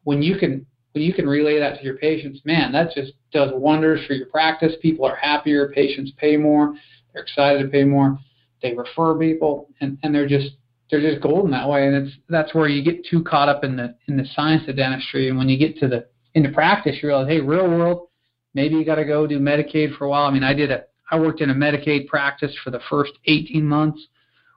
When 0.04 0.22
you 0.22 0.38
can 0.38 0.64
when 0.96 1.04
you 1.04 1.12
can 1.12 1.28
relay 1.28 1.60
that 1.60 1.76
to 1.76 1.84
your 1.84 1.98
patients, 1.98 2.40
man, 2.46 2.72
that 2.72 2.90
just 2.94 3.12
does 3.30 3.50
wonders 3.54 4.00
for 4.06 4.14
your 4.14 4.28
practice. 4.28 4.72
People 4.80 5.04
are 5.04 5.14
happier, 5.14 5.70
patients 5.74 6.10
pay 6.16 6.38
more, 6.38 6.74
they're 7.12 7.22
excited 7.22 7.62
to 7.62 7.68
pay 7.68 7.84
more, 7.84 8.18
they 8.62 8.72
refer 8.72 9.14
people, 9.18 9.68
and, 9.82 9.98
and 10.02 10.14
they're 10.14 10.26
just 10.26 10.52
they're 10.90 11.02
just 11.02 11.22
golden 11.22 11.50
that 11.50 11.68
way. 11.68 11.86
And 11.86 11.94
it's 11.94 12.16
that's 12.30 12.54
where 12.54 12.66
you 12.66 12.82
get 12.82 13.04
too 13.04 13.22
caught 13.22 13.50
up 13.50 13.62
in 13.62 13.76
the 13.76 13.94
in 14.08 14.16
the 14.16 14.24
science 14.34 14.62
of 14.68 14.76
dentistry, 14.76 15.28
and 15.28 15.36
when 15.36 15.50
you 15.50 15.58
get 15.58 15.76
to 15.80 15.86
the 15.86 16.06
into 16.32 16.50
practice, 16.50 16.96
you 17.02 17.08
realize, 17.08 17.28
hey, 17.28 17.40
real 17.40 17.68
world, 17.68 18.08
maybe 18.54 18.76
you 18.76 18.84
got 18.86 18.94
to 18.94 19.04
go 19.04 19.26
do 19.26 19.38
Medicaid 19.38 19.98
for 19.98 20.06
a 20.06 20.08
while. 20.08 20.26
I 20.26 20.30
mean, 20.30 20.44
I 20.44 20.54
did 20.54 20.70
a 20.70 20.84
I 21.10 21.20
worked 21.20 21.42
in 21.42 21.50
a 21.50 21.54
Medicaid 21.54 22.06
practice 22.06 22.56
for 22.64 22.70
the 22.70 22.80
first 22.88 23.12
18 23.26 23.62
months 23.66 24.00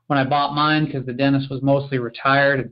when 0.07 0.17
I 0.17 0.23
bought 0.23 0.55
mine 0.55 0.85
because 0.85 1.05
the 1.05 1.11
dentist 1.11 1.51
was 1.51 1.61
mostly 1.61 1.99
retired. 1.99 2.61
And 2.61 2.71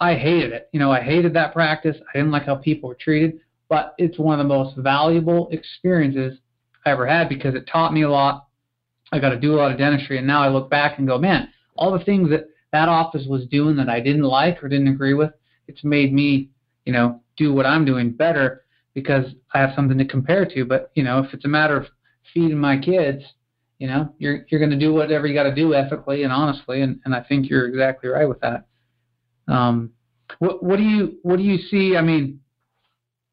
I 0.00 0.14
hated 0.14 0.52
it. 0.52 0.68
You 0.72 0.80
know, 0.80 0.90
I 0.90 1.00
hated 1.00 1.34
that 1.34 1.52
practice. 1.52 1.96
I 2.00 2.18
didn't 2.18 2.32
like 2.32 2.46
how 2.46 2.56
people 2.56 2.88
were 2.88 2.96
treated, 2.96 3.40
but 3.68 3.94
it's 3.98 4.18
one 4.18 4.38
of 4.38 4.44
the 4.44 4.54
most 4.54 4.76
valuable 4.76 5.48
experiences 5.50 6.38
I 6.84 6.90
ever 6.90 7.06
had 7.06 7.28
because 7.28 7.54
it 7.54 7.68
taught 7.70 7.92
me 7.92 8.02
a 8.02 8.10
lot. 8.10 8.48
I 9.12 9.18
got 9.18 9.30
to 9.30 9.38
do 9.38 9.54
a 9.54 9.56
lot 9.56 9.70
of 9.70 9.78
dentistry, 9.78 10.18
and 10.18 10.26
now 10.26 10.42
I 10.42 10.48
look 10.48 10.68
back 10.68 10.98
and 10.98 11.06
go, 11.06 11.18
man, 11.18 11.48
all 11.76 11.96
the 11.96 12.04
things 12.04 12.30
that 12.30 12.48
that 12.72 12.88
office 12.88 13.24
was 13.28 13.46
doing 13.46 13.76
that 13.76 13.88
I 13.88 14.00
didn't 14.00 14.24
like 14.24 14.62
or 14.62 14.68
didn't 14.68 14.88
agree 14.88 15.14
with, 15.14 15.30
it's 15.68 15.84
made 15.84 16.12
me, 16.12 16.50
you 16.84 16.92
know, 16.92 17.20
do 17.36 17.52
what 17.52 17.66
I'm 17.66 17.84
doing 17.84 18.10
better 18.10 18.64
because 18.94 19.26
I 19.52 19.60
have 19.60 19.74
something 19.76 19.98
to 19.98 20.04
compare 20.04 20.44
to. 20.46 20.64
But 20.64 20.90
you 20.94 21.04
know, 21.04 21.20
if 21.20 21.32
it's 21.32 21.44
a 21.44 21.48
matter 21.48 21.76
of 21.76 21.86
feeding 22.32 22.58
my 22.58 22.76
kids, 22.76 23.22
you 23.78 23.86
know, 23.86 24.12
you're 24.18 24.44
you're 24.48 24.60
going 24.60 24.70
to 24.70 24.78
do 24.78 24.92
whatever 24.92 25.26
you 25.26 25.34
got 25.34 25.44
to 25.44 25.54
do 25.54 25.74
ethically 25.74 26.24
and 26.24 26.32
honestly, 26.32 26.82
and 26.82 27.00
and 27.04 27.14
I 27.14 27.20
think 27.20 27.48
you're 27.48 27.66
exactly 27.66 28.08
right 28.08 28.28
with 28.28 28.40
that. 28.40 28.66
Um, 29.48 29.90
what 30.38 30.62
what 30.62 30.76
do 30.76 30.82
you 30.82 31.18
what 31.22 31.36
do 31.36 31.42
you 31.42 31.58
see? 31.58 31.96
I 31.96 32.02
mean, 32.02 32.40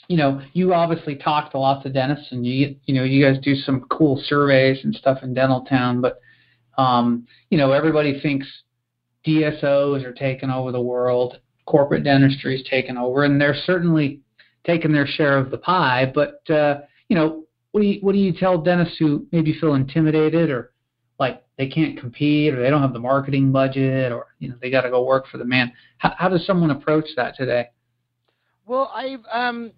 you 0.08 0.18
know, 0.18 0.42
you 0.54 0.74
obviously 0.74 1.16
talk 1.16 1.52
to 1.52 1.60
lots 1.60 1.86
of 1.86 1.94
dentists, 1.94 2.32
and 2.32 2.46
you 2.46 2.76
you 2.86 2.94
know 2.94 3.04
you 3.04 3.24
guys 3.26 3.42
do 3.44 3.56
some 3.56 3.82
cool 3.90 4.22
surveys 4.26 4.84
and 4.84 4.94
stuff 4.96 5.20
in 5.24 5.34
Dentaltown, 5.34 6.02
but 6.02 6.20
um, 6.78 7.26
you 7.50 7.58
know 7.58 7.72
everybody 7.72 8.20
thinks 8.20 8.48
DSOs 9.26 10.04
are 10.04 10.14
taking 10.14 10.50
over 10.50 10.72
the 10.72 10.82
world, 10.82 11.40
corporate 11.66 12.04
dentistry 12.04 12.60
is 12.60 12.68
taking 12.70 12.98
over, 12.98 13.24
and 13.24 13.40
they're 13.40 13.56
certainly 13.66 14.22
taking 14.66 14.92
their 14.92 15.08
share 15.08 15.38
of 15.38 15.52
the 15.52 15.58
pie. 15.58 16.12
But 16.14 16.50
uh, 16.50 16.82
you 17.08 17.16
know, 17.16 17.46
what 17.72 17.82
do 17.82 17.88
you 17.88 18.00
what 18.02 18.14
do 18.14 18.20
you 18.20 18.34
tell 18.34 18.62
dentists 18.62 18.98
who 18.98 19.28
maybe 19.32 19.58
feel 19.60 19.76
intimidated 19.76 20.50
or 20.50 20.74
they 21.62 21.68
can't 21.68 22.00
compete 22.00 22.56
or 22.56 22.60
they 22.64 22.72
don't 22.72 22.82
have 22.82 22.92
the 22.92 23.00
marketing 23.00 23.52
budget 23.52 24.12
or 24.12 24.26
you 24.40 24.50
know 24.50 24.56
they 24.64 24.72
got 24.72 24.82
to 24.82 24.90
go 24.90 25.06
work 25.06 25.28
for 25.28 25.38
the 25.38 25.46
man. 25.46 25.72
How, 26.00 26.16
how 26.18 26.28
does 26.28 26.44
someone 26.44 26.72
approach 26.72 27.06
that 27.18 27.36
today? 27.36 27.70
Well, 28.66 28.92
I've 28.92 29.20
um, 29.32 29.72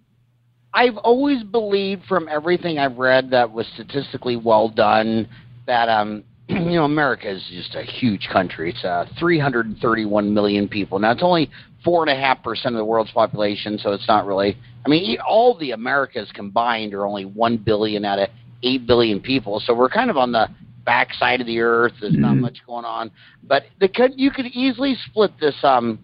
I've 0.72 0.96
always 0.96 1.42
believed 1.42 2.06
from 2.06 2.26
everything 2.26 2.78
I've 2.78 2.96
read 2.96 3.30
that 3.32 3.52
was 3.52 3.66
statistically 3.74 4.36
well 4.36 4.70
done 4.70 5.28
that 5.66 5.90
um, 5.90 6.24
you 6.48 6.58
know 6.58 6.84
America 6.84 7.30
is 7.30 7.44
just 7.52 7.74
a 7.74 7.82
huge 7.82 8.30
country. 8.32 8.70
It's 8.70 8.82
uh, 8.82 9.04
331 9.18 10.32
million 10.32 10.68
people. 10.68 10.98
Now 10.98 11.10
it's 11.10 11.22
only 11.22 11.50
four 11.84 12.02
and 12.02 12.10
a 12.10 12.18
half 12.18 12.42
percent 12.42 12.74
of 12.74 12.78
the 12.78 12.84
world's 12.86 13.10
population, 13.10 13.76
so 13.76 13.92
it's 13.92 14.08
not 14.08 14.24
really. 14.24 14.56
I 14.86 14.88
mean, 14.88 15.18
all 15.20 15.58
the 15.58 15.72
Americas 15.72 16.30
combined 16.32 16.94
are 16.94 17.04
only 17.04 17.26
one 17.26 17.58
billion 17.58 18.06
out 18.06 18.20
of 18.20 18.30
eight 18.62 18.86
billion 18.86 19.20
people. 19.20 19.60
So 19.60 19.74
we're 19.74 19.90
kind 19.90 20.08
of 20.08 20.16
on 20.16 20.32
the 20.32 20.48
backside 20.84 21.40
of 21.40 21.46
the 21.46 21.60
earth. 21.60 21.92
There's 22.00 22.12
mm-hmm. 22.12 22.22
not 22.22 22.36
much 22.36 22.58
going 22.66 22.84
on, 22.84 23.10
but 23.42 23.64
the 23.80 23.88
you 24.16 24.30
could 24.30 24.46
easily 24.46 24.96
split 25.06 25.32
this 25.40 25.56
um, 25.62 25.98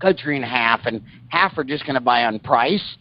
country 0.00 0.36
in 0.36 0.42
half, 0.42 0.80
and 0.86 1.02
half 1.28 1.56
are 1.58 1.64
just 1.64 1.84
going 1.84 1.94
to 1.94 2.00
buy 2.00 2.24
on 2.24 2.38
price, 2.38 2.96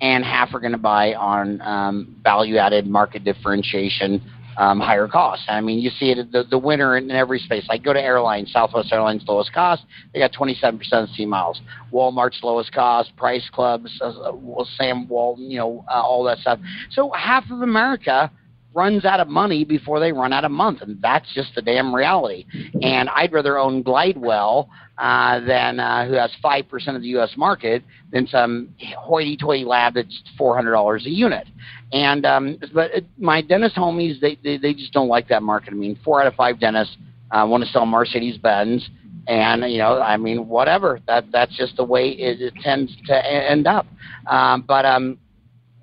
and 0.00 0.24
half 0.24 0.54
are 0.54 0.60
going 0.60 0.72
to 0.72 0.78
buy 0.78 1.14
on 1.14 1.60
um, 1.62 2.16
value-added 2.22 2.86
market 2.86 3.24
differentiation. 3.24 4.22
Um, 4.58 4.78
higher 4.78 5.08
cost. 5.08 5.44
I 5.48 5.60
mean, 5.62 5.78
you 5.78 5.88
see 5.90 6.10
it 6.10 6.32
the, 6.32 6.42
the 6.42 6.58
winner 6.58 6.98
in 6.98 7.10
every 7.10 7.38
space. 7.38 7.64
Like 7.68 7.82
go 7.82 7.94
to 7.94 8.02
airlines, 8.02 8.52
Southwest 8.52 8.92
Airlines 8.92 9.24
lowest 9.26 9.54
cost, 9.54 9.84
they 10.12 10.18
got 10.18 10.32
27% 10.32 10.80
of 10.92 11.08
C 11.10 11.24
miles. 11.24 11.62
Walmart's 11.90 12.40
lowest 12.42 12.70
cost, 12.72 13.16
Price 13.16 13.48
Clubs, 13.50 13.96
uh, 14.02 14.08
uh 14.08 14.64
Sam 14.76 15.08
Walton, 15.08 15.50
you 15.50 15.56
know, 15.56 15.84
uh, 15.88 16.02
all 16.02 16.24
that 16.24 16.38
stuff. 16.38 16.58
So 16.90 17.10
half 17.12 17.44
of 17.50 17.62
America 17.62 18.30
runs 18.74 19.04
out 19.04 19.20
of 19.20 19.28
money 19.28 19.64
before 19.64 19.98
they 20.00 20.12
run 20.12 20.32
out 20.32 20.44
of 20.44 20.50
month, 20.50 20.82
and 20.82 21.00
that's 21.02 21.32
just 21.34 21.54
the 21.54 21.62
damn 21.62 21.94
reality. 21.94 22.46
And 22.82 23.08
I'd 23.08 23.32
rather 23.32 23.58
own 23.58 23.82
Glidewell 23.82 24.68
uh, 24.98 25.40
than 25.40 25.80
uh, 25.80 26.06
who 26.06 26.12
has 26.14 26.30
five 26.42 26.68
percent 26.68 26.96
of 26.96 27.02
the 27.02 27.08
U.S. 27.08 27.32
market 27.36 27.82
than 28.12 28.26
some 28.26 28.74
hoity-toity 28.98 29.64
lab 29.64 29.94
that's 29.94 30.22
four 30.36 30.54
hundred 30.54 30.72
dollars 30.72 31.06
a 31.06 31.10
unit. 31.10 31.48
And 31.92 32.24
um, 32.24 32.58
but 32.72 32.90
it, 32.92 33.06
my 33.18 33.42
dentist 33.42 33.76
homies, 33.76 34.20
they, 34.20 34.38
they 34.42 34.58
they 34.58 34.74
just 34.74 34.92
don't 34.92 35.08
like 35.08 35.28
that 35.28 35.42
market. 35.42 35.72
I 35.72 35.76
mean, 35.76 35.98
four 36.04 36.20
out 36.20 36.26
of 36.26 36.34
five 36.34 36.60
dentists 36.60 36.96
uh, 37.30 37.46
want 37.48 37.64
to 37.64 37.70
sell 37.70 37.86
Mercedes 37.86 38.38
Benz. 38.38 38.88
And 39.26 39.70
you 39.70 39.78
know, 39.78 40.00
I 40.00 40.16
mean, 40.16 40.48
whatever. 40.48 41.00
That 41.06 41.26
that's 41.32 41.56
just 41.56 41.76
the 41.76 41.84
way 41.84 42.08
it, 42.10 42.40
it 42.40 42.54
tends 42.62 42.92
to 43.06 43.26
end 43.26 43.66
up. 43.66 43.86
Um, 44.26 44.62
but 44.66 44.84
um, 44.84 45.18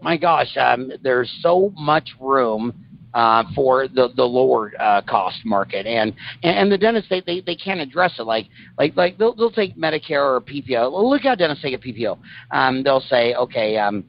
my 0.02 0.18
gosh, 0.18 0.56
um, 0.58 0.92
there's 1.02 1.32
so 1.42 1.74
much 1.76 2.10
room 2.20 2.74
uh, 3.14 3.44
for 3.56 3.88
the 3.88 4.10
the 4.16 4.24
lower 4.24 4.72
uh, 4.80 5.02
cost 5.02 5.44
market, 5.44 5.86
and 5.86 6.14
and 6.44 6.72
the 6.72 6.78
dentists 6.78 7.10
they, 7.10 7.22
they, 7.22 7.42
they 7.42 7.56
can't 7.56 7.80
address 7.80 8.14
it. 8.20 8.24
Like 8.24 8.48
like 8.78 8.96
like 8.96 9.18
they'll 9.18 9.34
they'll 9.34 9.52
take 9.52 9.76
Medicare 9.76 10.36
or 10.36 10.42
PPO. 10.42 10.92
Look 11.10 11.24
how 11.24 11.36
dentists 11.36 11.64
take 11.64 11.74
a 11.74 11.80
PPO. 11.80 12.18
Um, 12.52 12.84
they'll 12.84 13.02
say, 13.02 13.34
okay, 13.34 13.78
um, 13.78 14.04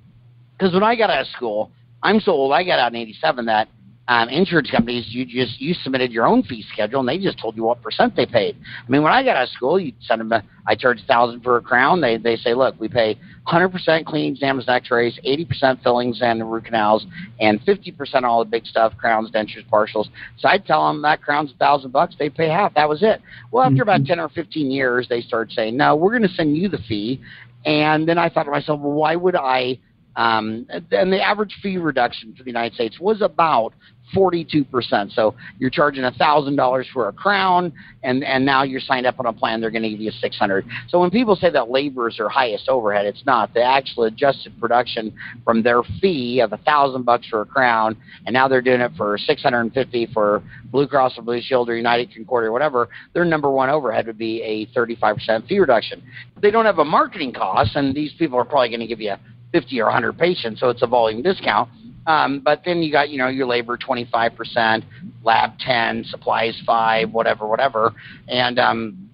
because 0.59 0.75
when 0.75 0.83
I 0.83 0.97
got 0.97 1.11
out 1.11 1.23
of 1.23 1.29
school, 1.29 1.71
I'm 2.03 2.21
so 2.21 2.33
old. 2.33 2.53
I 2.53 2.65
got 2.65 2.79
out 2.79 2.93
in 2.93 2.97
'87 3.01 3.47
that 3.47 3.69
um, 4.09 4.31
insurance 4.31 4.71
companies, 4.71 5.07
you 5.09 5.27
just 5.27 5.61
you 5.61 5.75
submitted 5.75 6.11
your 6.11 6.27
own 6.27 6.43
fee 6.43 6.65
schedule, 6.73 7.01
and 7.01 7.09
they 7.09 7.19
just 7.19 7.39
told 7.39 7.57
you 7.57 7.65
what 7.65 7.83
percent 7.83 8.17
they 8.17 8.25
paid. 8.25 8.57
I 8.87 8.91
mean, 8.91 9.03
when 9.03 9.13
I 9.13 9.23
got 9.23 9.37
out 9.37 9.45
of 9.45 9.49
school, 9.51 9.79
you 9.79 9.93
send 10.01 10.23
them. 10.23 10.33
A, 10.33 10.43
I 10.67 10.75
charge 10.75 11.03
a 11.03 11.05
thousand 11.05 11.43
for 11.43 11.59
a 11.59 11.61
crown. 11.61 12.01
They 12.01 12.17
they 12.17 12.37
say, 12.37 12.55
look, 12.55 12.75
we 12.81 12.89
pay 12.89 13.19
100% 13.49 14.05
cleaning 14.05 14.33
exams 14.33 14.65
and 14.67 14.77
X-rays, 14.77 15.19
80% 15.27 15.83
fillings 15.83 16.21
and 16.21 16.51
root 16.51 16.67
canals, 16.67 17.07
and 17.41 17.61
50% 17.63 18.23
all 18.23 18.45
the 18.45 18.51
big 18.51 18.67
stuff, 18.67 18.93
crowns, 18.99 19.31
dentures, 19.31 19.67
partials. 19.71 20.09
So 20.39 20.49
I'd 20.49 20.67
tell 20.67 20.87
them 20.87 21.03
that 21.03 21.23
crown's 21.23 21.53
a 21.53 21.57
thousand 21.57 21.93
bucks. 21.93 22.15
They 22.19 22.29
pay 22.29 22.49
half. 22.49 22.75
That 22.75 22.89
was 22.89 23.03
it. 23.03 23.23
Well, 23.51 23.65
after 23.65 23.83
about 23.83 24.01
mm-hmm. 24.01 24.09
10 24.09 24.21
or 24.21 24.29
15 24.29 24.71
years, 24.71 25.09
they 25.09 25.23
started 25.23 25.55
saying, 25.55 25.77
no, 25.77 25.97
we're 25.97 26.11
going 26.11 26.29
to 26.29 26.35
send 26.35 26.57
you 26.57 26.69
the 26.69 26.79
fee. 26.89 27.21
And 27.65 28.09
then 28.09 28.19
I 28.19 28.29
thought 28.29 28.45
to 28.45 28.51
myself, 28.51 28.81
well, 28.81 28.93
why 28.93 29.17
would 29.17 29.37
I? 29.37 29.79
Um, 30.17 30.67
and 30.91 31.13
the 31.13 31.23
average 31.23 31.57
fee 31.63 31.79
reduction 31.79 32.35
for 32.37 32.43
the 32.43 32.51
United 32.51 32.75
States 32.75 32.99
was 32.99 33.23
about 33.23 33.73
42%. 34.15 35.13
So 35.13 35.35
you're 35.59 35.71
charging 35.71 36.05
$1,000 36.05 36.85
for 36.93 37.09
a 37.09 37.13
crown, 37.13 37.73
and, 38.03 38.25
and 38.25 38.45
now 38.45 38.63
you're 38.63 38.81
signed 38.81 39.07
up 39.07 39.19
on 39.19 39.27
a 39.27 39.33
plan, 39.33 39.61
they're 39.61 39.71
going 39.71 39.83
to 39.83 39.91
give 39.91 40.01
you 40.01 40.11
600 40.11 40.65
So 40.89 41.01
when 41.01 41.11
people 41.11 41.37
say 41.37 41.51
that 41.51 41.71
labor 41.71 42.09
is 42.09 42.17
their 42.17 42.29
highest 42.29 42.69
overhead, 42.69 43.07
it's 43.07 43.25
not. 43.27 43.53
The 43.55 43.63
actual 43.63 44.05
adjusted 44.05 44.59
production 44.61 45.15
from 45.45 45.63
their 45.63 45.83
fee 46.01 46.41
of 46.41 46.51
1000 46.51 47.03
bucks 47.03 47.27
for 47.29 47.43
a 47.43 47.47
crown, 47.47 47.97
and 48.27 48.33
now 48.33 48.49
they're 48.49 48.63
doing 48.63 48.81
it 48.81 48.93
for 48.97 49.19
650 49.19 50.09
for 50.13 50.43
Blue 50.71 50.87
Cross 50.87 51.19
or 51.19 51.23
Blue 51.23 51.41
Shield 51.41 51.69
or 51.69 51.77
United 51.77 52.15
Concordia 52.15 52.51
or 52.51 52.53
whatever, 52.53 52.89
their 53.15 53.25
number 53.25 53.51
one 53.51 53.71
overhead 53.71 54.07
would 54.07 54.19
be 54.19 54.43
a 54.43 54.67
35% 54.79 55.47
fee 55.49 55.59
reduction. 55.59 56.03
They 56.41 56.51
don't 56.51 56.67
have 56.67 56.79
a 56.79 56.85
marketing 56.85 57.33
cost, 57.33 57.75
and 57.75 57.95
these 57.95 58.13
people 58.19 58.39
are 58.39 58.45
probably 58.45 58.69
going 58.69 58.81
to 58.81 58.87
give 58.87 59.01
you 59.01 59.15
50 59.53 59.81
or 59.81 59.85
100 59.85 60.19
patients, 60.19 60.61
so 60.61 60.69
it's 60.69 60.83
a 60.83 60.87
volume 60.87 61.23
discount 61.23 61.69
um, 62.09 62.41
but 62.41 62.63
then 62.65 62.83
you 62.83 62.91
got, 62.91 63.11
you 63.11 63.19
know, 63.19 63.29
your 63.29 63.47
labor 63.47 63.77
25%, 63.77 64.83
lab 65.23 65.59
10, 65.59 66.05
supplies 66.09 66.59
5, 66.65 67.13
whatever, 67.13 67.47
whatever. 67.47 67.93
And, 68.27 68.59
um, 68.59 69.11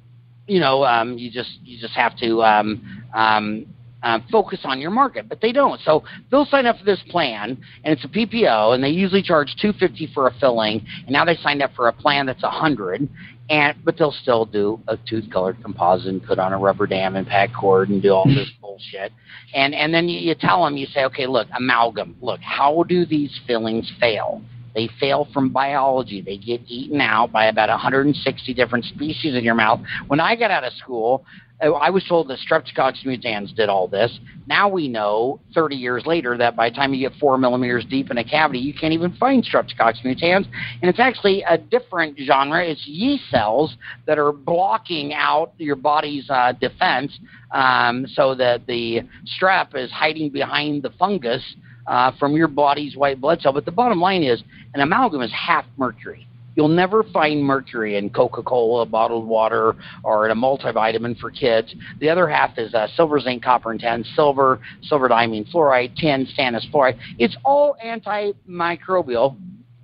you 0.46 0.60
know, 0.60 0.84
um, 0.84 1.18
you 1.18 1.28
just, 1.28 1.58
you 1.64 1.76
just 1.76 1.94
have 1.94 2.16
to, 2.18 2.42
um, 2.44 3.04
um, 3.12 3.66
uh, 4.04 4.20
focus 4.30 4.60
on 4.64 4.80
your 4.80 4.90
market, 4.90 5.28
but 5.28 5.40
they 5.40 5.50
don't. 5.50 5.80
So 5.80 6.04
they'll 6.30 6.44
sign 6.44 6.66
up 6.66 6.78
for 6.78 6.84
this 6.84 7.00
plan, 7.08 7.58
and 7.84 7.94
it's 7.94 8.04
a 8.04 8.08
PPO, 8.08 8.74
and 8.74 8.84
they 8.84 8.90
usually 8.90 9.22
charge 9.22 9.56
250 9.60 10.12
for 10.12 10.28
a 10.28 10.34
filling. 10.38 10.84
And 11.06 11.10
now 11.10 11.24
they 11.24 11.36
signed 11.36 11.62
up 11.62 11.74
for 11.74 11.88
a 11.88 11.92
plan 11.92 12.26
that's 12.26 12.42
a 12.42 12.48
100, 12.48 13.08
and 13.50 13.76
but 13.84 13.96
they'll 13.98 14.12
still 14.12 14.46
do 14.46 14.80
a 14.88 14.96
tooth 15.08 15.30
colored 15.30 15.62
composite 15.62 16.08
and 16.08 16.22
put 16.22 16.38
on 16.38 16.52
a 16.52 16.58
rubber 16.58 16.86
dam 16.86 17.16
and 17.16 17.26
pack 17.26 17.50
cord 17.52 17.90
and 17.90 18.02
do 18.02 18.10
all 18.10 18.24
this 18.24 18.50
bullshit. 18.60 19.12
And 19.54 19.74
and 19.74 19.92
then 19.92 20.08
you, 20.08 20.18
you 20.18 20.34
tell 20.34 20.64
them, 20.64 20.76
you 20.76 20.86
say, 20.86 21.04
okay, 21.04 21.26
look, 21.26 21.48
amalgam. 21.56 22.16
Look, 22.20 22.40
how 22.40 22.84
do 22.84 23.04
these 23.04 23.38
fillings 23.46 23.90
fail? 24.00 24.42
They 24.74 24.88
fail 24.98 25.28
from 25.32 25.50
biology. 25.50 26.20
They 26.20 26.36
get 26.36 26.60
eaten 26.66 27.00
out 27.00 27.32
by 27.32 27.46
about 27.46 27.68
160 27.68 28.54
different 28.54 28.84
species 28.86 29.34
in 29.34 29.44
your 29.44 29.54
mouth. 29.54 29.80
When 30.08 30.20
I 30.20 30.36
got 30.36 30.50
out 30.50 30.64
of 30.64 30.72
school, 30.74 31.24
I 31.60 31.88
was 31.90 32.04
told 32.08 32.28
that 32.28 32.38
Streptococcus 32.40 33.04
mutans 33.06 33.54
did 33.54 33.68
all 33.68 33.86
this. 33.86 34.18
Now 34.46 34.68
we 34.68 34.88
know, 34.88 35.40
30 35.54 35.76
years 35.76 36.04
later, 36.04 36.36
that 36.36 36.56
by 36.56 36.68
the 36.68 36.74
time 36.74 36.92
you 36.92 37.08
get 37.08 37.18
four 37.18 37.38
millimeters 37.38 37.86
deep 37.88 38.10
in 38.10 38.18
a 38.18 38.24
cavity, 38.24 38.58
you 38.58 38.74
can't 38.74 38.92
even 38.92 39.12
find 39.16 39.44
Streptococcus 39.44 40.04
mutans. 40.04 40.46
And 40.82 40.90
it's 40.90 40.98
actually 40.98 41.44
a 41.48 41.56
different 41.56 42.18
genre. 42.18 42.62
It's 42.62 42.84
yeast 42.86 43.30
cells 43.30 43.76
that 44.06 44.18
are 44.18 44.32
blocking 44.32 45.14
out 45.14 45.52
your 45.56 45.76
body's 45.76 46.28
uh, 46.28 46.52
defense 46.52 47.18
um, 47.52 48.06
so 48.08 48.34
that 48.34 48.66
the 48.66 49.02
strep 49.40 49.76
is 49.76 49.90
hiding 49.92 50.30
behind 50.30 50.82
the 50.82 50.90
fungus 50.98 51.54
uh, 51.86 52.12
from 52.18 52.34
your 52.34 52.48
body's 52.48 52.96
white 52.96 53.20
blood 53.20 53.40
cell. 53.40 53.52
But 53.52 53.64
the 53.64 53.72
bottom 53.72 54.00
line 54.00 54.22
is 54.22 54.42
an 54.74 54.80
amalgam 54.80 55.22
is 55.22 55.32
half 55.32 55.64
mercury. 55.76 56.26
You'll 56.56 56.68
never 56.68 57.02
find 57.02 57.42
mercury 57.42 57.96
in 57.96 58.10
Coca-Cola, 58.10 58.86
bottled 58.86 59.26
water, 59.26 59.74
or 60.04 60.24
in 60.24 60.30
a 60.30 60.36
multivitamin 60.36 61.18
for 61.18 61.30
kids. 61.30 61.74
The 61.98 62.08
other 62.08 62.28
half 62.28 62.56
is 62.58 62.74
uh, 62.74 62.86
silver, 62.94 63.18
zinc, 63.18 63.42
copper, 63.42 63.72
and 63.72 63.80
tin. 63.80 64.04
Silver, 64.14 64.60
silver 64.82 65.08
diamine 65.08 65.50
fluoride, 65.52 65.96
tin, 65.96 66.26
stannous 66.26 66.70
fluoride. 66.70 66.98
It's 67.18 67.36
all 67.44 67.76
antimicrobial, 67.84 69.36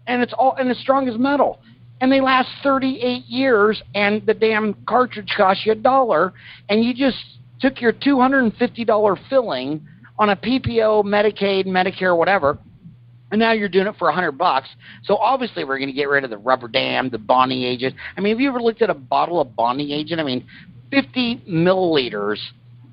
and 0.07 0.23
it's 0.23 0.33
all 0.33 0.55
and 0.57 0.71
as 0.71 0.79
strong 0.79 1.09
as 1.09 1.19
metal. 1.19 1.61
And 2.01 2.11
they 2.11 2.21
last 2.21 2.49
38 2.63 3.27
years, 3.27 3.83
and 3.95 4.25
the 4.25 4.33
damn 4.33 4.75
cartridge 4.87 5.35
costs 5.37 5.67
you 5.67 5.73
a 5.73 5.75
dollar, 5.75 6.33
and 6.69 6.85
you 6.85 6.95
just 6.95 7.19
took 7.61 7.81
your 7.81 7.93
$250 7.93 9.29
filling 9.29 9.87
on 10.21 10.29
a 10.29 10.37
PPO, 10.37 11.03
Medicaid, 11.05 11.67
Medicare, 11.67 12.17
whatever, 12.17 12.59
and 13.33 13.39
now 13.39 13.53
you're 13.53 13.71
doing 13.71 13.87
it 13.87 13.95
for 13.99 14.11
a 14.11 14.15
hundred 14.15 14.33
bucks. 14.33 14.69
So 15.05 15.17
obviously 15.17 15.65
we're 15.65 15.79
going 15.79 15.89
to 15.89 15.95
get 15.95 16.09
rid 16.09 16.25
of 16.25 16.31
the 16.31 16.39
rubber 16.39 16.69
dam, 16.69 17.09
the 17.09 17.19
bonding 17.19 17.63
agent. 17.63 17.97
I 18.17 18.21
mean, 18.21 18.35
have 18.35 18.41
you 18.41 18.49
ever 18.51 18.61
looked 18.61 18.83
at 18.83 18.91
a 18.91 18.95
bottle 18.95 19.41
of 19.41 19.57
bonding 19.57 19.91
agent? 19.91 20.21
I 20.21 20.25
mean, 20.25 20.47
50 20.91 21.45
milliliters, 21.49 22.39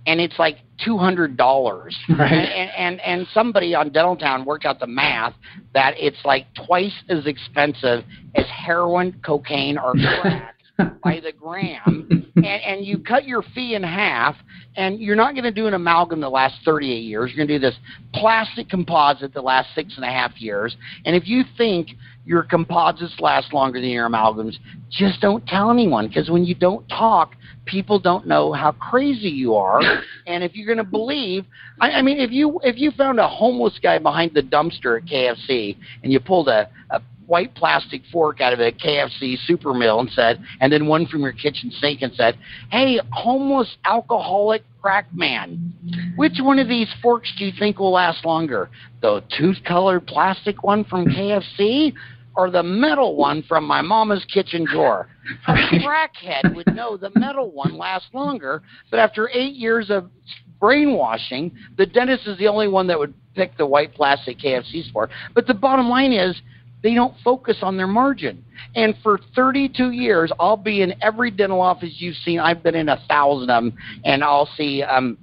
and 0.05 0.21
it's 0.21 0.39
like 0.39 0.59
two 0.83 0.97
hundred 0.97 1.35
dollars. 1.35 1.97
Right. 2.09 2.31
And, 2.31 2.71
and 2.77 3.01
and 3.01 3.27
somebody 3.33 3.75
on 3.75 3.89
Dentaltown 3.89 4.45
worked 4.45 4.65
out 4.65 4.79
the 4.79 4.87
math 4.87 5.33
that 5.73 5.95
it's 5.97 6.17
like 6.23 6.45
twice 6.65 6.93
as 7.09 7.25
expensive 7.25 8.05
as 8.35 8.45
heroin, 8.45 9.19
cocaine, 9.25 9.77
or 9.77 9.93
crack 10.21 10.55
by 11.03 11.19
the 11.19 11.33
gram, 11.33 12.16
and, 12.37 12.45
and 12.45 12.85
you 12.85 12.99
cut 12.99 13.25
your 13.25 13.43
fee 13.53 13.75
in 13.75 13.83
half, 13.83 14.35
and 14.75 14.99
you're 14.99 15.15
not 15.15 15.33
going 15.33 15.43
to 15.43 15.51
do 15.51 15.67
an 15.67 15.73
amalgam 15.73 16.21
the 16.21 16.29
last 16.29 16.55
38 16.63 17.03
years. 17.03 17.31
You're 17.31 17.45
going 17.45 17.47
to 17.47 17.53
do 17.55 17.59
this 17.59 17.75
plastic 18.13 18.69
composite 18.69 19.33
the 19.33 19.41
last 19.41 19.69
six 19.73 19.95
and 19.95 20.05
a 20.05 20.09
half 20.09 20.39
years. 20.39 20.75
And 21.05 21.15
if 21.15 21.27
you 21.27 21.43
think 21.57 21.89
your 22.25 22.43
composites 22.43 23.19
last 23.19 23.53
longer 23.53 23.79
than 23.79 23.89
your 23.89 24.07
amalgams, 24.07 24.57
just 24.89 25.21
don't 25.21 25.45
tell 25.47 25.71
anyone 25.71 26.07
because 26.07 26.29
when 26.29 26.45
you 26.45 26.53
don't 26.53 26.87
talk, 26.89 27.35
people 27.65 27.99
don't 27.99 28.27
know 28.27 28.53
how 28.53 28.71
crazy 28.73 29.29
you 29.29 29.55
are. 29.55 29.81
and 30.27 30.43
if 30.43 30.55
you're 30.55 30.67
going 30.67 30.83
to 30.83 30.89
believe, 30.91 31.45
I, 31.79 31.91
I 31.91 32.01
mean, 32.01 32.19
if 32.19 32.31
you 32.31 32.59
if 32.63 32.77
you 32.77 32.91
found 32.91 33.19
a 33.19 33.27
homeless 33.27 33.79
guy 33.81 33.97
behind 33.97 34.33
the 34.33 34.41
dumpster 34.41 35.01
at 35.01 35.07
KFC 35.07 35.77
and 36.03 36.11
you 36.11 36.19
pulled 36.19 36.49
a, 36.49 36.69
a 36.91 37.01
white 37.27 37.53
plastic 37.53 38.01
fork 38.11 38.41
out 38.41 38.53
of 38.53 38.59
a 38.59 38.71
KFC 38.71 39.37
super 39.45 39.73
meal 39.73 39.99
and 39.99 40.09
said, 40.09 40.41
and 40.59 40.71
then 40.71 40.87
one 40.87 41.05
from 41.05 41.21
your 41.21 41.33
kitchen 41.33 41.69
sink 41.71 42.01
and 42.01 42.13
said, 42.15 42.37
"Hey, 42.71 42.99
homeless 43.11 43.77
alcoholic 43.85 44.63
crack 44.81 45.07
man, 45.13 45.73
which 46.15 46.39
one 46.39 46.57
of 46.57 46.67
these 46.67 46.91
forks 47.01 47.31
do 47.37 47.45
you 47.45 47.51
think 47.51 47.79
will 47.79 47.91
last 47.91 48.25
longer? 48.25 48.69
The 49.01 49.23
tooth-colored 49.37 50.07
plastic 50.07 50.63
one 50.63 50.83
from 50.85 51.05
KFC?" 51.05 51.93
Or 52.35 52.51
the 52.51 52.61
metal 52.61 53.15
one 53.15 53.41
from 53.41 53.65
my 53.65 53.81
mama's 53.81 54.23
kitchen 54.25 54.63
drawer. 54.63 55.07
A 55.47 55.53
crackhead 55.53 56.53
would 56.53 56.71
know 56.75 56.95
the 56.95 57.09
metal 57.15 57.49
one 57.49 57.75
lasts 57.79 58.09
longer, 58.13 58.61
but 58.91 58.99
after 58.99 59.27
eight 59.33 59.55
years 59.55 59.89
of 59.89 60.11
brainwashing, 60.59 61.51
the 61.77 61.85
dentist 61.87 62.27
is 62.27 62.37
the 62.37 62.47
only 62.47 62.67
one 62.67 62.85
that 62.87 62.99
would 62.99 63.15
pick 63.33 63.57
the 63.57 63.65
white 63.65 63.91
plastic 63.95 64.37
KFC 64.37 64.83
spork. 64.91 65.09
But 65.33 65.47
the 65.47 65.55
bottom 65.55 65.89
line 65.89 66.11
is, 66.13 66.39
they 66.83 66.93
don't 66.93 67.13
focus 67.23 67.57
on 67.61 67.77
their 67.77 67.87
margin. 67.87 68.43
And 68.75 68.95
for 69.01 69.19
32 69.35 69.91
years, 69.91 70.31
I'll 70.39 70.57
be 70.57 70.81
in 70.81 70.93
every 71.01 71.31
dental 71.31 71.61
office 71.61 71.93
you've 71.97 72.15
seen. 72.17 72.39
I've 72.39 72.61
been 72.63 72.75
in 72.75 72.89
a 72.89 73.01
thousand 73.07 73.49
of 73.49 73.63
them, 73.71 73.77
and 74.05 74.23
I'll 74.23 74.49
see 74.57 74.83
um, 74.83 75.17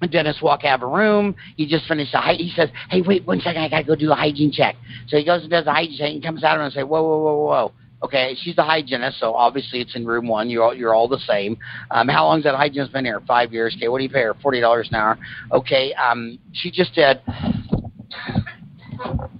a 0.00 0.06
dentist 0.08 0.42
walk 0.42 0.64
out 0.64 0.82
of 0.82 0.88
a 0.88 0.92
room. 0.92 1.34
He 1.56 1.66
just 1.66 1.86
finished 1.86 2.14
a 2.14 2.18
hy- 2.18 2.34
He 2.34 2.52
says, 2.54 2.68
"Hey, 2.90 3.02
wait 3.02 3.26
one 3.26 3.40
second. 3.40 3.62
I 3.62 3.68
gotta 3.68 3.84
go 3.84 3.96
do 3.96 4.12
a 4.12 4.14
hygiene 4.14 4.52
check." 4.52 4.76
So 5.08 5.16
he 5.16 5.24
goes 5.24 5.42
and 5.42 5.50
does 5.50 5.66
a 5.66 5.72
hygiene 5.72 5.98
check, 5.98 6.10
and 6.12 6.22
comes 6.22 6.44
out 6.44 6.58
and 6.58 6.72
say, 6.72 6.82
"Whoa, 6.82 7.02
whoa, 7.02 7.18
whoa, 7.18 7.36
whoa." 7.46 7.72
Okay, 8.04 8.36
she's 8.40 8.56
the 8.56 8.64
hygienist, 8.64 9.20
so 9.20 9.32
obviously 9.32 9.80
it's 9.80 9.94
in 9.94 10.04
room 10.04 10.26
one. 10.26 10.50
You're 10.50 10.64
all, 10.64 10.74
you're 10.74 10.92
all 10.92 11.06
the 11.06 11.20
same. 11.20 11.56
Um, 11.92 12.08
how 12.08 12.26
long's 12.26 12.42
that 12.42 12.56
hygienist 12.56 12.92
been 12.92 13.04
here? 13.04 13.20
Five 13.28 13.52
years. 13.52 13.74
Okay, 13.76 13.86
what 13.86 13.98
do 13.98 14.04
you 14.04 14.10
pay 14.10 14.22
her? 14.22 14.34
Forty 14.42 14.60
dollars 14.60 14.88
an 14.90 14.96
hour. 14.96 15.18
Okay, 15.52 15.94
um, 15.94 16.38
she 16.52 16.70
just 16.70 16.94
did. 16.94 17.20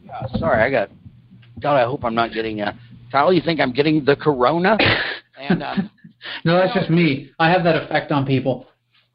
Yeah, 0.05 0.27
sorry, 0.39 0.63
I 0.63 0.71
got 0.71 0.91
God, 1.63 1.77
I 1.77 1.85
hope 1.85 2.05
I'm 2.05 2.15
not 2.15 2.33
getting 2.33 2.61
a. 2.61 2.79
Kyle, 3.11 3.33
you 3.33 3.43
think 3.43 3.61
I'm 3.61 3.73
getting 3.73 4.05
the 4.05 4.17
corona? 4.17 4.79
And 5.35 5.61
um, 5.63 5.91
no, 6.45 6.57
that's 6.57 6.73
just 6.73 6.89
me. 6.89 7.33
I 7.41 7.51
have 7.51 7.65
that 7.65 7.75
effect 7.75 8.13
on 8.13 8.25
people. 8.25 8.67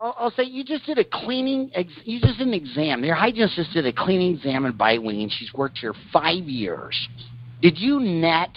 I'll, 0.01 0.15
I'll 0.19 0.31
say 0.31 0.43
you 0.43 0.63
just 0.63 0.85
did 0.85 0.97
a 0.97 1.05
cleaning. 1.05 1.71
Ex, 1.73 1.89
you 2.03 2.19
just 2.19 2.37
did 2.37 2.47
an 2.47 2.53
exam. 2.53 3.03
Your 3.03 3.15
hygienist 3.15 3.55
just 3.55 3.71
did 3.71 3.85
a 3.85 3.93
cleaning 3.93 4.35
exam 4.35 4.65
in 4.65 4.73
Bite 4.75 5.01
Wing. 5.01 5.29
She's 5.29 5.53
worked 5.53 5.77
here 5.77 5.93
five 6.11 6.43
years. 6.43 6.95
Did 7.61 7.77
you 7.77 7.99
net 7.99 8.49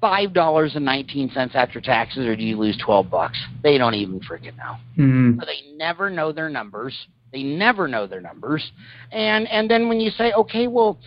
five 0.00 0.32
dollars 0.32 0.72
and 0.74 0.84
nineteen 0.84 1.30
cents 1.30 1.54
after 1.54 1.80
taxes, 1.80 2.26
or 2.26 2.36
do 2.36 2.42
you 2.42 2.58
lose 2.58 2.78
twelve 2.84 3.10
bucks? 3.10 3.38
They 3.62 3.78
don't 3.78 3.94
even 3.94 4.20
freaking 4.20 4.56
know. 4.56 4.76
Mm-hmm. 4.98 5.40
So 5.40 5.46
they 5.46 5.76
never 5.76 6.10
know 6.10 6.32
their 6.32 6.48
numbers. 6.48 6.94
They 7.32 7.42
never 7.42 7.88
know 7.88 8.06
their 8.06 8.20
numbers. 8.20 8.70
And 9.12 9.48
and 9.48 9.70
then 9.70 9.88
when 9.88 10.00
you 10.00 10.10
say, 10.10 10.32
okay, 10.32 10.66
well, 10.66 10.98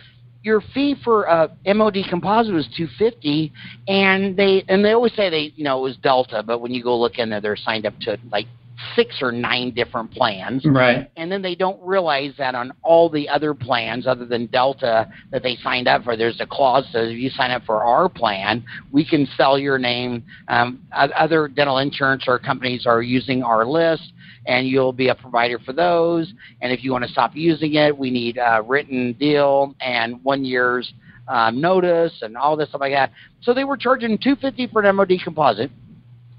your 0.42 0.62
fee 0.72 0.96
for 1.04 1.28
uh, 1.28 1.48
MOD 1.66 1.98
composite 2.08 2.54
was 2.54 2.66
250, 2.76 3.52
and 3.88 4.36
they 4.36 4.64
and 4.68 4.84
they 4.84 4.92
always 4.92 5.14
say 5.14 5.28
they 5.28 5.52
you 5.56 5.64
know 5.64 5.78
it 5.78 5.82
was 5.82 5.96
Delta, 5.98 6.42
but 6.42 6.60
when 6.60 6.72
you 6.72 6.82
go 6.82 6.98
look 6.98 7.18
in 7.18 7.30
there, 7.30 7.40
they're 7.40 7.56
signed 7.56 7.86
up 7.86 7.98
to 8.00 8.18
like 8.30 8.46
six 8.94 9.18
or 9.20 9.32
nine 9.32 9.72
different 9.72 10.10
plans. 10.10 10.64
Right. 10.64 11.10
And 11.16 11.30
then 11.30 11.42
they 11.42 11.54
don't 11.54 11.80
realize 11.82 12.32
that 12.38 12.54
on 12.54 12.72
all 12.82 13.08
the 13.10 13.28
other 13.28 13.54
plans, 13.54 14.06
other 14.06 14.26
than 14.26 14.46
Delta, 14.46 15.10
that 15.30 15.42
they 15.42 15.56
signed 15.56 15.88
up 15.88 16.04
for, 16.04 16.16
there's 16.16 16.40
a 16.40 16.46
clause 16.46 16.84
that 16.84 16.92
says 16.92 17.10
if 17.10 17.18
you 17.18 17.30
sign 17.30 17.50
up 17.50 17.64
for 17.64 17.84
our 17.84 18.08
plan, 18.08 18.64
we 18.92 19.04
can 19.04 19.26
sell 19.36 19.58
your 19.58 19.78
name. 19.78 20.24
Um, 20.48 20.80
other 20.92 21.48
dental 21.48 21.78
insurance 21.78 22.24
or 22.26 22.38
companies 22.38 22.86
are 22.86 23.02
using 23.02 23.42
our 23.42 23.66
list 23.66 24.12
and 24.46 24.66
you'll 24.66 24.92
be 24.92 25.08
a 25.08 25.14
provider 25.14 25.58
for 25.58 25.72
those. 25.72 26.32
And 26.60 26.72
if 26.72 26.82
you 26.82 26.92
want 26.92 27.04
to 27.04 27.10
stop 27.10 27.32
using 27.34 27.74
it, 27.74 27.96
we 27.96 28.10
need 28.10 28.38
a 28.38 28.62
written 28.62 29.12
deal 29.14 29.74
and 29.80 30.22
one 30.24 30.44
year's 30.44 30.92
um, 31.28 31.60
notice 31.60 32.12
and 32.22 32.36
all 32.36 32.56
this 32.56 32.68
stuff 32.70 32.80
like 32.80 32.92
that. 32.92 33.12
So 33.42 33.54
they 33.54 33.64
were 33.64 33.76
charging 33.76 34.18
250 34.18 34.68
for 34.68 34.82
an 34.82 34.96
MOD 34.96 35.12
composite. 35.22 35.70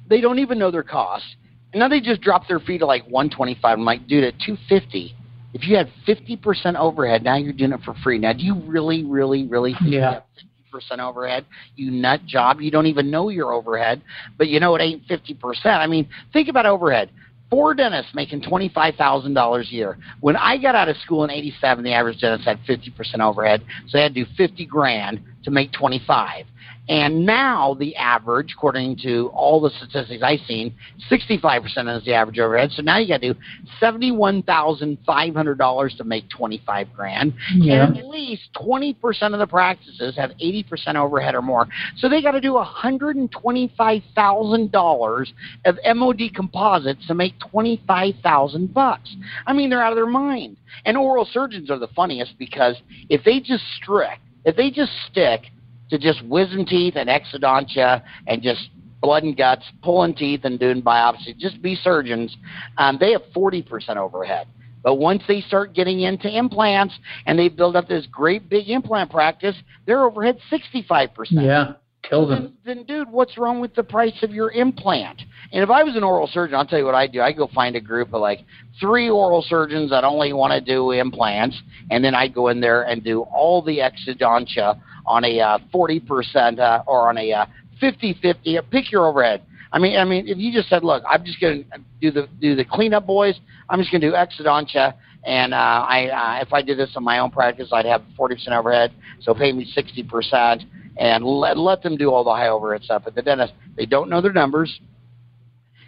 They 0.10 0.22
don't 0.22 0.40
even 0.40 0.60
know 0.60 0.72
their 0.72 0.84
cost. 0.84 1.26
And 1.74 1.80
now 1.80 1.88
they 1.88 2.02
just 2.02 2.22
dropped 2.22 2.48
their 2.48 2.60
fee 2.60 2.78
to 2.80 2.86
like 2.86 3.04
125. 3.04 3.64
I'm 3.64 3.86
like, 3.86 4.08
dude, 4.08 4.26
at 4.26 4.34
250, 4.40 5.16
if 5.54 5.66
you 5.66 5.78
had 5.78 5.90
50% 6.08 6.76
overhead, 6.76 7.24
now 7.24 7.38
you're 7.38 7.54
doing 7.54 7.72
it 7.72 7.82
for 7.86 7.94
free. 8.04 8.18
Now, 8.18 8.34
do 8.34 8.44
you 8.44 8.56
really, 8.66 9.06
really, 9.06 9.46
really 9.46 9.74
think 9.74 9.94
yeah. 9.94 9.98
you 9.98 10.02
have 10.02 10.24
percent 10.72 11.02
overhead. 11.02 11.46
You 11.76 11.92
nut 11.92 12.26
job. 12.26 12.62
You 12.62 12.72
don't 12.72 12.88
even 12.88 13.12
know 13.12 13.28
your 13.28 13.52
overhead, 13.52 14.02
but 14.38 14.48
you 14.48 14.60
know 14.60 14.74
it 14.76 14.82
ain't 14.82 15.06
fifty 15.06 15.34
percent. 15.34 15.76
I 15.76 15.86
mean, 15.86 16.08
think 16.32 16.48
about 16.48 16.66
overhead 16.66 17.12
four 17.52 17.74
dentists 17.74 18.16
making 18.16 18.42
$25,000 18.42 19.60
a 19.60 19.66
year. 19.66 19.98
When 20.22 20.38
I 20.38 20.58
got 20.58 20.74
out 20.74 20.90
of 20.90 20.96
school 20.98 21.26
in 21.26 21.30
87, 21.30 21.84
the 21.84 21.92
average 21.92 22.22
dentist 22.22 22.48
had 22.48 22.60
50% 22.64 23.20
overhead, 23.20 23.62
so 23.88 23.98
they 23.98 24.04
had 24.04 24.16
to 24.16 24.24
do 24.24 24.32
50 24.38 24.66
grand 24.66 25.22
to 25.44 25.52
make 25.52 25.72
25. 25.74 26.46
And 26.90 27.26
now 27.26 27.76
the 27.76 27.96
average, 27.96 28.54
according 28.58 28.98
to 29.04 29.32
all 29.34 29.62
the 29.62 29.70
statistics 29.70 30.24
I've 30.24 30.42
seen, 30.48 30.74
65% 31.10 31.98
is 31.98 32.04
the 32.04 32.14
average 32.14 32.38
overhead. 32.40 32.72
So 32.72 32.82
now 32.82 32.98
you 32.98 33.08
got 33.08 33.22
to 33.22 33.34
do 33.34 33.40
$71,500 33.82 35.98
to 35.98 36.04
make 36.04 36.30
25 36.30 36.94
grand. 36.94 37.34
Yeah. 37.56 37.86
And 37.86 37.98
at 37.98 38.08
least 38.08 38.50
20% 38.56 39.34
of 39.34 39.40
the 39.40 39.48
practices 39.48 40.18
have 40.18 40.32
80% 40.32 40.96
overhead 40.96 41.36
or 41.36 41.42
more. 41.42 41.68
So 41.98 42.10
they 42.10 42.22
got 42.22 42.32
to 42.32 42.42
do 42.42 42.54
$125,000 42.54 45.34
of 45.66 45.78
MOD 45.96 46.22
composites 46.36 47.08
to 47.08 47.14
make 47.14 47.40
25,000 47.40 48.74
bucks. 48.74 49.16
I 49.46 49.54
mean, 49.54 49.70
they're 49.70 49.84
out 49.84 49.94
of 49.94 49.98
their 49.98 50.08
mind. 50.08 50.58
And 50.86 50.98
oral 50.98 51.26
surgeons 51.32 51.70
are 51.70 51.80
the 51.80 51.88
funniest 51.90 52.38
because 52.38 52.76
if 53.10 53.24
they 53.24 53.40
just 53.40 53.64
strict, 53.78 54.20
if 54.44 54.56
they 54.56 54.72
just 54.72 54.92
stick 55.10 55.52
to 55.92 56.00
just 56.00 56.26
wisdom 56.26 56.66
teeth 56.66 56.96
and 56.96 57.10
exodontia 57.10 58.02
and 58.28 58.42
just 58.42 58.70
blood 59.02 59.24
and 59.24 59.38
guts, 59.38 59.64
pulling 59.84 60.16
teeth 60.16 60.42
and 60.44 60.60
doing 60.60 60.82
biopsy, 60.82 61.38
just 61.38 61.62
be 61.62 61.76
surgeons, 61.76 62.36
um, 62.78 62.98
they 63.00 63.12
have 63.12 63.24
40% 63.36 63.98
overhead. 63.98 64.48
But 64.84 64.96
once 64.96 65.22
they 65.28 65.42
start 65.42 65.74
getting 65.74 66.02
into 66.02 66.28
implants 66.28 66.98
and 67.26 67.38
they 67.38 67.50
build 67.50 67.76
up 67.76 67.88
this 67.88 68.08
great 68.12 68.50
big 68.50 68.70
implant 68.70 69.12
practice, 69.12 69.56
their 69.86 70.04
overhead 70.04 70.40
65%. 70.52 71.10
Yeah, 71.32 71.74
kills 72.02 72.30
them. 72.30 72.58
Then, 72.66 72.78
then, 72.78 72.86
dude, 72.86 73.12
what's 73.12 73.38
wrong 73.38 73.60
with 73.60 73.76
the 73.76 73.84
price 73.84 74.24
of 74.24 74.32
your 74.32 74.52
implant? 74.52 75.22
And 75.52 75.64
if 75.64 75.70
I 75.70 75.84
was 75.84 75.96
an 75.96 76.04
oral 76.04 76.28
surgeon, 76.28 76.56
I'll 76.56 76.66
tell 76.66 76.80
you 76.80 76.86
what 76.86 76.96
I 76.96 77.08
do. 77.08 77.22
I 77.22 77.32
go 77.32 77.48
find 77.54 77.76
a 77.76 77.82
group 77.82 78.14
of 78.14 78.22
like 78.22 78.40
three 78.80 79.10
oral 79.10 79.44
surgeons 79.48 79.92
that 79.92 80.04
only 80.04 80.34
want 80.34 80.54
to 80.54 80.62
do 80.62 80.92
implants, 80.92 81.62
and 81.92 82.04
then 82.04 82.16
I 82.16 82.28
go 82.28 82.48
in 82.48 82.60
there 82.60 82.84
and 82.84 83.04
do 83.04 83.22
all 83.22 83.62
the 83.62 83.80
exodontia 83.80 84.80
on 85.06 85.24
a 85.26 85.40
uh, 85.40 85.58
40% 85.74 86.60
uh, 86.60 86.84
or 86.88 87.10
on 87.10 87.18
a 87.18 87.34
uh, 87.34 87.46
50-50. 87.82 88.70
Pick 88.70 88.92
your 88.92 89.08
overhead. 89.08 89.44
I 89.74 89.80
mean, 89.80 89.98
I 89.98 90.04
mean, 90.04 90.28
if 90.28 90.38
you 90.38 90.52
just 90.52 90.68
said, 90.68 90.84
"Look, 90.84 91.02
I'm 91.10 91.24
just 91.24 91.40
going 91.40 91.64
to 91.64 91.80
do 92.02 92.12
the 92.12 92.28
do 92.42 92.56
the 92.56 92.66
cleanup, 92.66 93.08
boys. 93.08 93.40
I'm 93.70 93.80
just 93.80 93.90
going 93.90 94.02
to 94.02 94.10
do 94.10 94.14
exodontia, 94.14 94.96
and 95.24 95.54
uh, 95.54 95.58
I 95.58 96.08
uh, 96.40 96.42
if 96.42 96.52
I 96.52 96.62
did 96.62 96.78
this 96.78 96.92
in 96.96 97.04
my 97.04 97.20
own 97.20 97.32
practice, 97.32 97.70
I'd 97.72 97.86
have 97.86 98.04
40% 98.20 98.50
overhead. 98.50 98.92
So 99.22 99.34
pay 99.34 99.54
me 99.54 99.72
60%, 99.74 100.66
and 100.98 101.24
let 101.24 101.58
let 101.58 101.82
them 101.84 101.96
do 101.96 102.12
all 102.12 102.26
the 102.26 102.32
high 102.32 102.50
overhead 102.50 102.84
stuff. 102.84 103.04
But 103.06 103.16
the 103.16 103.22
dentist, 103.22 103.54
they 103.78 103.86
don't 103.86 104.10
know 104.10 104.20
their 104.20 104.34
numbers, 104.34 104.78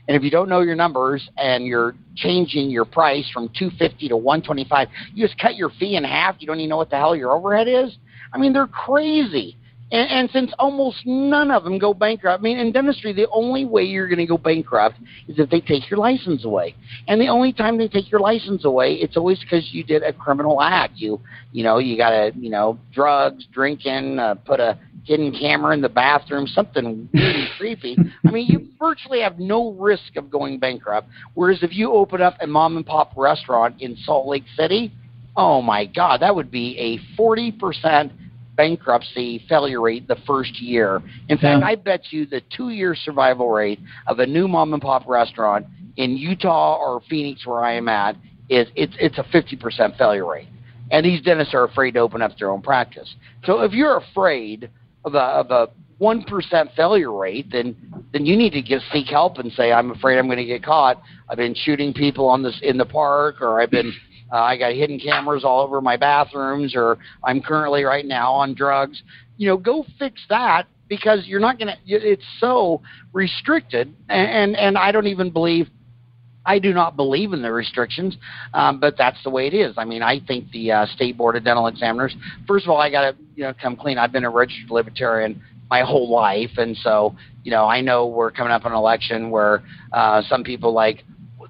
and 0.07 0.18
if 0.18 0.24
you 0.24 0.30
don't 0.30 0.49
know 0.49 0.61
your 0.61 0.76
numbers 0.76 1.28
and 1.38 1.66
you're 1.66 1.95
changing 2.16 2.70
your 2.70 2.86
price 2.86 3.30
from 3.34 3.49
250 3.49 4.09
to 4.09 4.18
125, 4.18 4.88
you 5.14 5.26
just 5.26 5.39
cut 5.39 5.55
your 5.55 5.70
fee 5.80 5.95
in 5.95 6.03
half. 6.03 6.36
You 6.39 6.47
don't 6.47 6.59
even 6.59 6.70
know 6.70 6.78
what 6.78 6.89
the 6.89 6.97
hell 6.97 7.16
your 7.16 7.32
overhead 7.32 7.68
is. 7.68 7.97
I 8.34 8.38
mean, 8.38 8.53
they're 8.53 8.67
crazy. 8.67 9.57
And, 9.91 10.09
and 10.09 10.29
since 10.31 10.51
almost 10.57 11.05
none 11.05 11.51
of 11.51 11.63
them 11.63 11.77
go 11.77 11.93
bankrupt, 11.93 12.39
I 12.39 12.43
mean, 12.43 12.57
in 12.57 12.71
dentistry, 12.71 13.13
the 13.13 13.27
only 13.31 13.63
way 13.63 13.84
you're 13.84 14.07
going 14.07 14.17
to 14.19 14.25
go 14.25 14.39
bankrupt 14.39 14.97
is 15.27 15.38
if 15.38 15.49
they 15.51 15.61
take 15.61 15.89
your 15.89 15.99
license 15.99 16.45
away. 16.45 16.75
And 17.07 17.21
the 17.21 17.27
only 17.27 17.53
time 17.53 17.77
they 17.77 17.88
take 17.88 18.11
your 18.11 18.19
license 18.19 18.65
away, 18.65 18.95
it's 18.95 19.15
always 19.15 19.39
because 19.39 19.69
you 19.71 19.84
did 19.84 20.01
a 20.01 20.11
criminal 20.11 20.61
act. 20.61 20.93
You, 20.95 21.21
you 21.51 21.63
know, 21.63 21.77
you 21.77 21.95
got 21.95 22.11
a, 22.11 22.31
you 22.36 22.49
know, 22.49 22.79
drugs, 22.91 23.45
drinking, 23.53 24.17
uh, 24.17 24.36
put 24.36 24.59
a 24.59 24.79
hidden 25.03 25.31
camera 25.31 25.73
in 25.75 25.81
the 25.81 25.89
bathroom, 25.89 26.47
something 26.47 27.07
really 27.13 27.47
creepy. 27.57 27.95
I 28.25 28.31
mean, 28.31 28.47
you 28.47 28.69
virtually 28.79 29.21
have 29.21 29.38
no 29.38 29.73
risk 29.73 30.15
of 30.15 30.31
going 30.31 30.57
bankrupt. 30.57 31.07
Whereas 31.36 31.61
if 31.61 31.71
you 31.73 31.91
open 31.91 32.19
up 32.21 32.36
a 32.41 32.47
mom 32.47 32.77
and 32.77 32.86
pop 32.86 33.11
restaurant 33.15 33.79
in 33.79 33.95
Salt 33.97 34.27
Lake 34.27 34.45
City, 34.57 34.91
oh 35.36 35.61
my 35.61 35.86
God, 35.86 36.21
that 36.21 36.36
would 36.36 36.49
be 36.49 36.77
a 36.79 37.21
40% 37.21 38.11
bankruptcy 38.56 39.43
failure 39.49 39.82
rate 39.82 40.08
the 40.08 40.18
first 40.28 40.60
year. 40.62 41.01
In 41.30 41.38
fact, 41.38 41.62
Yeah. 41.62 41.68
I 41.68 41.76
bet 41.76 42.12
you 42.12 42.26
the 42.26 42.41
two 42.56 42.70
year 42.70 42.95
survival 42.95 43.49
rate 43.49 43.80
of 44.08 44.20
a 44.20 44.26
new 44.26 44.47
mom 44.47 44.74
and 44.74 44.82
pop 44.82 45.08
restaurant 45.08 45.66
in 45.97 46.18
Utah 46.18 46.78
or 46.78 47.01
Phoenix, 47.10 47.45
where 47.45 47.64
I 47.64 47.74
am 47.74 47.88
at, 47.88 48.16
is 48.49 48.68
it's 48.76 48.93
it's 48.99 49.18
a 49.18 49.24
50% 49.24 49.97
failure 49.97 50.26
rate. 50.28 50.47
And 50.91 51.06
these 51.06 51.22
dentists 51.22 51.54
are 51.54 51.64
afraid 51.64 51.91
to 51.91 51.99
open 52.01 52.22
up 52.22 52.38
their 52.38 52.51
own 52.51 52.62
practice. 52.62 53.16
So 53.45 53.62
if 53.62 53.72
you're 53.72 53.97
afraid 53.97 54.70
of 55.06 55.16
a 55.16 55.20
of 55.20 55.51
a 55.51 55.70
one 55.97 56.24
percent 56.24 56.70
failure 56.76 57.12
rate, 57.12 57.47
then 57.51 57.76
then 58.12 58.26
you 58.26 58.36
need 58.36 58.51
to 58.51 58.62
get 58.62 58.82
seek 58.91 59.08
help 59.08 59.38
and 59.38 59.51
say, 59.54 59.72
I'm 59.72 59.91
afraid 59.91 60.18
I'm 60.20 60.26
going 60.28 60.38
to 60.38 60.45
get 60.45 60.64
caught. 60.64 61.01
I've 61.30 61.38
been 61.38 61.56
shooting 61.56 61.93
people 61.93 62.28
on 62.28 62.43
this 62.43 62.60
in 62.62 62.78
the 62.78 62.86
park, 62.86 63.41
or 63.41 63.62
I've 63.62 63.72
been 63.72 63.93
uh, 64.34 64.38
I 64.38 64.57
got 64.57 64.73
hidden 64.73 64.99
cameras 64.99 65.43
all 65.43 65.61
over 65.61 65.79
my 65.79 65.95
bathrooms, 65.95 66.75
or 66.75 66.97
I'm 67.23 67.39
currently 67.39 67.84
right 67.84 68.05
now 68.05 68.34
on 68.34 68.55
drugs. 68.55 69.01
You 69.38 69.47
know, 69.47 69.57
go 69.57 69.86
fix 69.99 70.21
that 70.29 70.65
because 70.89 71.27
you're 71.27 71.39
not 71.39 71.59
going 71.59 71.67
to. 71.67 71.77
It's 71.86 72.25
so 72.39 72.81
restricted, 73.13 73.93
and, 74.09 74.29
and 74.29 74.57
and 74.57 74.77
I 74.77 74.91
don't 74.91 75.07
even 75.07 75.29
believe. 75.29 75.69
I 76.45 76.59
do 76.59 76.73
not 76.73 76.97
believe 76.97 77.31
in 77.31 77.41
the 77.41 77.53
restrictions, 77.53 78.17
um, 78.53 78.79
but 78.79 78.97
that's 78.97 79.21
the 79.23 79.29
way 79.29 79.47
it 79.47 79.53
is. 79.53 79.75
I 79.77 79.86
mean, 79.86 80.01
I 80.01 80.19
think 80.19 80.51
the 80.51 80.71
uh, 80.71 80.86
state 80.88 81.15
board 81.15 81.38
of 81.38 81.45
dental 81.45 81.67
examiners. 81.67 82.13
First 82.45 82.65
of 82.65 82.71
all, 82.71 82.81
I 82.81 82.89
got 82.89 83.11
to 83.11 83.17
you 83.36 83.43
know 83.43 83.53
come 83.61 83.75
clean. 83.75 83.99
I've 83.99 84.11
been 84.11 84.25
a 84.25 84.31
registered 84.31 84.71
libertarian 84.71 85.41
my 85.69 85.81
whole 85.81 86.09
life, 86.09 86.51
and 86.57 86.75
so 86.77 87.15
you 87.43 87.51
know 87.51 87.65
I 87.65 87.81
know 87.81 88.07
we're 88.07 88.31
coming 88.31 88.51
up 88.51 88.65
on 88.65 88.71
an 88.71 88.77
election 88.79 89.29
where 89.29 89.61
uh, 89.91 90.23
some 90.27 90.43
people 90.43 90.73
like 90.73 91.03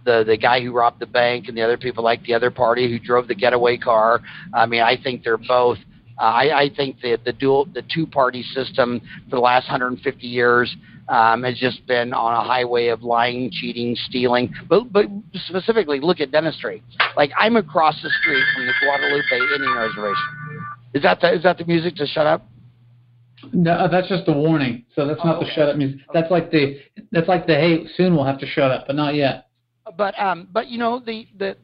the 0.05 0.23
the 0.25 0.37
guy 0.37 0.61
who 0.61 0.71
robbed 0.71 0.99
the 0.99 1.05
bank, 1.05 1.47
and 1.47 1.57
the 1.57 1.61
other 1.61 1.77
people 1.77 2.03
like 2.03 2.23
the 2.23 2.33
other 2.33 2.51
party 2.51 2.89
who 2.89 2.99
drove 2.99 3.27
the 3.27 3.35
getaway 3.35 3.77
car. 3.77 4.21
I 4.53 4.65
mean, 4.65 4.81
I 4.81 4.97
think 5.01 5.23
they're 5.23 5.37
both. 5.37 5.77
Uh, 6.19 6.25
I, 6.25 6.61
I 6.63 6.69
think 6.75 6.97
that 7.01 7.21
the 7.25 7.33
dual 7.33 7.65
the 7.65 7.83
two 7.93 8.05
party 8.05 8.43
system 8.43 9.01
for 9.29 9.37
the 9.37 9.41
last 9.41 9.63
150 9.65 10.27
years 10.27 10.75
um, 11.09 11.43
has 11.43 11.57
just 11.57 11.85
been 11.87 12.13
on 12.13 12.33
a 12.33 12.47
highway 12.47 12.87
of 12.87 13.01
lying, 13.01 13.49
cheating, 13.51 13.95
stealing. 14.07 14.53
But 14.69 14.91
but 14.93 15.05
specifically, 15.47 15.99
look 15.99 16.19
at 16.19 16.31
dentistry. 16.31 16.83
Like 17.17 17.31
I'm 17.39 17.55
across 17.55 17.95
the 18.03 18.09
street 18.21 18.43
from 18.55 18.67
the 18.67 18.73
Guadalupe 18.81 19.53
Indian 19.55 19.73
Reservation. 19.75 20.27
Is 20.93 21.01
that 21.01 21.19
the, 21.21 21.33
is 21.33 21.43
that 21.43 21.57
the 21.57 21.65
music 21.65 21.95
to 21.95 22.05
shut 22.05 22.27
up? 22.27 22.45
No, 23.51 23.87
that's 23.91 24.07
just 24.07 24.23
a 24.27 24.31
warning. 24.31 24.85
So 24.95 25.05
that's 25.05 25.19
not 25.25 25.37
Oh, 25.37 25.39
the 25.39 25.45
okay. 25.47 25.55
shut 25.55 25.69
up 25.69 25.75
music. 25.75 25.99
That's 26.13 26.31
like 26.31 26.51
the 26.51 26.79
that's 27.11 27.27
like 27.27 27.47
the 27.47 27.55
hey, 27.55 27.87
soon 27.97 28.15
we'll 28.15 28.23
have 28.25 28.39
to 28.39 28.47
shut 28.47 28.71
up, 28.71 28.85
but 28.87 28.95
not 28.95 29.15
yet. 29.15 29.47
But 29.97 30.17
um 30.19 30.47
but 30.51 30.67
you 30.67 30.77
know 30.77 30.99
the 30.99 31.27
the 31.37 31.57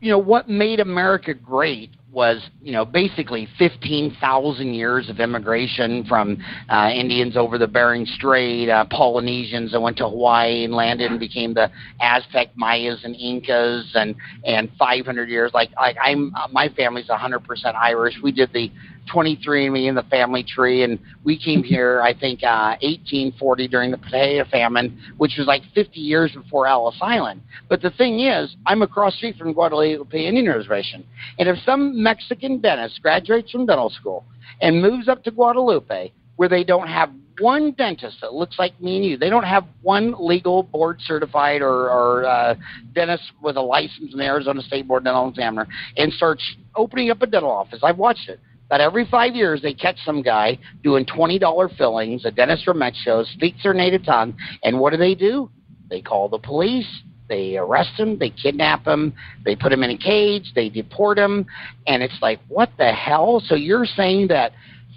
you 0.00 0.10
know 0.10 0.18
what 0.18 0.48
made 0.48 0.80
America 0.80 1.32
great 1.32 1.90
was 2.14 2.48
you 2.62 2.72
know 2.72 2.84
basically 2.84 3.48
15,000 3.58 4.72
years 4.72 5.10
of 5.10 5.18
immigration 5.18 6.04
from 6.04 6.38
uh, 6.70 6.88
Indians 6.94 7.36
over 7.36 7.58
the 7.58 7.66
Bering 7.66 8.06
Strait, 8.06 8.68
uh, 8.68 8.84
Polynesians 8.88 9.72
that 9.72 9.80
went 9.80 9.96
to 9.96 10.08
Hawaii 10.08 10.64
and 10.64 10.72
landed 10.72 11.10
and 11.10 11.18
became 11.18 11.52
the 11.52 11.70
Aztec, 12.00 12.50
Mayas, 12.54 13.00
and 13.02 13.16
Incas, 13.16 13.90
and 13.94 14.14
and 14.44 14.70
500 14.78 15.28
years 15.28 15.50
like 15.52 15.70
like 15.76 15.96
I'm 16.00 16.32
my 16.52 16.68
family's 16.76 17.08
100% 17.08 17.74
Irish. 17.74 18.14
We 18.22 18.30
did 18.30 18.52
the 18.52 18.70
23andMe 19.12 19.88
in 19.88 19.94
the 19.94 20.02
family 20.04 20.42
tree, 20.42 20.82
and 20.82 20.98
we 21.24 21.38
came 21.38 21.62
here, 21.64 22.02
I 22.02 22.14
think, 22.14 22.42
uh, 22.42 22.76
1840 22.82 23.68
during 23.68 23.90
the 23.90 23.98
potato 23.98 24.44
famine, 24.50 24.98
which 25.16 25.34
was 25.38 25.46
like 25.46 25.62
50 25.74 26.00
years 26.00 26.32
before 26.32 26.66
Ellis 26.66 26.96
Island. 27.00 27.42
But 27.68 27.82
the 27.82 27.90
thing 27.90 28.20
is, 28.20 28.54
I'm 28.66 28.82
across 28.82 29.14
street 29.16 29.36
from 29.36 29.52
Guadalupe 29.52 30.12
Indian 30.16 30.48
Reservation, 30.48 31.04
and 31.38 31.48
if 31.48 31.58
some 31.64 32.02
Mexican 32.02 32.60
dentist 32.60 33.02
graduates 33.02 33.50
from 33.50 33.66
dental 33.66 33.90
school 33.90 34.24
and 34.60 34.80
moves 34.80 35.08
up 35.08 35.24
to 35.24 35.30
Guadalupe, 35.30 36.12
where 36.36 36.48
they 36.48 36.64
don't 36.64 36.88
have 36.88 37.10
one 37.40 37.72
dentist 37.72 38.18
that 38.20 38.32
looks 38.32 38.58
like 38.58 38.80
me 38.80 38.96
and 38.96 39.04
you. 39.04 39.16
They 39.16 39.30
don't 39.30 39.44
have 39.44 39.64
one 39.82 40.14
legal 40.18 40.62
board 40.62 41.00
certified 41.00 41.62
or, 41.62 41.90
or 41.90 42.26
uh, 42.26 42.54
dentist 42.94 43.24
with 43.42 43.56
a 43.56 43.60
license 43.60 44.12
in 44.12 44.18
the 44.18 44.24
Arizona 44.24 44.62
State 44.62 44.86
Board 44.86 45.04
Dental 45.04 45.28
Examiner 45.28 45.66
and 45.96 46.12
starts 46.12 46.44
opening 46.76 47.10
up 47.10 47.22
a 47.22 47.26
dental 47.26 47.50
office. 47.50 47.80
I've 47.82 47.98
watched 47.98 48.28
it. 48.28 48.40
But 48.74 48.80
every 48.80 49.06
five 49.06 49.36
years, 49.36 49.62
they 49.62 49.72
catch 49.72 49.98
some 50.04 50.20
guy 50.20 50.58
doing 50.82 51.06
$20 51.06 51.78
fillings, 51.78 52.24
a 52.24 52.32
dentist 52.32 52.64
from 52.64 52.80
Mexico, 52.80 53.22
speaks 53.22 53.62
their 53.62 53.72
native 53.72 54.04
tongue, 54.04 54.36
and 54.64 54.80
what 54.80 54.90
do 54.90 54.96
they 54.96 55.14
do? 55.14 55.48
They 55.88 56.00
call 56.00 56.28
the 56.28 56.40
police. 56.40 56.88
They 57.28 57.56
arrest 57.56 57.90
him, 57.96 58.18
they 58.18 58.30
kidnap 58.30 58.84
him, 58.84 59.14
they 59.44 59.54
put 59.54 59.72
him 59.72 59.84
in 59.84 59.90
a 59.90 59.96
cage, 59.96 60.50
they 60.56 60.70
deport 60.70 61.20
him, 61.20 61.46
and 61.86 62.02
it's 62.02 62.18
like, 62.20 62.40
what 62.48 62.68
the 62.76 62.90
hell? 62.90 63.40
So 63.46 63.54
you're 63.54 63.86
saying 63.86 64.26
that 64.28 64.50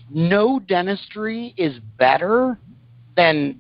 no 0.09 0.57
dentistry 0.57 1.53
is 1.55 1.77
better 1.99 2.57
than 3.15 3.59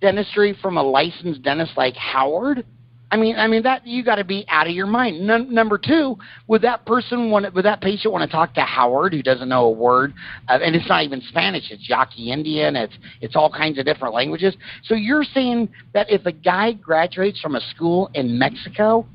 dentistry 0.00 0.56
from 0.62 0.76
a 0.76 0.82
licensed 0.84 1.42
dentist 1.42 1.72
like 1.76 1.96
Howard? 1.96 2.64
I 3.10 3.16
mean, 3.16 3.36
I 3.36 3.46
mean 3.46 3.62
that 3.62 3.86
you 3.86 4.02
got 4.02 4.16
to 4.16 4.24
be 4.24 4.44
out 4.48 4.66
of 4.66 4.74
your 4.74 4.86
mind. 4.86 5.24
number 5.26 5.78
two, 5.78 6.18
would 6.48 6.62
that 6.62 6.84
person 6.86 7.30
want? 7.30 7.52
Would 7.54 7.64
that 7.64 7.80
patient 7.80 8.12
want 8.12 8.28
to 8.28 8.34
talk 8.34 8.54
to 8.54 8.62
Howard, 8.62 9.12
who 9.12 9.22
doesn't 9.22 9.48
know 9.48 9.66
a 9.66 9.70
word, 9.70 10.12
uh, 10.48 10.58
and 10.60 10.74
it's 10.74 10.88
not 10.88 11.04
even 11.04 11.20
Spanish? 11.28 11.70
It's 11.70 11.88
Yaqui 11.88 12.32
Indian. 12.32 12.74
It's 12.74 12.94
it's 13.20 13.36
all 13.36 13.50
kinds 13.50 13.78
of 13.78 13.84
different 13.84 14.12
languages. 14.12 14.56
So 14.84 14.94
you're 14.94 15.22
saying 15.22 15.68
that 15.94 16.10
if 16.10 16.26
a 16.26 16.32
guy 16.32 16.72
graduates 16.72 17.40
from 17.40 17.54
a 17.54 17.60
school 17.74 18.10
in 18.14 18.36
Mexico, 18.36 19.06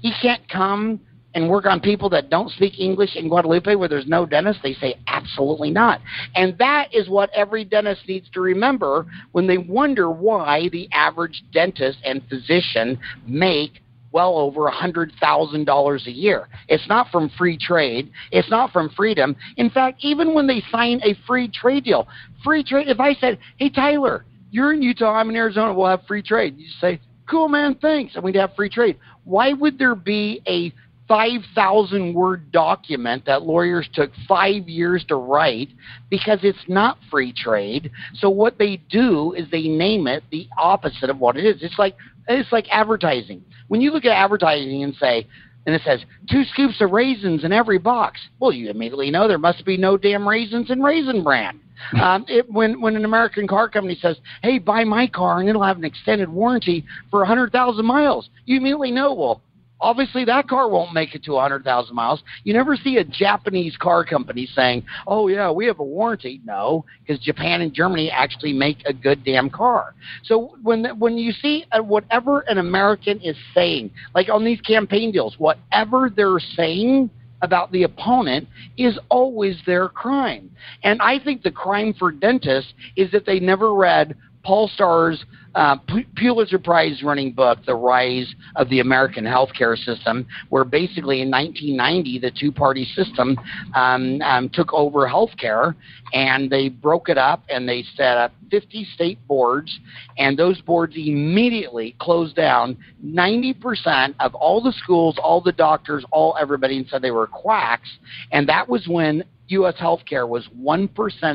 he 0.00 0.12
can't 0.22 0.48
come 0.48 1.00
and 1.34 1.48
work 1.48 1.66
on 1.66 1.80
people 1.80 2.08
that 2.10 2.30
don't 2.30 2.50
speak 2.50 2.78
English 2.78 3.16
in 3.16 3.28
Guadalupe 3.28 3.74
where 3.74 3.88
there's 3.88 4.06
no 4.06 4.26
dentist? 4.26 4.60
They 4.62 4.74
say 4.74 4.96
absolutely 5.06 5.70
not. 5.70 6.00
And 6.34 6.56
that 6.58 6.92
is 6.92 7.08
what 7.08 7.30
every 7.30 7.64
dentist 7.64 8.02
needs 8.08 8.28
to 8.30 8.40
remember 8.40 9.06
when 9.32 9.46
they 9.46 9.58
wonder 9.58 10.10
why 10.10 10.68
the 10.72 10.88
average 10.92 11.42
dentist 11.52 11.98
and 12.04 12.22
physician 12.28 12.98
make 13.26 13.80
well 14.12 14.38
over 14.38 14.66
a 14.66 14.72
$100,000 14.72 16.06
a 16.06 16.10
year. 16.10 16.48
It's 16.68 16.88
not 16.88 17.08
from 17.10 17.30
free 17.38 17.56
trade. 17.56 18.10
It's 18.32 18.50
not 18.50 18.72
from 18.72 18.90
freedom. 18.90 19.36
In 19.56 19.70
fact, 19.70 19.98
even 20.00 20.34
when 20.34 20.46
they 20.46 20.62
sign 20.70 21.00
a 21.04 21.14
free 21.26 21.48
trade 21.48 21.84
deal, 21.84 22.08
free 22.42 22.64
trade, 22.64 22.88
if 22.88 22.98
I 22.98 23.14
said, 23.14 23.38
hey, 23.56 23.70
Tyler, 23.70 24.24
you're 24.50 24.72
in 24.72 24.82
Utah, 24.82 25.12
I'm 25.12 25.30
in 25.30 25.36
Arizona, 25.36 25.72
we'll 25.72 25.86
have 25.86 26.02
free 26.08 26.22
trade. 26.22 26.58
You 26.58 26.66
say, 26.80 27.00
cool, 27.28 27.48
man, 27.48 27.76
thanks. 27.76 28.16
And 28.16 28.24
we'd 28.24 28.34
have 28.34 28.54
free 28.56 28.68
trade. 28.68 28.98
Why 29.24 29.52
would 29.52 29.78
there 29.78 29.94
be 29.94 30.42
a 30.48 30.72
5,000 31.10 32.14
word 32.14 32.52
document 32.52 33.24
that 33.26 33.42
lawyers 33.42 33.88
took 33.92 34.12
five 34.28 34.68
years 34.68 35.04
to 35.08 35.16
write 35.16 35.70
because 36.08 36.38
it's 36.44 36.62
not 36.68 36.98
free 37.10 37.32
trade. 37.32 37.90
So 38.14 38.30
what 38.30 38.58
they 38.58 38.76
do 38.76 39.32
is 39.32 39.50
they 39.50 39.66
name 39.66 40.06
it 40.06 40.22
the 40.30 40.46
opposite 40.56 41.10
of 41.10 41.18
what 41.18 41.36
it 41.36 41.44
is. 41.44 41.64
It's 41.64 41.80
like 41.80 41.96
it's 42.28 42.52
like 42.52 42.66
advertising. 42.70 43.42
When 43.66 43.80
you 43.80 43.90
look 43.90 44.04
at 44.04 44.12
advertising 44.12 44.84
and 44.84 44.94
say, 44.94 45.26
and 45.66 45.74
it 45.74 45.82
says 45.84 46.04
two 46.30 46.44
scoops 46.44 46.80
of 46.80 46.92
raisins 46.92 47.42
in 47.42 47.52
every 47.52 47.78
box, 47.78 48.20
well, 48.38 48.52
you 48.52 48.70
immediately 48.70 49.10
know 49.10 49.26
there 49.26 49.36
must 49.36 49.64
be 49.64 49.76
no 49.76 49.96
damn 49.96 50.28
raisins 50.28 50.70
in 50.70 50.80
Raisin 50.80 51.24
Bran. 51.24 51.60
Um, 51.98 52.26
it, 52.28 52.44
when 52.52 52.78
when 52.82 52.94
an 52.94 53.06
American 53.06 53.48
car 53.48 53.66
company 53.66 53.98
says, 54.02 54.18
"Hey, 54.42 54.58
buy 54.58 54.84
my 54.84 55.06
car 55.06 55.40
and 55.40 55.48
it'll 55.48 55.62
have 55.62 55.78
an 55.78 55.84
extended 55.84 56.28
warranty 56.28 56.84
for 57.10 57.22
a 57.22 57.26
hundred 57.26 57.52
thousand 57.52 57.86
miles," 57.86 58.28
you 58.44 58.58
immediately 58.58 58.90
know, 58.90 59.14
well, 59.14 59.40
Obviously, 59.80 60.24
that 60.26 60.48
car 60.48 60.68
won't 60.68 60.92
make 60.92 61.14
it 61.14 61.24
to 61.24 61.32
100,000 61.32 61.94
miles. 61.94 62.22
You 62.44 62.52
never 62.52 62.76
see 62.76 62.98
a 62.98 63.04
Japanese 63.04 63.76
car 63.76 64.04
company 64.04 64.46
saying, 64.54 64.84
"Oh 65.06 65.28
yeah, 65.28 65.50
we 65.50 65.66
have 65.66 65.78
a 65.78 65.84
warranty." 65.84 66.40
No, 66.44 66.84
because 67.00 67.22
Japan 67.22 67.62
and 67.62 67.72
Germany 67.72 68.10
actually 68.10 68.52
make 68.52 68.78
a 68.86 68.92
good 68.92 69.24
damn 69.24 69.48
car. 69.48 69.94
So 70.24 70.56
when 70.62 70.84
when 70.98 71.16
you 71.16 71.32
see 71.32 71.64
uh, 71.72 71.82
whatever 71.82 72.40
an 72.40 72.58
American 72.58 73.20
is 73.20 73.36
saying, 73.54 73.90
like 74.14 74.28
on 74.28 74.44
these 74.44 74.60
campaign 74.60 75.12
deals, 75.12 75.38
whatever 75.38 76.10
they're 76.14 76.40
saying 76.56 77.10
about 77.42 77.72
the 77.72 77.84
opponent 77.84 78.48
is 78.76 78.98
always 79.08 79.56
their 79.66 79.88
crime. 79.88 80.50
And 80.84 81.00
I 81.00 81.18
think 81.18 81.42
the 81.42 81.50
crime 81.50 81.94
for 81.98 82.12
dentists 82.12 82.72
is 82.96 83.10
that 83.12 83.24
they 83.26 83.40
never 83.40 83.74
read 83.74 84.14
Paul 84.42 84.68
Starr's 84.74 85.24
uh, 85.54 85.76
Pulitzer 86.16 86.58
Prize 86.58 87.02
running 87.02 87.32
book, 87.32 87.58
The 87.66 87.74
Rise 87.74 88.32
of 88.56 88.68
the 88.68 88.80
American 88.80 89.24
Healthcare 89.24 89.76
System, 89.76 90.26
where 90.48 90.64
basically 90.64 91.22
in 91.22 91.30
1990 91.30 92.18
the 92.20 92.30
two 92.30 92.52
party 92.52 92.84
system 92.94 93.36
um, 93.74 94.20
um, 94.22 94.48
took 94.50 94.72
over 94.72 95.08
healthcare 95.08 95.74
and 96.12 96.50
they 96.50 96.68
broke 96.68 97.08
it 97.08 97.18
up 97.18 97.42
and 97.48 97.68
they 97.68 97.84
set 97.96 98.16
up 98.16 98.32
50 98.50 98.84
state 98.94 99.18
boards, 99.28 99.78
and 100.18 100.36
those 100.36 100.60
boards 100.60 100.94
immediately 100.96 101.94
closed 102.00 102.34
down 102.34 102.76
90% 103.04 104.14
of 104.20 104.34
all 104.34 104.60
the 104.60 104.72
schools, 104.72 105.16
all 105.22 105.40
the 105.40 105.52
doctors, 105.52 106.04
all 106.10 106.36
everybody, 106.40 106.78
and 106.78 106.86
said 106.88 107.00
they 107.02 107.12
were 107.12 107.28
quacks. 107.28 107.88
And 108.32 108.48
that 108.48 108.68
was 108.68 108.86
when 108.88 109.24
U.S. 109.50 109.74
healthcare 109.80 110.28
was 110.28 110.48
1% 110.58 110.88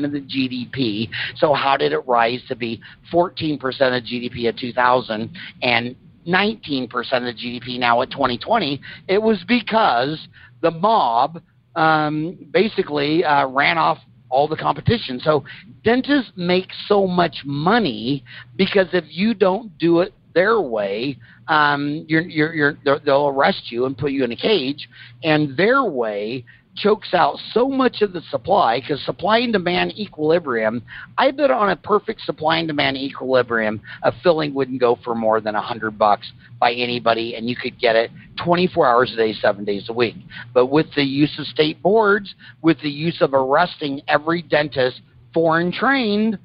of 0.04 0.12
the 0.12 0.20
GDP. 0.20 1.08
So 1.36 1.54
how 1.54 1.76
did 1.76 1.92
it 1.92 2.06
rise 2.06 2.40
to 2.48 2.56
be 2.56 2.80
14% 3.12 3.54
of 3.56 4.02
GDP 4.04 4.48
at 4.48 4.56
2000 4.56 5.30
and 5.62 5.96
19% 6.26 6.84
of 6.92 7.22
the 7.22 7.32
GDP 7.32 7.78
now 7.78 8.02
at 8.02 8.10
2020? 8.10 8.80
It 9.08 9.20
was 9.20 9.42
because 9.46 10.26
the 10.60 10.70
mob 10.70 11.40
um, 11.74 12.38
basically 12.52 13.24
uh, 13.24 13.46
ran 13.48 13.78
off 13.78 13.98
all 14.28 14.48
the 14.48 14.56
competition. 14.56 15.20
So 15.20 15.44
dentists 15.84 16.32
make 16.36 16.68
so 16.88 17.06
much 17.06 17.42
money 17.44 18.24
because 18.56 18.88
if 18.92 19.04
you 19.08 19.34
don't 19.34 19.76
do 19.78 20.00
it 20.00 20.12
their 20.34 20.60
way, 20.60 21.16
um, 21.48 22.04
you're, 22.08 22.22
you're, 22.22 22.54
you're, 22.54 22.78
they'll 23.04 23.28
arrest 23.28 23.70
you 23.70 23.86
and 23.86 23.96
put 23.96 24.10
you 24.12 24.24
in 24.24 24.32
a 24.32 24.36
cage. 24.36 24.88
And 25.22 25.56
their 25.56 25.84
way, 25.84 26.44
chokes 26.76 27.14
out 27.14 27.38
so 27.52 27.68
much 27.68 28.02
of 28.02 28.12
the 28.12 28.20
supply 28.30 28.80
because 28.80 29.02
supply 29.04 29.38
and 29.38 29.52
demand 29.52 29.98
equilibrium. 29.98 30.82
I 31.18 31.30
bet 31.30 31.50
on 31.50 31.70
a 31.70 31.76
perfect 31.76 32.20
supply 32.22 32.58
and 32.58 32.68
demand 32.68 32.96
equilibrium, 32.96 33.80
a 34.02 34.12
filling 34.22 34.54
wouldn't 34.54 34.80
go 34.80 34.98
for 35.02 35.14
more 35.14 35.40
than 35.40 35.54
a 35.54 35.60
hundred 35.60 35.98
bucks 35.98 36.30
by 36.60 36.72
anybody, 36.72 37.34
and 37.34 37.48
you 37.48 37.56
could 37.56 37.78
get 37.78 37.96
it 37.96 38.10
24 38.44 38.86
hours 38.86 39.12
a 39.12 39.16
day, 39.16 39.32
seven 39.32 39.64
days 39.64 39.88
a 39.88 39.92
week. 39.92 40.16
But 40.52 40.66
with 40.66 40.86
the 40.94 41.02
use 41.02 41.38
of 41.38 41.46
state 41.46 41.82
boards, 41.82 42.34
with 42.62 42.80
the 42.82 42.90
use 42.90 43.20
of 43.20 43.34
arresting 43.34 44.02
every 44.08 44.42
dentist 44.42 45.00
foreign 45.32 45.72
trained, 45.72 46.38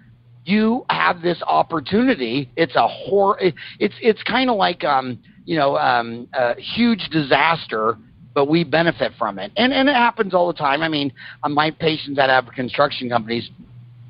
you 0.45 0.86
have 0.89 1.21
this 1.21 1.41
opportunity. 1.45 2.49
It's 2.55 2.75
a 2.75 2.88
hor. 2.88 3.38
It's 3.39 3.95
it's 4.01 4.23
kind 4.23 4.49
of 4.49 4.55
like 4.55 4.84
um 4.84 5.19
you 5.45 5.57
know 5.57 5.77
um 5.77 6.27
a 6.34 6.59
huge 6.59 7.09
disaster 7.11 7.97
but 8.34 8.45
we 8.45 8.63
benefit 8.63 9.13
from 9.17 9.39
it. 9.39 9.51
And 9.57 9.73
and 9.73 9.89
it 9.89 9.95
happens 9.95 10.34
all 10.34 10.47
the 10.47 10.57
time. 10.57 10.82
I 10.82 10.88
mean, 10.88 11.11
uh, 11.43 11.49
my 11.49 11.71
patients 11.71 12.17
that 12.17 12.29
have 12.29 12.47
construction 12.53 13.09
companies. 13.09 13.49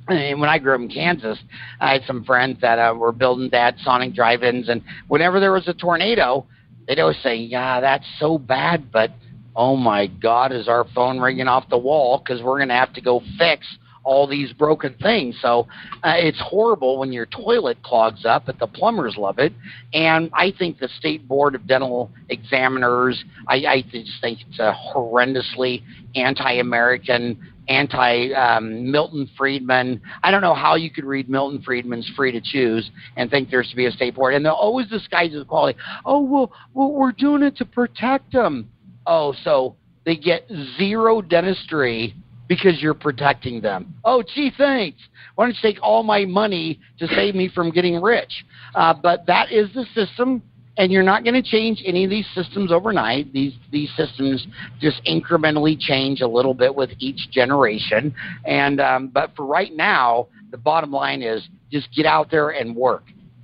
And 0.08 0.42
when 0.42 0.50
I 0.50 0.58
grew 0.58 0.74
up 0.74 0.82
in 0.82 0.90
Kansas, 0.90 1.38
I 1.80 1.94
had 1.94 2.02
some 2.06 2.24
friends 2.26 2.60
that 2.62 2.80
uh, 2.80 2.94
were 2.96 3.12
building 3.12 3.50
that 3.52 3.76
Sonic 3.84 4.14
drive-ins, 4.14 4.68
and 4.68 4.82
whenever 5.08 5.40
there 5.40 5.52
was 5.52 5.68
a 5.68 5.74
tornado, 5.74 6.46
they'd 6.88 7.00
always 7.00 7.22
say, 7.22 7.36
"Yeah, 7.36 7.80
that's 7.80 8.06
so 8.20 8.38
bad, 8.38 8.92
but 8.92 9.12
oh 9.56 9.76
my 9.76 10.08
God, 10.08 10.52
is 10.52 10.68
our 10.68 10.86
phone 10.96 11.20
ringing 11.20 11.48
off 11.48 11.70
the 11.70 11.78
wall? 11.78 12.18
Because 12.18 12.42
we're 12.42 12.58
going 12.58 12.70
to 12.70 12.76
have 12.76 12.94
to 12.94 13.02
go 13.02 13.22
fix 13.38 13.66
all 14.04 14.28
these 14.28 14.52
broken 14.54 14.96
things. 15.02 15.38
So 15.42 15.68
uh, 16.04 16.14
it's 16.18 16.42
horrible 16.42 17.00
when 17.00 17.12
your 17.12 17.26
toilet 17.28 17.82
clogs 17.84 18.26
up, 18.26 18.46
but 18.46 18.60
the 18.60 18.68
plumbers 18.68 19.16
love 19.18 19.40
it. 19.40 19.54
And 19.94 20.30
I 20.34 20.52
think 20.58 20.80
the 20.80 20.90
State 21.00 21.28
Board 21.28 21.56
of 21.56 21.68
Dental 21.68 22.10
Examiners, 22.30 23.24
I, 23.48 23.56
I 23.66 23.82
just 23.82 24.22
think 24.22 24.40
it's 24.50 24.60
a 24.60 24.74
horrendously 24.74 25.84
anti-American, 26.16 27.40
anti 27.68 28.34
um, 28.34 28.92
Milton 28.92 29.30
Friedman. 29.38 30.02
I 30.24 30.32
don't 30.32 30.42
know 30.42 30.56
how 30.56 30.76
you 30.76 30.90
could 30.90 31.06
read 31.06 31.30
Milton 31.30 31.62
Friedman's 31.62 32.10
Free 32.16 32.32
to 32.32 32.42
Choose 32.42 32.90
and 33.16 33.30
think 33.30 33.50
there's 33.50 33.70
to 33.70 33.76
be 33.76 33.86
a 33.86 33.92
state 33.92 34.16
board. 34.16 34.34
And 34.34 34.44
they'll 34.44 34.54
always 34.54 34.88
disguise 34.88 35.32
the 35.32 35.46
quality. 35.46 35.78
Oh 36.06 36.22
well, 36.22 36.52
well, 36.74 36.92
we're 36.92 37.12
doing 37.12 37.44
it 37.44 37.56
to 37.58 37.66
protect 37.66 38.34
them. 38.34 38.70
Oh, 39.06 39.34
so 39.44 39.76
they 40.06 40.16
get 40.16 40.50
zero 40.78 41.22
dentistry 41.22 42.16
because 42.52 42.82
you're 42.82 42.94
protecting 42.94 43.62
them. 43.62 43.96
Oh, 44.04 44.22
gee, 44.22 44.52
thanks. 44.58 44.98
Why 45.36 45.46
don't 45.46 45.56
you 45.56 45.62
take 45.62 45.82
all 45.82 46.04
my 46.04 46.26
money 46.26 46.82
to 47.00 47.08
save 47.08 47.34
me 47.34 47.48
from 47.48 47.72
getting 47.72 48.02
rich? 48.02 48.44
Uh, 48.76 48.94
but 48.94 49.26
that 49.28 49.54
is 49.54 49.70
the 49.74 49.86
system, 49.96 50.44
and 50.78 50.92
you're 50.92 51.02
not 51.02 51.24
going 51.24 51.42
to 51.42 51.42
change 51.42 51.82
any 51.86 52.04
of 52.04 52.10
these 52.10 52.28
systems 52.36 52.70
overnight. 52.70 53.32
These 53.32 53.54
these 53.72 53.90
systems 53.96 54.46
just 54.82 55.02
incrementally 55.06 55.80
change 55.80 56.20
a 56.20 56.28
little 56.28 56.54
bit 56.54 56.76
with 56.76 56.90
each 57.00 57.32
generation. 57.32 58.14
And 58.44 58.82
um, 58.82 59.08
but 59.08 59.34
for 59.34 59.46
right 59.46 59.74
now, 59.74 60.28
the 60.52 60.58
bottom 60.58 60.92
line 60.92 61.22
is 61.22 61.48
just 61.72 61.88
get 61.96 62.06
out 62.06 62.30
there 62.30 62.50
and 62.50 62.76
work. 62.76 63.04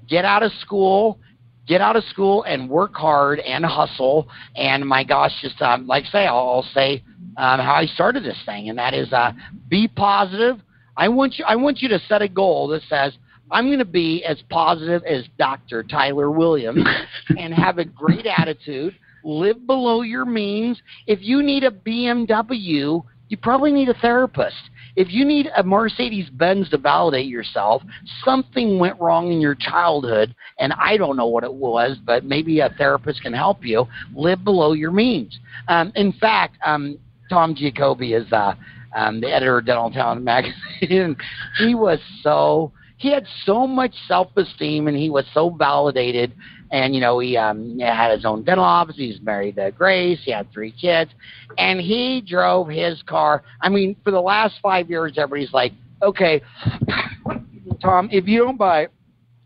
Get 0.10 0.26
out 0.26 0.44
of 0.44 0.52
school. 0.60 1.18
Get 1.66 1.80
out 1.80 1.96
of 1.96 2.04
school 2.06 2.44
and 2.44 2.70
work 2.70 2.94
hard 2.94 3.40
and 3.40 3.66
hustle. 3.66 4.28
And 4.58 4.86
my 4.86 5.06
gosh, 5.06 5.32
just 5.42 5.62
um, 5.62 5.88
like 5.88 6.04
I 6.08 6.10
say, 6.10 6.26
I'll, 6.26 6.50
I'll 6.50 6.70
say 6.74 7.04
um, 7.38 7.60
how 7.60 7.76
I 7.76 7.86
started 7.86 8.24
this 8.24 8.38
thing, 8.46 8.70
and 8.70 8.78
that 8.78 8.94
is 8.94 9.12
uh, 9.14 9.32
be 9.70 9.88
positive. 9.88 10.60
I 10.96 11.08
want 11.08 11.38
you. 11.38 11.46
I 11.46 11.56
want 11.56 11.82
you 11.82 11.90
to 11.90 12.00
set 12.08 12.22
a 12.22 12.28
goal 12.28 12.68
that 12.70 12.82
says 12.90 13.14
I'm 13.52 13.68
going 13.68 13.80
to 13.80 13.86
be 13.86 14.24
as 14.26 14.42
positive 14.50 15.04
as 15.06 15.24
Dr. 15.38 15.84
Tyler 15.84 16.32
Williams 16.32 16.86
and 17.38 17.54
have 17.54 17.78
a 17.78 17.86
great 17.86 18.26
attitude. 18.26 18.96
Live 19.24 19.66
below 19.66 20.02
your 20.02 20.26
means. 20.26 20.82
If 21.06 21.20
you 21.22 21.44
need 21.44 21.64
a 21.64 21.72
BMW, 21.72 23.04
you 23.30 23.38
probably 23.38 23.72
need 23.72 23.90
a 23.90 23.94
therapist. 23.96 24.56
If 24.96 25.12
you 25.12 25.26
need 25.26 25.50
a 25.56 25.64
Mercedes 25.64 26.30
Benz 26.30 26.70
to 26.70 26.78
validate 26.78 27.28
yourself, 27.28 27.84
something 28.24 28.80
went 28.80 29.00
wrong 29.00 29.32
in 29.32 29.40
your 29.40 29.54
childhood, 29.54 30.34
and 30.60 30.74
I 30.74 30.98
don't 30.98 31.18
know 31.18 31.28
what 31.28 31.44
it 31.44 31.54
was, 31.54 31.98
but 32.04 32.26
maybe 32.26 32.62
a 32.62 32.70
therapist 32.78 33.22
can 33.22 33.34
help 33.34 33.64
you. 33.64 33.86
Live 34.16 34.44
below 34.44 34.74
your 34.74 34.92
means. 34.92 35.40
Um, 35.68 35.92
in 35.96 36.14
fact, 36.14 36.58
um, 36.66 36.98
Tom 37.30 37.56
Giacobbi 37.56 38.20
is 38.20 38.32
uh, 38.32 38.54
um, 38.96 39.22
the 39.22 39.28
editor 39.28 39.60
of 39.60 39.66
Dentaltown 39.66 40.24
magazine. 40.24 41.16
he 41.58 41.76
was 41.76 42.00
so 42.22 42.72
he 42.98 43.12
had 43.12 43.26
so 43.46 43.68
much 43.68 43.94
self 44.08 44.36
esteem 44.36 44.88
and 44.88 44.98
he 44.98 45.10
was 45.10 45.26
so 45.34 45.50
validated. 45.50 46.34
And 46.72 46.94
you 46.94 47.00
know 47.00 47.20
he 47.20 47.38
um, 47.38 47.80
had 47.80 48.12
his 48.12 48.26
own 48.26 48.44
dental 48.44 48.66
office. 48.66 48.98
He's 48.98 49.22
married 49.22 49.56
to 49.56 49.72
Grace. 49.72 50.20
He 50.24 50.32
had 50.32 50.52
three 50.52 50.74
kids, 50.74 51.12
and 51.58 51.80
he 51.80 52.22
drove 52.22 52.68
his 52.68 53.02
car. 53.04 53.44
I 53.62 53.70
mean, 53.70 53.96
for 54.04 54.12
the 54.12 54.20
last 54.20 54.56
five 54.62 54.90
years, 54.90 55.14
everybody's 55.18 55.54
like, 55.54 55.72
okay, 56.02 56.42
Tom, 57.82 58.10
if 58.12 58.28
you 58.28 58.40
don't 58.40 58.58
buy 58.58 58.88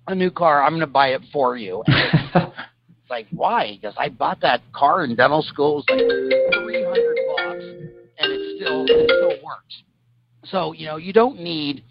a 0.07 0.15
new 0.15 0.31
car, 0.31 0.63
I'm 0.63 0.71
going 0.71 0.81
to 0.81 0.87
buy 0.87 1.09
it 1.09 1.21
for 1.31 1.57
you. 1.57 1.83
like, 3.09 3.27
why? 3.29 3.77
Because 3.79 3.93
I 3.99 4.09
bought 4.09 4.41
that 4.41 4.61
car 4.73 5.03
in 5.03 5.15
dental 5.15 5.43
school. 5.43 5.83
It 5.89 5.93
was 5.93 6.33
like 6.51 6.63
300 6.63 7.20
sucks, 7.51 7.63
and 7.63 8.31
it 8.31 8.57
still 8.57 8.85
it 8.87 9.05
still 9.05 9.45
works. 9.45 9.83
So 10.45 10.73
you 10.73 10.85
know 10.85 10.97
you 10.97 11.13
don't 11.13 11.39
need 11.39 11.83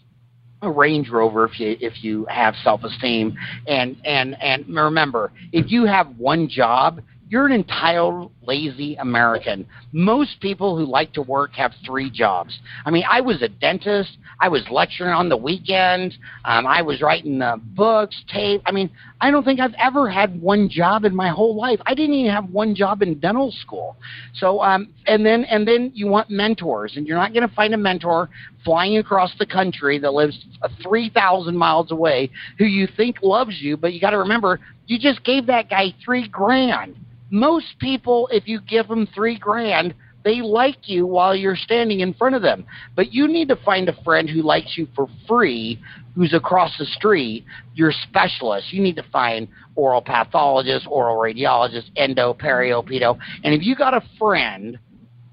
a 0.62 0.70
Range 0.70 1.08
Rover 1.08 1.46
if 1.46 1.58
you 1.58 1.76
if 1.80 2.02
you 2.04 2.26
have 2.26 2.54
self 2.62 2.84
esteem 2.84 3.36
and 3.66 3.96
and 4.04 4.40
and 4.42 4.66
remember 4.68 5.32
if 5.52 5.70
you 5.70 5.86
have 5.86 6.16
one 6.16 6.48
job 6.48 7.00
you're 7.30 7.46
an 7.46 7.52
entitled 7.52 8.32
lazy 8.42 8.96
American. 8.96 9.64
Most 9.92 10.40
people 10.40 10.76
who 10.76 10.84
like 10.84 11.12
to 11.12 11.22
work 11.22 11.52
have 11.52 11.72
three 11.86 12.10
jobs. 12.10 12.58
I 12.84 12.90
mean, 12.90 13.04
I 13.08 13.20
was 13.20 13.40
a 13.40 13.48
dentist. 13.48 14.18
I 14.40 14.48
was 14.48 14.62
lecturing 14.68 15.12
on 15.12 15.28
the 15.28 15.36
weekends. 15.36 16.18
Um, 16.44 16.66
I 16.66 16.82
was 16.82 17.00
writing 17.00 17.38
the 17.38 17.60
books, 17.62 18.20
tape. 18.32 18.62
I 18.66 18.72
mean, 18.72 18.90
I 19.20 19.30
don't 19.30 19.44
think 19.44 19.60
I've 19.60 19.74
ever 19.78 20.08
had 20.08 20.40
one 20.40 20.68
job 20.68 21.04
in 21.04 21.14
my 21.14 21.28
whole 21.28 21.54
life. 21.54 21.80
I 21.86 21.94
didn't 21.94 22.14
even 22.14 22.32
have 22.32 22.50
one 22.50 22.74
job 22.74 23.02
in 23.02 23.18
dental 23.20 23.52
school. 23.52 23.96
So, 24.34 24.62
um, 24.62 24.92
and 25.06 25.24
then 25.24 25.44
and 25.44 25.66
then 25.68 25.92
you 25.94 26.06
want 26.06 26.30
mentors, 26.30 26.94
and 26.96 27.06
you're 27.06 27.18
not 27.18 27.32
going 27.34 27.46
to 27.46 27.54
find 27.54 27.74
a 27.74 27.78
mentor 27.78 28.30
flying 28.64 28.98
across 28.98 29.32
the 29.38 29.46
country 29.46 29.98
that 29.98 30.12
lives 30.12 30.46
uh, 30.62 30.68
3,000 30.82 31.56
miles 31.56 31.90
away 31.90 32.30
who 32.58 32.64
you 32.64 32.86
think 32.96 33.16
loves 33.22 33.60
you, 33.60 33.76
but 33.76 33.92
you 33.92 34.00
got 34.00 34.10
to 34.10 34.18
remember 34.18 34.60
you 34.86 34.98
just 34.98 35.22
gave 35.24 35.46
that 35.46 35.70
guy 35.70 35.94
three 36.04 36.28
grand 36.28 36.96
most 37.30 37.78
people, 37.78 38.28
if 38.32 38.46
you 38.46 38.60
give 38.60 38.88
them 38.88 39.06
three 39.14 39.38
grand, 39.38 39.94
they 40.24 40.40
like 40.42 40.88
you 40.88 41.06
while 41.06 41.34
you're 41.34 41.56
standing 41.56 42.00
in 42.00 42.14
front 42.14 42.34
of 42.34 42.42
them. 42.42 42.66
But 42.96 43.12
you 43.12 43.26
need 43.28 43.48
to 43.48 43.56
find 43.56 43.88
a 43.88 44.02
friend 44.02 44.28
who 44.28 44.42
likes 44.42 44.76
you 44.76 44.86
for 44.94 45.08
free, 45.26 45.80
who's 46.14 46.34
across 46.34 46.76
the 46.78 46.84
street, 46.84 47.44
your 47.74 47.92
specialist. 47.92 48.72
You 48.72 48.82
need 48.82 48.96
to 48.96 49.04
find 49.10 49.48
oral 49.76 50.02
pathologist, 50.02 50.86
oral 50.88 51.16
radiologist, 51.16 51.90
endo, 51.96 52.34
perio, 52.34 52.86
pedo. 52.86 53.18
And 53.44 53.54
if 53.54 53.62
you 53.62 53.74
got 53.74 53.94
a 53.94 54.02
friend 54.18 54.78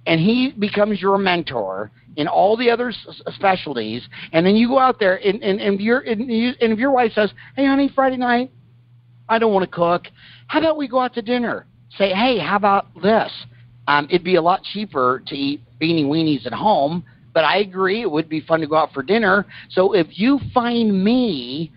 and 0.06 0.20
he 0.20 0.54
becomes 0.58 1.02
your 1.02 1.18
mentor 1.18 1.92
in 2.16 2.28
all 2.28 2.58
the 2.58 2.70
other 2.70 2.92
specialties, 3.28 4.08
and 4.32 4.46
then 4.46 4.56
you 4.56 4.70
go 4.70 4.80
out 4.80 5.00
there 5.00 5.18
and, 5.18 5.44
and, 5.44 5.60
and, 5.60 5.80
your, 5.80 6.00
and, 6.00 6.32
you, 6.32 6.54
and 6.62 6.74
if 6.74 6.80
your 6.80 6.92
wife 6.92 7.12
says, 7.14 7.32
hey, 7.56 7.66
honey, 7.66 7.92
Friday 7.94 8.18
night, 8.18 8.52
I 9.30 9.38
don't 9.38 9.54
want 9.54 9.70
to 9.70 9.76
cook, 9.76 10.06
how 10.48 10.60
about 10.60 10.78
we 10.78 10.88
go 10.88 11.00
out 11.00 11.14
to 11.16 11.22
dinner? 11.22 11.68
say, 11.98 12.14
hey, 12.14 12.38
how 12.38 12.56
about 12.56 12.88
this? 13.02 13.32
Um, 13.88 14.06
it'd 14.10 14.24
be 14.24 14.36
a 14.36 14.42
lot 14.42 14.64
cheaper 14.64 15.24
to 15.28 15.36
eat 15.36 15.62
beanie 15.82 16.06
weenies 16.06 16.46
at 16.46 16.54
home, 16.54 17.04
but 17.34 17.44
I 17.44 17.58
agree 17.58 18.02
it 18.02 18.12
would 18.12 18.30
be 18.30 18.42
fun 18.42 18.60
to 18.62 18.68
go 18.68 18.76
out 18.76 18.94
for 18.94 19.04
dinner. 19.04 19.46
So 19.70 19.94
if 19.94 20.08
you 20.12 20.40
find 20.54 21.04
me, 21.04 21.72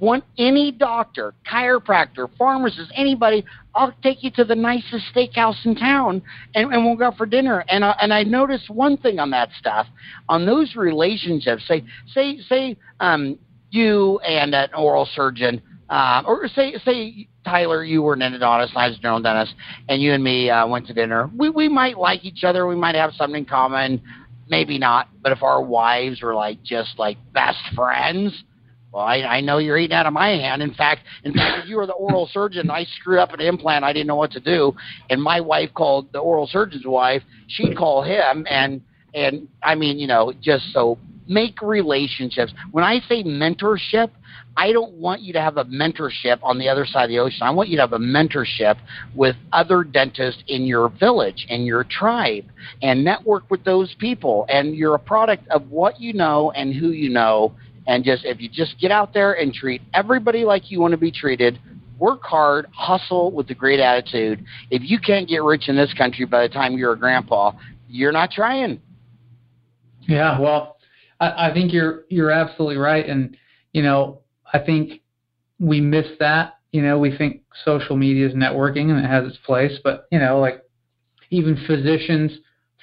want 0.00 0.24
any 0.38 0.70
doctor, 0.70 1.34
chiropractor, 1.50 2.28
pharmacist, 2.38 2.92
anybody, 2.94 3.44
I'll 3.74 3.94
take 4.02 4.22
you 4.22 4.30
to 4.32 4.44
the 4.44 4.54
nicest 4.54 5.04
steakhouse 5.14 5.64
in 5.64 5.74
town, 5.74 6.22
and, 6.54 6.72
and 6.72 6.84
we'll 6.84 6.96
go 6.96 7.06
out 7.06 7.16
for 7.16 7.26
dinner. 7.26 7.64
And 7.68 7.84
I, 7.84 7.96
and 8.00 8.12
I 8.12 8.22
noticed 8.22 8.70
one 8.70 8.96
thing 8.96 9.18
on 9.18 9.30
that 9.30 9.50
stuff, 9.58 9.86
on 10.28 10.46
those 10.46 10.76
relationships. 10.76 11.66
Say 11.66 11.84
say 12.12 12.38
say 12.48 12.76
um, 13.00 13.38
you 13.70 14.18
and 14.20 14.54
an 14.54 14.70
oral 14.76 15.08
surgeon, 15.14 15.62
uh, 15.90 16.22
or 16.26 16.48
say 16.48 16.74
say 16.84 17.28
Tyler, 17.44 17.82
you 17.82 18.02
were 18.02 18.14
an 18.14 18.20
endodontist, 18.20 18.70
and 18.70 18.78
I 18.78 18.88
was 18.88 18.98
a 18.98 19.00
general 19.00 19.20
dentist, 19.20 19.54
and 19.88 20.02
you 20.02 20.12
and 20.12 20.22
me 20.22 20.50
uh, 20.50 20.66
went 20.66 20.86
to 20.88 20.94
dinner. 20.94 21.30
We 21.36 21.50
we 21.50 21.68
might 21.68 21.98
like 21.98 22.24
each 22.24 22.44
other. 22.44 22.66
We 22.66 22.76
might 22.76 22.94
have 22.94 23.12
something 23.14 23.42
in 23.42 23.44
common. 23.46 24.02
Maybe 24.48 24.78
not. 24.78 25.08
But 25.22 25.32
if 25.32 25.42
our 25.42 25.62
wives 25.62 26.22
were 26.22 26.34
like 26.34 26.62
just 26.62 26.98
like 26.98 27.16
best 27.32 27.58
friends, 27.74 28.44
well, 28.92 29.04
I, 29.04 29.16
I 29.18 29.40
know 29.40 29.58
you're 29.58 29.76
eating 29.78 29.94
out 29.94 30.06
of 30.06 30.12
my 30.14 30.28
hand. 30.28 30.62
In 30.62 30.72
fact, 30.72 31.02
in 31.24 31.34
fact, 31.34 31.64
if 31.64 31.68
you 31.68 31.76
were 31.76 31.86
the 31.86 31.92
oral 31.92 32.28
surgeon, 32.32 32.70
I 32.70 32.84
screwed 32.84 33.18
up 33.18 33.32
an 33.32 33.40
implant. 33.40 33.84
I 33.84 33.92
didn't 33.92 34.06
know 34.06 34.16
what 34.16 34.32
to 34.32 34.40
do, 34.40 34.74
and 35.10 35.22
my 35.22 35.40
wife 35.40 35.70
called 35.74 36.12
the 36.12 36.18
oral 36.18 36.46
surgeon's 36.46 36.86
wife. 36.86 37.22
She'd 37.46 37.76
call 37.76 38.02
him, 38.02 38.46
and 38.48 38.82
and 39.14 39.48
I 39.62 39.74
mean, 39.74 39.98
you 39.98 40.06
know, 40.06 40.32
just 40.40 40.72
so 40.72 40.98
make 41.26 41.60
relationships. 41.62 42.52
When 42.72 42.84
I 42.84 43.00
say 43.08 43.22
mentorship, 43.22 44.10
I 44.58 44.72
don't 44.72 44.94
want 44.94 45.20
you 45.20 45.32
to 45.34 45.40
have 45.40 45.56
a 45.56 45.64
mentorship 45.66 46.40
on 46.42 46.58
the 46.58 46.68
other 46.68 46.84
side 46.84 47.04
of 47.04 47.10
the 47.10 47.20
ocean. 47.20 47.42
I 47.42 47.50
want 47.50 47.68
you 47.68 47.76
to 47.76 47.82
have 47.82 47.92
a 47.92 47.98
mentorship 47.98 48.76
with 49.14 49.36
other 49.52 49.84
dentists 49.84 50.42
in 50.48 50.64
your 50.64 50.88
village, 50.88 51.46
in 51.48 51.62
your 51.62 51.84
tribe, 51.84 52.44
and 52.82 53.04
network 53.04 53.48
with 53.52 53.62
those 53.64 53.94
people. 54.00 54.46
And 54.48 54.74
you're 54.74 54.96
a 54.96 54.98
product 54.98 55.46
of 55.50 55.70
what 55.70 56.00
you 56.00 56.12
know 56.12 56.50
and 56.50 56.74
who 56.74 56.88
you 56.88 57.08
know. 57.08 57.54
And 57.86 58.02
just 58.02 58.24
if 58.24 58.40
you 58.40 58.48
just 58.48 58.80
get 58.80 58.90
out 58.90 59.14
there 59.14 59.34
and 59.34 59.54
treat 59.54 59.80
everybody 59.94 60.44
like 60.44 60.72
you 60.72 60.80
want 60.80 60.90
to 60.90 60.98
be 60.98 61.12
treated, 61.12 61.60
work 62.00 62.24
hard, 62.24 62.66
hustle 62.74 63.30
with 63.30 63.48
a 63.50 63.54
great 63.54 63.78
attitude. 63.78 64.44
If 64.72 64.82
you 64.84 64.98
can't 64.98 65.28
get 65.28 65.44
rich 65.44 65.68
in 65.68 65.76
this 65.76 65.94
country 65.94 66.24
by 66.24 66.42
the 66.42 66.52
time 66.52 66.76
you're 66.76 66.94
a 66.94 66.98
grandpa, 66.98 67.52
you're 67.88 68.10
not 68.10 68.32
trying. 68.32 68.82
Yeah, 70.00 70.40
well, 70.40 70.78
I, 71.20 71.50
I 71.50 71.54
think 71.54 71.72
you're 71.72 72.06
you're 72.08 72.32
absolutely 72.32 72.76
right, 72.76 73.06
and 73.06 73.36
you 73.72 73.82
know 73.82 74.22
I 74.52 74.58
think 74.58 75.00
we 75.58 75.80
miss 75.80 76.06
that. 76.20 76.54
You 76.72 76.82
know, 76.82 76.98
we 76.98 77.16
think 77.16 77.42
social 77.64 77.96
media 77.96 78.28
is 78.28 78.34
networking 78.34 78.90
and 78.90 78.98
it 78.98 79.08
has 79.08 79.26
its 79.26 79.38
place, 79.44 79.72
but 79.82 80.06
you 80.12 80.18
know, 80.18 80.38
like 80.38 80.62
even 81.30 81.56
physicians, 81.66 82.32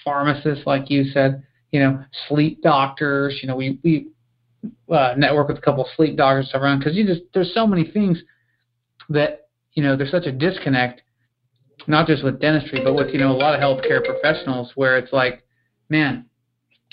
pharmacists, 0.04 0.66
like 0.66 0.90
you 0.90 1.06
said, 1.12 1.44
you 1.72 1.80
know, 1.80 2.04
sleep 2.28 2.62
doctors. 2.62 3.40
You 3.42 3.48
know, 3.48 3.56
we 3.56 3.80
we 3.84 4.08
uh, 4.92 5.14
network 5.18 5.48
with 5.48 5.58
a 5.58 5.62
couple 5.62 5.84
of 5.84 5.90
sleep 5.96 6.18
doctors 6.18 6.50
around 6.54 6.80
because 6.80 6.96
you 6.96 7.06
just 7.06 7.22
there's 7.34 7.54
so 7.54 7.68
many 7.68 7.90
things 7.92 8.20
that 9.10 9.48
you 9.74 9.84
know 9.84 9.96
there's 9.96 10.12
such 10.12 10.26
a 10.26 10.32
disconnect, 10.32 11.02
not 11.88 12.08
just 12.08 12.24
with 12.24 12.40
dentistry, 12.40 12.82
but 12.84 12.96
with 12.96 13.10
you 13.14 13.20
know 13.20 13.32
a 13.32 13.38
lot 13.38 13.54
of 13.54 13.60
healthcare 13.60 14.04
professionals 14.04 14.72
where 14.76 14.98
it's 14.98 15.14
like, 15.14 15.44
man, 15.90 16.26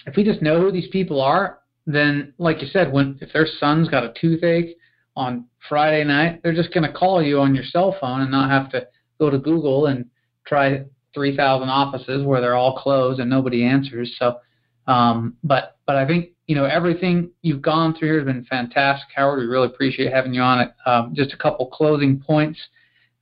if 0.07 0.17
we 0.17 0.25
just 0.25 0.43
know 0.43 0.61
who 0.61 0.71
these 0.71 0.89
people 0.89 1.21
are, 1.21 1.59
then 1.87 2.33
like 2.39 2.61
you 2.61 2.69
said, 2.69 2.93
when 2.93 3.19
if 3.21 3.33
their 3.33 3.47
son's 3.59 3.89
got 3.89 4.05
a 4.05 4.13
toothache 4.21 4.77
on 5.17 5.47
Friday 5.69 6.05
night, 6.05 6.41
they're 6.43 6.55
just 6.55 6.73
going 6.73 6.87
to 6.87 6.93
call 6.93 7.23
you 7.23 7.41
on 7.41 7.55
your 7.55 7.65
cell 7.65 7.97
phone 8.01 8.21
and 8.21 8.31
not 8.31 8.51
have 8.51 8.71
to 8.73 8.87
go 9.19 9.31
to 9.31 9.39
Google 9.39 9.87
and 9.87 10.07
try 10.47 10.85
3,000 11.15 11.69
offices 11.69 12.25
where 12.25 12.41
they're 12.41 12.57
all 12.57 12.79
closed 12.79 13.21
and 13.21 13.29
nobody 13.29 13.65
answers. 13.65 14.15
So, 14.19 14.39
um, 14.87 15.37
but 15.45 15.77
but 15.87 15.97
I 15.97 16.07
think 16.07 16.31
you 16.47 16.57
know 16.57 16.65
everything 16.65 17.31
you've 17.43 17.63
gone 17.63 17.95
through 17.95 18.09
here 18.09 18.19
has 18.19 18.27
been 18.27 18.45
fantastic, 18.45 19.09
Howard. 19.15 19.39
We 19.39 19.47
really 19.47 19.67
appreciate 19.67 20.13
having 20.13 20.35
you 20.35 20.41
on 20.41 20.61
it. 20.61 20.73
Um, 20.87 21.13
just 21.15 21.33
a 21.33 21.37
couple 21.37 21.67
closing 21.67 22.21
points 22.21 22.59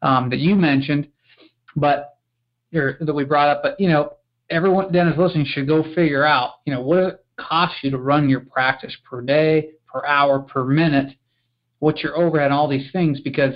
um, 0.03 0.31
that 0.31 0.39
you 0.39 0.55
mentioned, 0.55 1.09
but 1.77 2.17
or, 2.75 2.97
that 3.01 3.13
we 3.13 3.25
brought 3.25 3.49
up. 3.49 3.63
But 3.63 3.79
you 3.79 3.89
know, 3.89 4.15
everyone 4.49 4.93
that 4.93 5.07
is 5.07 5.19
listening 5.19 5.47
should 5.47 5.67
go 5.67 5.83
figure 5.95 6.25
out, 6.25 6.55
you 6.65 6.73
know, 6.73 6.81
what 6.81 7.25
costs 7.41 7.78
you 7.82 7.91
to 7.91 7.99
run 7.99 8.28
your 8.28 8.41
practice 8.41 8.97
per 9.09 9.22
day, 9.22 9.70
per 9.86 10.05
hour, 10.07 10.41
per 10.41 10.64
minute, 10.64 11.16
what's 11.78 12.03
your 12.03 12.16
overhead, 12.16 12.53
all 12.53 12.68
these 12.68 12.91
things, 12.93 13.20
because 13.20 13.55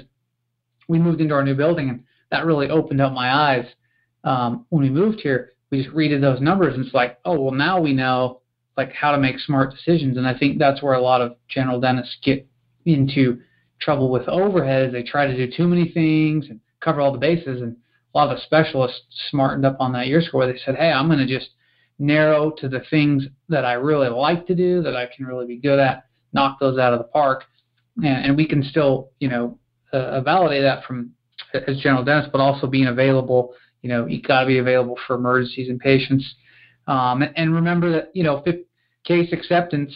we 0.88 0.98
moved 0.98 1.20
into 1.20 1.34
our 1.34 1.44
new 1.44 1.54
building, 1.54 1.88
and 1.88 2.04
that 2.30 2.46
really 2.46 2.68
opened 2.68 3.00
up 3.00 3.12
my 3.12 3.32
eyes. 3.32 3.66
Um, 4.24 4.66
when 4.70 4.82
we 4.82 4.90
moved 4.90 5.20
here, 5.20 5.52
we 5.70 5.82
just 5.82 5.94
read 5.94 6.20
those 6.22 6.40
numbers, 6.40 6.74
and 6.74 6.84
it's 6.84 6.94
like, 6.94 7.18
oh 7.24 7.38
well, 7.40 7.52
now 7.52 7.80
we 7.80 7.92
know 7.92 8.40
like 8.76 8.92
how 8.92 9.12
to 9.12 9.18
make 9.18 9.38
smart 9.38 9.70
decisions. 9.70 10.16
And 10.16 10.26
I 10.26 10.36
think 10.36 10.58
that's 10.58 10.82
where 10.82 10.94
a 10.94 11.00
lot 11.00 11.20
of 11.20 11.36
general 11.48 11.80
dentists 11.80 12.16
get 12.22 12.46
into 12.84 13.40
trouble 13.80 14.10
with 14.10 14.28
overhead 14.28 14.92
they 14.92 15.02
try 15.02 15.26
to 15.26 15.36
do 15.36 15.54
too 15.54 15.66
many 15.66 15.90
things 15.90 16.46
and 16.48 16.60
cover 16.80 17.00
all 17.00 17.12
the 17.12 17.18
bases. 17.18 17.60
And 17.60 17.76
a 18.14 18.18
lot 18.18 18.30
of 18.30 18.36
the 18.36 18.44
specialists 18.44 19.02
smartened 19.30 19.66
up 19.66 19.76
on 19.80 19.92
that 19.92 20.06
year 20.06 20.22
score. 20.22 20.46
They 20.46 20.58
said, 20.64 20.76
hey, 20.76 20.90
I'm 20.90 21.08
going 21.08 21.18
to 21.18 21.26
just 21.26 21.50
narrow 21.98 22.50
to 22.50 22.68
the 22.68 22.82
things 22.90 23.24
that 23.48 23.64
I 23.64 23.74
really 23.74 24.08
like 24.08 24.46
to 24.48 24.54
do, 24.54 24.82
that 24.82 24.96
I 24.96 25.06
can 25.14 25.26
really 25.26 25.46
be 25.46 25.56
good 25.56 25.78
at, 25.78 26.04
knock 26.32 26.58
those 26.60 26.78
out 26.78 26.92
of 26.92 26.98
the 26.98 27.04
park. 27.04 27.44
And, 27.96 28.26
and 28.26 28.36
we 28.36 28.46
can 28.46 28.62
still, 28.64 29.10
you 29.20 29.28
know, 29.28 29.58
uh, 29.92 30.20
validate 30.22 30.62
that 30.62 30.84
from 30.84 31.12
as 31.54 31.78
general 31.78 32.04
dentist, 32.04 32.32
but 32.32 32.40
also 32.40 32.66
being 32.66 32.86
available. 32.86 33.54
You 33.82 33.90
know, 33.90 34.06
you 34.06 34.20
got 34.22 34.40
to 34.40 34.46
be 34.46 34.58
available 34.58 34.98
for 35.06 35.14
emergencies 35.14 35.68
and 35.68 35.78
patients. 35.78 36.34
Um, 36.86 37.22
and, 37.22 37.32
and, 37.36 37.54
remember 37.54 37.92
that, 37.92 38.10
you 38.14 38.24
know, 38.24 38.42
case 39.04 39.32
acceptance 39.32 39.94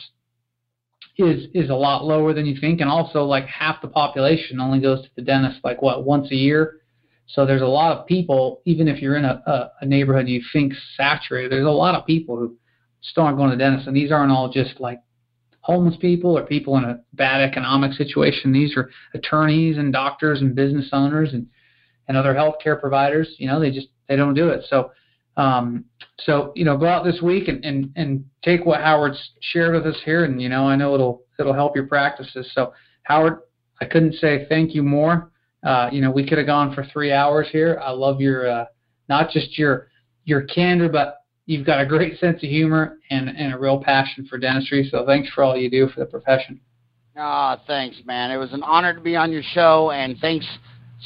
is 1.19 1.49
is 1.53 1.69
a 1.69 1.75
lot 1.75 2.05
lower 2.05 2.33
than 2.33 2.47
you 2.47 2.59
think, 2.59 2.81
and 2.81 2.89
also 2.89 3.25
like 3.25 3.47
half 3.47 3.83
the 3.83 3.89
population 3.89 4.61
only 4.61 4.81
goes 4.81 5.03
to 5.03 5.11
the 5.17 5.23
dentist 5.23 5.61
like 5.65 5.83
what 5.83 6.05
once 6.05 6.31
a 6.31 6.37
year. 6.37 6.81
So 7.29 7.45
there's 7.45 7.63
a 7.63 7.67
lot 7.67 7.97
of 7.97 8.07
people, 8.07 8.63
even 8.65 8.89
if 8.89 9.01
you're 9.01 9.17
in 9.17 9.25
a, 9.25 9.43
a, 9.47 9.71
a 9.83 9.87
neighborhood 9.87 10.29
you 10.29 10.43
think 10.53 10.73
saturated, 10.97 11.53
there's 11.53 11.67
a 11.67 11.71
lot 11.71 11.95
of 11.95 12.07
people 12.07 12.37
who 12.37 12.57
still 13.03 13.23
aren't 13.23 13.37
going 13.37 13.51
to 13.51 13.57
dentists. 13.57 13.87
and 13.87 13.95
these 13.95 14.11
aren't 14.11 14.33
all 14.33 14.51
just 14.51 14.81
like 14.81 14.99
homeless 15.61 15.97
people 16.01 16.37
or 16.37 16.45
people 16.45 16.77
in 16.79 16.85
a 16.85 17.01
bad 17.13 17.43
economic 17.43 17.93
situation. 17.93 18.53
These 18.53 18.77
are 18.77 18.91
attorneys 19.13 19.77
and 19.77 19.93
doctors 19.93 20.41
and 20.41 20.55
business 20.55 20.89
owners 20.93 21.33
and 21.33 21.47
and 22.09 22.17
other 22.17 22.35
healthcare 22.35 22.81
providers. 22.81 23.29
You 23.37 23.49
know, 23.49 23.61
they 23.61 23.71
just 23.71 23.89
they 24.09 24.17
don't 24.17 24.33
do 24.35 24.49
it. 24.49 24.65
So 24.71 24.91
um, 25.37 25.85
so 26.21 26.53
you 26.57 26.65
know, 26.65 26.77
go 26.77 26.87
out 26.87 27.05
this 27.05 27.21
week 27.23 27.49
and, 27.49 27.65
and 27.65 27.93
and 27.97 28.25
take 28.43 28.65
what 28.65 28.81
Howard's 28.81 29.21
shared 29.41 29.75
with 29.75 29.87
us 29.87 30.01
here, 30.05 30.25
and 30.25 30.41
you 30.41 30.49
know, 30.49 30.67
I 30.67 30.75
know 30.75 30.95
it'll 30.95 31.23
it'll 31.39 31.53
help 31.53 31.77
your 31.77 31.87
practices. 31.87 32.51
So 32.55 32.73
Howard, 33.05 33.41
I 33.81 33.85
couldn't 33.85 34.15
say 34.15 34.47
thank 34.49 34.75
you 34.75 34.83
more. 34.83 35.31
Uh, 35.65 35.89
you 35.91 36.01
know, 36.01 36.11
we 36.11 36.27
could 36.27 36.39
have 36.39 36.47
gone 36.47 36.75
for 36.75 36.85
three 36.85 37.13
hours 37.13 37.49
here. 37.51 37.81
I 37.83 37.91
love 37.91 38.21
your 38.21 38.49
uh, 38.49 38.65
not 39.09 39.31
just 39.31 39.59
your 39.59 39.89
your 40.25 40.43
candor, 40.43 40.89
but 40.89 41.23
you've 41.47 41.67
got 41.67 41.81
a 41.81 41.87
great 41.87 42.19
sense 42.21 42.37
of 42.37 42.49
humor 42.49 42.99
and 43.11 43.29
and 43.29 43.55
a 43.55 43.59
real 43.59 43.83
passion 43.83 44.27
for 44.27 44.39
dentistry. 44.39 44.89
So 44.91 45.05
thanks 45.05 45.29
for 45.31 45.43
all 45.43 45.57
you 45.57 45.71
do 45.71 45.89
for 45.89 46.01
the 46.01 46.07
profession. 46.07 46.61
Ah, 47.17 47.59
oh, 47.59 47.65
thanks, 47.67 47.97
man. 48.05 48.31
It 48.31 48.37
was 48.37 48.53
an 48.53 48.63
honor 48.63 48.95
to 48.95 49.01
be 49.01 49.17
on 49.17 49.33
your 49.33 49.43
show, 49.43 49.91
and 49.91 50.17
thanks 50.21 50.47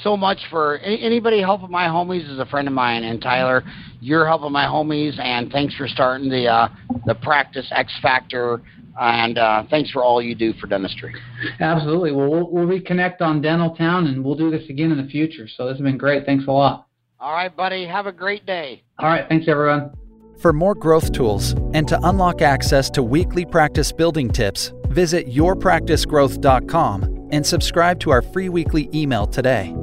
so 0.03 0.17
much 0.17 0.39
for 0.51 0.79
anybody 0.79 1.41
helping 1.41 1.71
my 1.71 1.87
homies 1.87 2.31
is 2.31 2.39
a 2.39 2.47
friend 2.47 2.67
of 2.67 2.75
mine. 2.75 3.05
And 3.05 3.21
Tyler 3.21 3.63
you're 4.03 4.27
helping 4.27 4.53
my 4.53 4.65
homies 4.65 5.19
and 5.19 5.51
thanks 5.51 5.75
for 5.77 5.87
starting 5.87 6.29
the 6.29 6.47
uh, 6.49 6.69
the 7.07 7.15
practice 7.15 7.71
X 7.75 7.97
Factor. 8.03 8.61
And 9.01 9.39
uh, 9.39 9.63
thanks 9.71 9.91
for 9.91 10.05
all 10.05 10.21
you 10.21 10.35
do 10.35 10.53
for 10.55 10.67
dentistry. 10.67 11.15
Absolutely. 11.61 12.13
Well, 12.13 12.29
well 12.29 12.51
we'll 12.51 12.67
reconnect 12.67 13.23
on 13.23 13.41
Dentaltown 13.41 14.09
and 14.09 14.23
we'll 14.23 14.35
do 14.35 14.51
this 14.51 14.69
again 14.69 14.93
in 14.93 14.99
the 15.03 15.09
future. 15.09 15.49
So 15.57 15.67
this 15.69 15.79
has 15.79 15.83
been 15.83 15.97
great. 15.97 16.27
Thanks 16.27 16.45
a 16.47 16.51
lot. 16.51 16.89
All 17.19 17.33
right 17.33 17.57
buddy. 17.57 17.87
Have 17.87 18.07
a 18.07 18.13
great 18.13 18.45
day. 18.45 18.83
All 18.99 19.09
right. 19.09 19.27
Thanks 19.29 19.47
everyone. 19.49 19.93
For 20.41 20.53
more 20.53 20.75
growth 20.75 21.13
tools 21.13 21.53
and 21.73 21.87
to 21.87 21.99
unlock 22.03 22.43
access 22.43 22.91
to 22.91 23.03
weekly 23.03 23.45
practice 23.45 23.93
building 23.93 24.31
tips 24.31 24.73
visit 24.89 25.29
yourpracticegrowth.com 25.29 27.22
and 27.33 27.45
subscribe 27.45 27.99
to 27.99 28.11
our 28.11 28.23
free 28.23 28.49
weekly 28.49 28.89
email 28.95 29.27
today 29.27 29.75